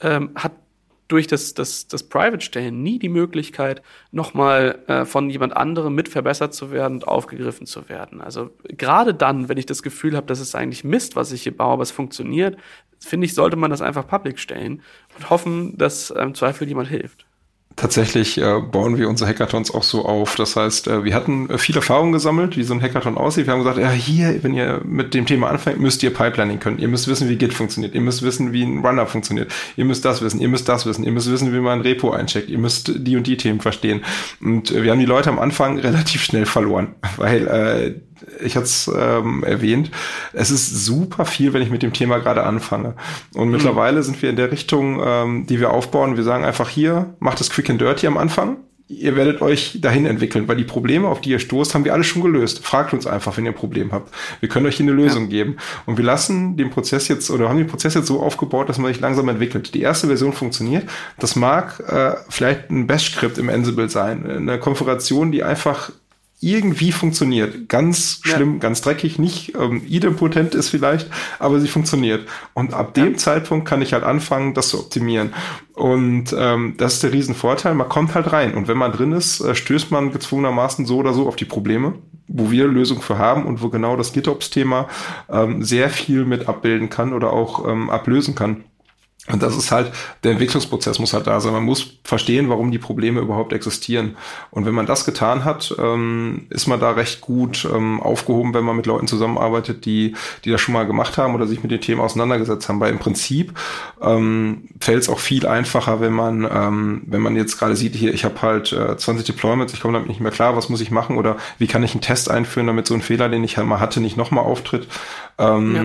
ähm, 0.00 0.30
hat 0.36 0.52
durch 1.08 1.26
das, 1.26 1.54
das, 1.54 1.88
das 1.88 2.02
Private-Stellen 2.02 2.82
nie 2.82 2.98
die 2.98 3.08
Möglichkeit, 3.08 3.82
nochmal 4.12 4.78
äh, 4.86 5.04
von 5.04 5.30
jemand 5.30 5.56
anderem 5.56 5.94
mit 5.94 6.08
verbessert 6.08 6.54
zu 6.54 6.70
werden 6.70 6.98
und 6.98 7.08
aufgegriffen 7.08 7.66
zu 7.66 7.88
werden. 7.88 8.20
Also 8.20 8.50
gerade 8.68 9.14
dann, 9.14 9.48
wenn 9.48 9.58
ich 9.58 9.66
das 9.66 9.82
Gefühl 9.82 10.16
habe, 10.16 10.26
das 10.26 10.40
ist 10.40 10.54
eigentlich 10.54 10.84
Mist, 10.84 11.16
was 11.16 11.32
ich 11.32 11.42
hier 11.42 11.56
baue, 11.56 11.72
aber 11.72 11.82
es 11.82 11.90
funktioniert, 11.90 12.58
finde 13.00 13.24
ich, 13.24 13.34
sollte 13.34 13.56
man 13.56 13.70
das 13.70 13.80
einfach 13.80 14.06
public 14.06 14.38
stellen 14.38 14.82
und 15.16 15.30
hoffen, 15.30 15.76
dass 15.78 16.10
im 16.10 16.34
Zweifel 16.34 16.68
jemand 16.68 16.88
hilft 16.88 17.27
tatsächlich 17.78 18.38
äh, 18.38 18.60
bauen 18.60 18.98
wir 18.98 19.08
unsere 19.08 19.30
Hackathons 19.30 19.72
auch 19.72 19.82
so 19.82 20.04
auf. 20.04 20.34
Das 20.34 20.56
heißt, 20.56 20.88
äh, 20.88 21.04
wir 21.04 21.14
hatten 21.14 21.48
äh, 21.48 21.58
viel 21.58 21.76
Erfahrung 21.76 22.12
gesammelt, 22.12 22.56
wie 22.56 22.64
so 22.64 22.74
ein 22.74 22.82
Hackathon 22.82 23.16
aussieht. 23.16 23.46
Wir 23.46 23.52
haben 23.52 23.60
gesagt, 23.60 23.78
ja, 23.78 23.90
hier, 23.90 24.42
wenn 24.42 24.52
ihr 24.52 24.80
mit 24.84 25.14
dem 25.14 25.26
Thema 25.26 25.48
anfängt, 25.48 25.80
müsst 25.80 26.02
ihr 26.02 26.12
Pipelining 26.12 26.58
können. 26.58 26.78
Ihr 26.78 26.88
müsst 26.88 27.08
wissen, 27.08 27.28
wie 27.28 27.36
Git 27.36 27.54
funktioniert. 27.54 27.94
Ihr 27.94 28.00
müsst 28.00 28.22
wissen, 28.22 28.52
wie 28.52 28.64
ein 28.64 28.84
Runner 28.84 29.06
funktioniert. 29.06 29.52
Ihr 29.76 29.84
müsst 29.84 30.04
das 30.04 30.20
wissen. 30.20 30.40
Ihr 30.40 30.48
müsst 30.48 30.68
das 30.68 30.86
wissen. 30.86 31.04
Ihr 31.04 31.12
müsst 31.12 31.30
wissen, 31.30 31.52
wie 31.52 31.60
man 31.60 31.78
ein 31.78 31.82
Repo 31.82 32.10
eincheckt. 32.10 32.50
Ihr 32.50 32.58
müsst 32.58 32.92
die 32.94 33.16
und 33.16 33.26
die 33.26 33.36
Themen 33.36 33.60
verstehen. 33.60 34.02
Und 34.40 34.70
äh, 34.70 34.82
wir 34.82 34.90
haben 34.90 35.00
die 35.00 35.06
Leute 35.06 35.30
am 35.30 35.38
Anfang 35.38 35.78
relativ 35.88 36.22
schnell 36.22 36.46
verloren, 36.46 36.96
weil 37.16 37.46
äh, 37.46 38.07
ich 38.40 38.56
hatte 38.56 38.64
es 38.64 38.90
ähm, 38.94 39.42
erwähnt, 39.44 39.90
es 40.32 40.50
ist 40.50 40.84
super 40.84 41.24
viel, 41.24 41.52
wenn 41.52 41.62
ich 41.62 41.70
mit 41.70 41.82
dem 41.82 41.92
Thema 41.92 42.18
gerade 42.18 42.44
anfange. 42.44 42.94
Und 43.34 43.46
mhm. 43.46 43.52
mittlerweile 43.52 44.02
sind 44.02 44.20
wir 44.22 44.30
in 44.30 44.36
der 44.36 44.52
Richtung, 44.52 45.00
ähm, 45.04 45.46
die 45.46 45.60
wir 45.60 45.70
aufbauen. 45.70 46.16
Wir 46.16 46.24
sagen 46.24 46.44
einfach 46.44 46.68
hier, 46.68 47.14
macht 47.18 47.40
es 47.40 47.50
quick 47.50 47.70
and 47.70 47.80
dirty 47.80 48.06
am 48.06 48.16
Anfang. 48.16 48.58
Ihr 48.90 49.16
werdet 49.16 49.42
euch 49.42 49.82
dahin 49.82 50.06
entwickeln, 50.06 50.48
weil 50.48 50.56
die 50.56 50.64
Probleme, 50.64 51.08
auf 51.08 51.20
die 51.20 51.28
ihr 51.28 51.38
stoßt, 51.38 51.74
haben 51.74 51.84
wir 51.84 51.92
alle 51.92 52.04
schon 52.04 52.22
gelöst. 52.22 52.64
Fragt 52.64 52.94
uns 52.94 53.06
einfach, 53.06 53.36
wenn 53.36 53.44
ihr 53.44 53.50
ein 53.50 53.54
Problem 53.54 53.92
habt. 53.92 54.14
Wir 54.40 54.48
können 54.48 54.64
euch 54.64 54.78
hier 54.78 54.86
eine 54.86 54.94
Lösung 54.94 55.24
ja. 55.24 55.28
geben. 55.28 55.56
Und 55.84 55.98
wir 55.98 56.04
lassen 56.06 56.56
den 56.56 56.70
Prozess 56.70 57.06
jetzt 57.06 57.30
oder 57.30 57.50
haben 57.50 57.58
den 57.58 57.66
Prozess 57.66 57.92
jetzt 57.92 58.06
so 58.06 58.22
aufgebaut, 58.22 58.70
dass 58.70 58.78
man 58.78 58.90
sich 58.90 59.02
langsam 59.02 59.28
entwickelt. 59.28 59.74
Die 59.74 59.82
erste 59.82 60.06
Version 60.06 60.32
funktioniert. 60.32 60.88
Das 61.18 61.36
mag 61.36 61.80
äh, 61.86 62.14
vielleicht 62.30 62.70
ein 62.70 62.86
Bash-Skript 62.86 63.36
im 63.36 63.50
Ansible 63.50 63.90
sein, 63.90 64.24
eine 64.24 64.58
Konfiguration, 64.58 65.32
die 65.32 65.42
einfach 65.42 65.90
irgendwie 66.40 66.92
funktioniert. 66.92 67.68
Ganz 67.68 68.20
schlimm, 68.22 68.54
ja. 68.54 68.58
ganz 68.60 68.80
dreckig, 68.80 69.18
nicht 69.18 69.56
ähm, 69.56 69.82
idempotent 69.86 70.54
ist 70.54 70.68
vielleicht, 70.68 71.10
aber 71.40 71.58
sie 71.58 71.66
funktioniert. 71.66 72.28
Und 72.54 72.74
ab 72.74 72.96
ja. 72.96 73.04
dem 73.04 73.18
Zeitpunkt 73.18 73.66
kann 73.66 73.82
ich 73.82 73.92
halt 73.92 74.04
anfangen, 74.04 74.54
das 74.54 74.68
zu 74.68 74.78
optimieren. 74.78 75.34
Und 75.74 76.34
ähm, 76.38 76.74
das 76.76 76.94
ist 76.94 77.02
der 77.02 77.12
Riesenvorteil. 77.12 77.74
Man 77.74 77.88
kommt 77.88 78.14
halt 78.14 78.32
rein. 78.32 78.54
Und 78.54 78.68
wenn 78.68 78.78
man 78.78 78.92
drin 78.92 79.12
ist, 79.12 79.40
äh, 79.40 79.54
stößt 79.54 79.90
man 79.90 80.12
gezwungenermaßen 80.12 80.86
so 80.86 80.98
oder 80.98 81.12
so 81.12 81.26
auf 81.26 81.36
die 81.36 81.44
Probleme, 81.44 81.94
wo 82.28 82.50
wir 82.52 82.68
Lösungen 82.68 83.02
für 83.02 83.18
haben 83.18 83.44
und 83.44 83.60
wo 83.60 83.68
genau 83.68 83.96
das 83.96 84.12
GitOps-Thema 84.12 84.88
ähm, 85.28 85.64
sehr 85.64 85.90
viel 85.90 86.24
mit 86.24 86.48
abbilden 86.48 86.88
kann 86.88 87.12
oder 87.12 87.32
auch 87.32 87.66
ähm, 87.68 87.90
ablösen 87.90 88.36
kann. 88.36 88.64
Und 89.30 89.42
das 89.42 89.56
ist 89.56 89.70
halt, 89.70 89.92
der 90.24 90.32
Entwicklungsprozess 90.32 90.98
muss 90.98 91.12
halt 91.12 91.26
da 91.26 91.40
sein. 91.40 91.52
Man 91.52 91.64
muss 91.64 91.98
verstehen, 92.04 92.48
warum 92.48 92.70
die 92.70 92.78
Probleme 92.78 93.20
überhaupt 93.20 93.52
existieren. 93.52 94.16
Und 94.50 94.64
wenn 94.64 94.74
man 94.74 94.86
das 94.86 95.04
getan 95.04 95.44
hat, 95.44 95.74
ähm, 95.78 96.46
ist 96.50 96.66
man 96.66 96.80
da 96.80 96.92
recht 96.92 97.20
gut 97.20 97.68
ähm, 97.72 98.00
aufgehoben, 98.00 98.54
wenn 98.54 98.64
man 98.64 98.76
mit 98.76 98.86
Leuten 98.86 99.06
zusammenarbeitet, 99.06 99.84
die, 99.84 100.14
die 100.44 100.50
das 100.50 100.60
schon 100.60 100.72
mal 100.72 100.86
gemacht 100.86 101.18
haben 101.18 101.34
oder 101.34 101.46
sich 101.46 101.62
mit 101.62 101.70
den 101.70 101.80
Themen 101.80 102.00
auseinandergesetzt 102.00 102.68
haben. 102.68 102.80
Weil 102.80 102.92
im 102.92 102.98
Prinzip 102.98 103.52
ähm, 104.00 104.68
fällt 104.80 105.02
es 105.02 105.08
auch 105.08 105.18
viel 105.18 105.46
einfacher, 105.46 106.00
wenn 106.00 106.12
man, 106.12 106.48
ähm, 106.50 107.02
wenn 107.06 107.20
man 107.20 107.36
jetzt 107.36 107.58
gerade 107.58 107.76
sieht, 107.76 107.94
hier, 107.94 108.14
ich 108.14 108.24
habe 108.24 108.40
halt 108.40 108.72
äh, 108.72 108.96
20 108.96 109.26
Deployments, 109.26 109.74
ich 109.74 109.80
komme 109.80 109.94
damit 109.94 110.08
nicht 110.08 110.20
mehr 110.20 110.32
klar, 110.32 110.56
was 110.56 110.68
muss 110.68 110.80
ich 110.80 110.90
machen 110.90 111.16
oder 111.16 111.36
wie 111.58 111.66
kann 111.66 111.82
ich 111.82 111.92
einen 111.92 112.00
Test 112.00 112.30
einführen, 112.30 112.66
damit 112.66 112.86
so 112.86 112.94
ein 112.94 113.02
Fehler, 113.02 113.28
den 113.28 113.44
ich 113.44 113.56
halt 113.58 113.66
mal 113.66 113.80
hatte, 113.80 114.00
nicht 114.00 114.16
nochmal 114.16 114.44
auftritt. 114.44 114.88
Ähm, 115.38 115.74
ja 115.74 115.84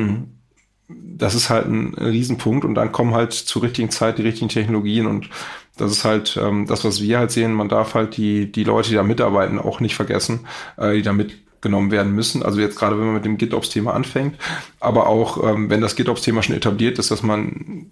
das 0.88 1.36
ist 1.36 1.50
halt 1.50 1.68
ein 1.68 1.94
Riesenpunkt 1.94 2.66
und 2.66 2.76
dann 2.76 2.92
kommen 2.92 3.14
halt 3.14 3.34
zur 3.34 3.64
richtigen 3.64 3.90
Zeit 3.90 4.18
die 4.18 4.24
richtigen 4.24 4.50
Technologien 4.50 5.08
und 5.08 5.30
das 5.78 5.92
ist 5.92 6.06
halt 6.06 6.38
ähm, 6.42 6.68
das, 6.68 6.84
was 6.84 7.02
wir 7.02 7.18
halt 7.18 7.32
sehen. 7.32 7.54
Man 7.54 7.70
darf 7.70 7.96
halt 7.96 8.18
die, 8.18 8.52
die 8.52 8.64
Leute, 8.64 8.90
die 8.90 8.96
da 8.96 9.04
mitarbeiten, 9.04 9.60
auch 9.60 9.80
nicht 9.80 9.96
vergessen, 9.96 10.42
äh, 10.78 10.94
die 10.94 11.02
da 11.02 11.14
mitgenommen 11.14 11.90
werden 11.90 12.14
müssen. 12.14 12.44
Also 12.44 12.60
jetzt 12.60 12.78
gerade, 12.78 12.98
wenn 12.98 13.06
man 13.06 13.16
mit 13.16 13.26
dem 13.26 13.38
GitOps-Thema 13.38 13.94
anfängt, 13.94 14.38
aber 14.80 15.08
auch, 15.08 15.44
ähm, 15.44 15.70
wenn 15.70 15.82
das 15.82 15.96
GitOps-Thema 15.96 16.44
schon 16.44 16.56
etabliert 16.56 17.00
ist, 17.00 17.10
dass 17.10 17.24
man 17.24 17.92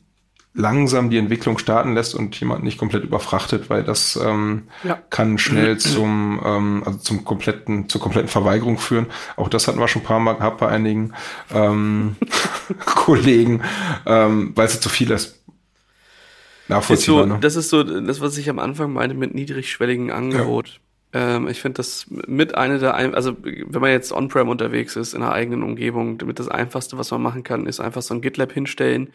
langsam 0.53 1.09
die 1.09 1.17
Entwicklung 1.17 1.57
starten 1.57 1.93
lässt 1.93 2.13
und 2.13 2.37
jemand 2.39 2.63
nicht 2.63 2.77
komplett 2.77 3.03
überfrachtet, 3.03 3.69
weil 3.69 3.83
das 3.83 4.19
ähm, 4.21 4.63
ja. 4.83 4.99
kann 5.09 5.37
schnell 5.37 5.77
zum 5.77 6.41
ähm, 6.43 6.83
also 6.85 6.99
zum 6.99 7.23
kompletten 7.23 7.87
zur 7.87 8.01
kompletten 8.01 8.29
Verweigerung 8.29 8.77
führen. 8.77 9.05
Auch 9.37 9.47
das 9.47 9.67
hatten 9.67 9.79
wir 9.79 9.87
schon 9.87 10.01
ein 10.01 10.05
paar 10.05 10.19
Mal 10.19 10.33
gehabt 10.33 10.57
bei 10.59 10.67
einigen 10.67 11.13
ähm, 11.53 12.17
Kollegen, 12.85 13.61
ähm, 14.05 14.51
weil 14.55 14.67
es 14.67 14.79
zu 14.81 14.89
viel 14.89 15.11
ist. 15.11 15.41
Nachvollziehbar. 16.67 17.23
Ist 17.23 17.27
so, 17.27 17.33
ne? 17.33 17.39
Das 17.39 17.55
ist 17.55 17.69
so 17.69 17.83
das, 17.83 18.21
was 18.21 18.37
ich 18.37 18.49
am 18.49 18.59
Anfang 18.59 18.91
meinte 18.91 19.15
mit 19.15 19.33
niedrigschwelligen 19.33 20.11
Angebot. 20.11 20.67
Ja. 20.67 20.75
Ähm, 21.13 21.47
ich 21.47 21.61
finde 21.61 21.77
das 21.77 22.05
mit 22.09 22.55
einer 22.55 22.79
der, 22.79 22.95
ein 22.95 23.13
also 23.13 23.35
wenn 23.41 23.81
man 23.81 23.91
jetzt 23.91 24.13
on-prem 24.13 24.47
unterwegs 24.47 24.95
ist 24.95 25.13
in 25.13 25.21
einer 25.21 25.33
eigenen 25.33 25.63
Umgebung, 25.63 26.17
damit 26.17 26.39
das 26.39 26.47
einfachste, 26.47 26.97
was 26.97 27.11
man 27.11 27.21
machen 27.21 27.43
kann, 27.43 27.67
ist 27.67 27.81
einfach 27.81 28.01
so 28.01 28.13
ein 28.13 28.21
GitLab 28.21 28.53
hinstellen. 28.53 29.11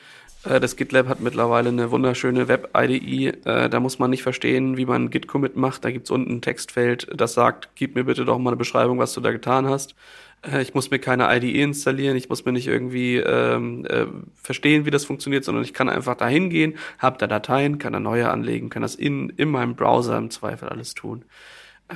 Äh, 0.48 0.60
das 0.60 0.76
GitLab 0.76 1.08
hat 1.08 1.20
mittlerweile 1.20 1.68
eine 1.68 1.90
wunderschöne 1.90 2.48
Web-IDE. 2.48 3.28
Äh, 3.44 3.68
da 3.68 3.80
muss 3.80 3.98
man 3.98 4.10
nicht 4.10 4.22
verstehen, 4.22 4.76
wie 4.76 4.86
man 4.86 5.10
Git-Commit 5.10 5.56
macht. 5.56 5.84
Da 5.84 5.90
gibt's 5.90 6.10
unten 6.10 6.36
ein 6.36 6.42
Textfeld, 6.42 7.08
das 7.14 7.34
sagt, 7.34 7.70
gib 7.74 7.94
mir 7.94 8.04
bitte 8.04 8.24
doch 8.24 8.38
mal 8.38 8.50
eine 8.50 8.56
Beschreibung, 8.56 8.98
was 8.98 9.12
du 9.14 9.20
da 9.20 9.30
getan 9.32 9.66
hast. 9.66 9.94
Äh, 10.42 10.62
ich 10.62 10.74
muss 10.74 10.90
mir 10.90 10.98
keine 10.98 11.34
IDE 11.34 11.62
installieren, 11.62 12.16
ich 12.16 12.28
muss 12.28 12.44
mir 12.44 12.52
nicht 12.52 12.68
irgendwie 12.68 13.16
ähm, 13.16 13.84
äh, 13.86 14.06
verstehen, 14.36 14.86
wie 14.86 14.90
das 14.90 15.04
funktioniert, 15.04 15.44
sondern 15.44 15.64
ich 15.64 15.74
kann 15.74 15.88
einfach 15.88 16.16
da 16.16 16.28
hingehen, 16.28 16.76
habe 16.98 17.18
da 17.18 17.26
Dateien, 17.26 17.78
kann 17.78 17.92
da 17.92 18.00
neue 18.00 18.30
anlegen, 18.30 18.70
kann 18.70 18.82
das 18.82 18.94
in, 18.94 19.30
in 19.30 19.50
meinem 19.50 19.74
Browser 19.74 20.16
im 20.18 20.30
Zweifel 20.30 20.68
alles 20.68 20.94
tun. 20.94 21.24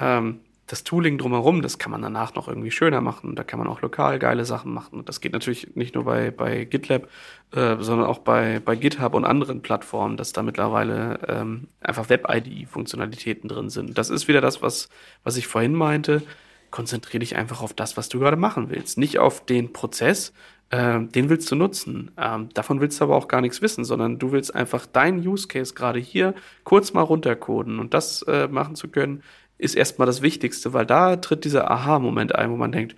Ähm, 0.01 0.41
das 0.71 0.85
Tooling 0.85 1.19
drumherum, 1.19 1.63
das 1.63 1.79
kann 1.79 1.91
man 1.91 2.01
danach 2.01 2.35
noch 2.35 2.47
irgendwie 2.47 2.71
schöner 2.71 3.01
machen. 3.01 3.35
Da 3.35 3.43
kann 3.43 3.59
man 3.59 3.67
auch 3.67 3.83
lokal 3.83 4.21
geile 4.21 4.45
Sachen 4.45 4.73
machen. 4.73 5.01
Und 5.01 5.09
das 5.09 5.21
geht 5.21 5.33
natürlich 5.33 5.75
nicht 5.75 5.97
nur 5.97 6.05
bei, 6.05 6.31
bei 6.31 6.65
GitLab, 6.65 7.09
äh, 7.53 7.77
sondern 7.81 8.07
auch 8.07 8.19
bei, 8.19 8.61
bei 8.65 8.77
GitHub 8.77 9.15
und 9.15 9.25
anderen 9.25 9.63
Plattformen, 9.63 10.17
dass 10.17 10.33
da 10.33 10.45
mittlerweile 10.45 11.19
ähm, 11.27 11.67
einfach 11.81 12.09
Web-ID-Funktionalitäten 12.09 13.49
drin 13.49 13.69
sind. 13.69 13.99
Das 13.99 14.11
ist 14.11 14.29
wieder 14.29 14.41
das, 14.41 14.63
was, 14.63 14.89
was 15.25 15.37
ich 15.37 15.49
vorhin 15.49 15.75
meinte. 15.75 16.23
Konzentriere 16.71 17.19
dich 17.19 17.35
einfach 17.35 17.63
auf 17.63 17.75
das, 17.75 17.97
was 17.97 18.09
du 18.09 18.21
gerade 18.21 18.37
machen 18.37 18.71
willst. 18.71 18.97
Nicht 18.97 19.19
auf 19.19 19.45
den 19.45 19.73
Prozess, 19.73 20.33
äh, 20.71 21.01
den 21.01 21.29
willst 21.31 21.51
du 21.51 21.57
nutzen. 21.57 22.13
Ähm, 22.17 22.49
davon 22.55 22.81
willst 22.81 23.01
du 23.01 23.05
aber 23.05 23.17
auch 23.17 23.27
gar 23.27 23.41
nichts 23.41 23.61
wissen, 23.61 23.85
sondern 23.85 24.21
du 24.21 24.31
willst 24.31 24.55
einfach 24.55 24.87
deinen 24.87 25.27
Use 25.27 25.49
Case 25.49 25.75
gerade 25.75 25.99
hier 25.99 26.33
kurz 26.63 26.93
mal 26.93 27.03
runtercoden 27.03 27.81
und 27.81 27.93
das 27.93 28.23
äh, 28.23 28.47
machen 28.47 28.77
zu 28.77 28.87
können, 28.87 29.25
ist 29.61 29.75
erstmal 29.75 30.07
das 30.07 30.23
Wichtigste, 30.23 30.73
weil 30.73 30.87
da 30.87 31.17
tritt 31.17 31.45
dieser 31.45 31.71
Aha-Moment 31.71 32.35
ein, 32.35 32.51
wo 32.51 32.57
man 32.57 32.73
denkt, 32.73 32.97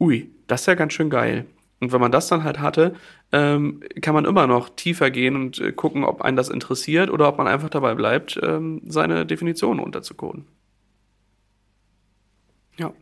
ui, 0.00 0.30
das 0.46 0.62
ist 0.62 0.66
ja 0.66 0.74
ganz 0.74 0.92
schön 0.92 1.10
geil. 1.10 1.46
Und 1.80 1.92
wenn 1.92 2.00
man 2.00 2.12
das 2.12 2.28
dann 2.28 2.44
halt 2.44 2.60
hatte, 2.60 2.94
ähm, 3.32 3.82
kann 4.00 4.14
man 4.14 4.24
immer 4.24 4.46
noch 4.46 4.68
tiefer 4.68 5.10
gehen 5.10 5.34
und 5.34 5.58
äh, 5.58 5.72
gucken, 5.72 6.04
ob 6.04 6.22
einen 6.22 6.36
das 6.36 6.48
interessiert 6.48 7.10
oder 7.10 7.28
ob 7.28 7.38
man 7.38 7.48
einfach 7.48 7.70
dabei 7.70 7.94
bleibt, 7.94 8.38
ähm, 8.42 8.82
seine 8.86 9.26
Definition 9.26 9.80
unterzucoden. 9.80 10.46
Ja 12.78 12.92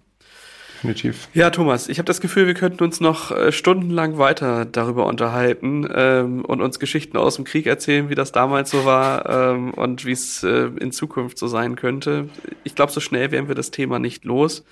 definitiv. 0.81 1.29
Ja, 1.35 1.51
Thomas, 1.51 1.89
ich 1.89 1.99
habe 1.99 2.07
das 2.07 2.21
Gefühl, 2.21 2.47
wir 2.47 2.55
könnten 2.55 2.83
uns 2.83 3.01
noch 3.01 3.31
äh, 3.31 3.53
stundenlang 3.53 4.19
weiter 4.19 4.65
darüber 4.65 5.07
unterhalten 5.07 5.89
ähm, 5.95 6.45
und 6.45 6.61
uns 6.61 6.79
Geschichten 6.79 7.17
aus 7.17 7.37
dem 7.37 7.45
Krieg 7.45 7.67
erzählen, 7.67 8.09
wie 8.09 8.15
das 8.15 8.33
damals 8.33 8.71
so 8.71 8.85
war 8.85 9.29
ähm, 9.29 9.75
und 9.75 10.05
wie 10.05 10.13
es 10.13 10.43
äh, 10.43 10.71
in 10.81 10.93
Zukunft 10.93 11.39
so 11.39 11.47
sein 11.49 11.77
könnte. 11.77 12.29
Ich 12.65 12.75
glaube, 12.75 12.93
so 12.93 13.01
schnell 13.01 13.31
werden 13.31 13.49
wir 13.49 13.55
das 13.55 13.71
Thema 13.71 13.99
nicht 13.99 14.25
los. 14.25 14.65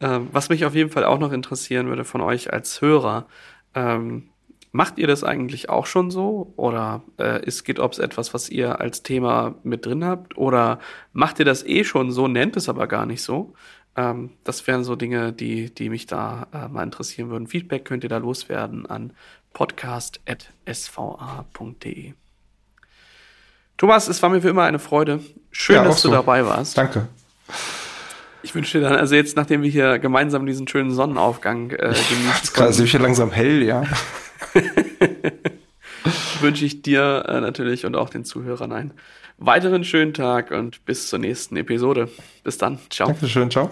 Ähm, 0.00 0.28
was 0.32 0.48
mich 0.48 0.64
auf 0.64 0.74
jeden 0.74 0.90
Fall 0.90 1.04
auch 1.04 1.18
noch 1.18 1.32
interessieren 1.32 1.88
würde 1.88 2.04
von 2.04 2.20
euch 2.20 2.52
als 2.52 2.80
Hörer, 2.80 3.26
ähm, 3.74 4.24
Macht 4.76 4.98
ihr 4.98 5.06
das 5.06 5.22
eigentlich 5.22 5.70
auch 5.70 5.86
schon 5.86 6.10
so? 6.10 6.52
Oder 6.56 7.04
äh, 7.20 7.46
ist 7.46 7.62
GitOps 7.62 8.00
etwas, 8.00 8.34
was 8.34 8.50
ihr 8.50 8.80
als 8.80 9.04
Thema 9.04 9.54
mit 9.62 9.86
drin 9.86 10.04
habt? 10.04 10.36
Oder 10.36 10.80
macht 11.12 11.38
ihr 11.38 11.44
das 11.44 11.64
eh 11.64 11.84
schon 11.84 12.10
so, 12.10 12.26
nennt 12.26 12.56
es 12.56 12.68
aber 12.68 12.88
gar 12.88 13.06
nicht 13.06 13.22
so? 13.22 13.54
Ähm, 13.96 14.30
das 14.44 14.66
wären 14.66 14.84
so 14.84 14.96
Dinge, 14.96 15.32
die, 15.32 15.74
die 15.74 15.88
mich 15.88 16.06
da 16.06 16.46
äh, 16.52 16.68
mal 16.68 16.82
interessieren 16.82 17.30
würden. 17.30 17.46
Feedback 17.46 17.84
könnt 17.84 18.04
ihr 18.04 18.10
da 18.10 18.18
loswerden 18.18 18.86
an 18.86 19.12
podcast.sva.de. 19.52 22.12
Thomas, 23.76 24.08
es 24.08 24.22
war 24.22 24.30
mir 24.30 24.42
wie 24.42 24.48
immer 24.48 24.64
eine 24.64 24.78
Freude. 24.78 25.20
Schön, 25.50 25.76
ja, 25.76 25.84
dass 25.84 26.02
du 26.02 26.08
so. 26.08 26.14
dabei 26.14 26.44
warst. 26.44 26.78
Danke. 26.78 27.08
Ich 28.42 28.54
wünsche 28.54 28.78
dir 28.78 28.84
dann, 28.84 28.96
also 28.96 29.14
jetzt, 29.14 29.36
nachdem 29.36 29.62
wir 29.62 29.70
hier 29.70 29.98
gemeinsam 29.98 30.46
diesen 30.46 30.68
schönen 30.68 30.90
Sonnenaufgang 30.90 31.70
äh, 31.70 31.76
genießen. 31.76 32.30
Es 32.30 32.42
ist 32.42 32.52
gerade 32.92 33.02
langsam 33.02 33.30
hell, 33.30 33.62
ja. 33.62 33.84
wünsche 36.40 36.64
ich 36.64 36.82
dir 36.82 37.24
äh, 37.26 37.40
natürlich 37.40 37.86
und 37.86 37.96
auch 37.96 38.10
den 38.10 38.24
Zuhörern 38.24 38.72
einen 38.72 38.92
weiteren 39.46 39.84
schönen 39.84 40.14
Tag 40.14 40.50
und 40.50 40.84
bis 40.84 41.08
zur 41.08 41.18
nächsten 41.18 41.56
Episode. 41.56 42.08
Bis 42.42 42.58
dann. 42.58 42.78
Ciao. 42.90 43.08
Dankeschön. 43.08 43.50
Ciao. 43.50 43.70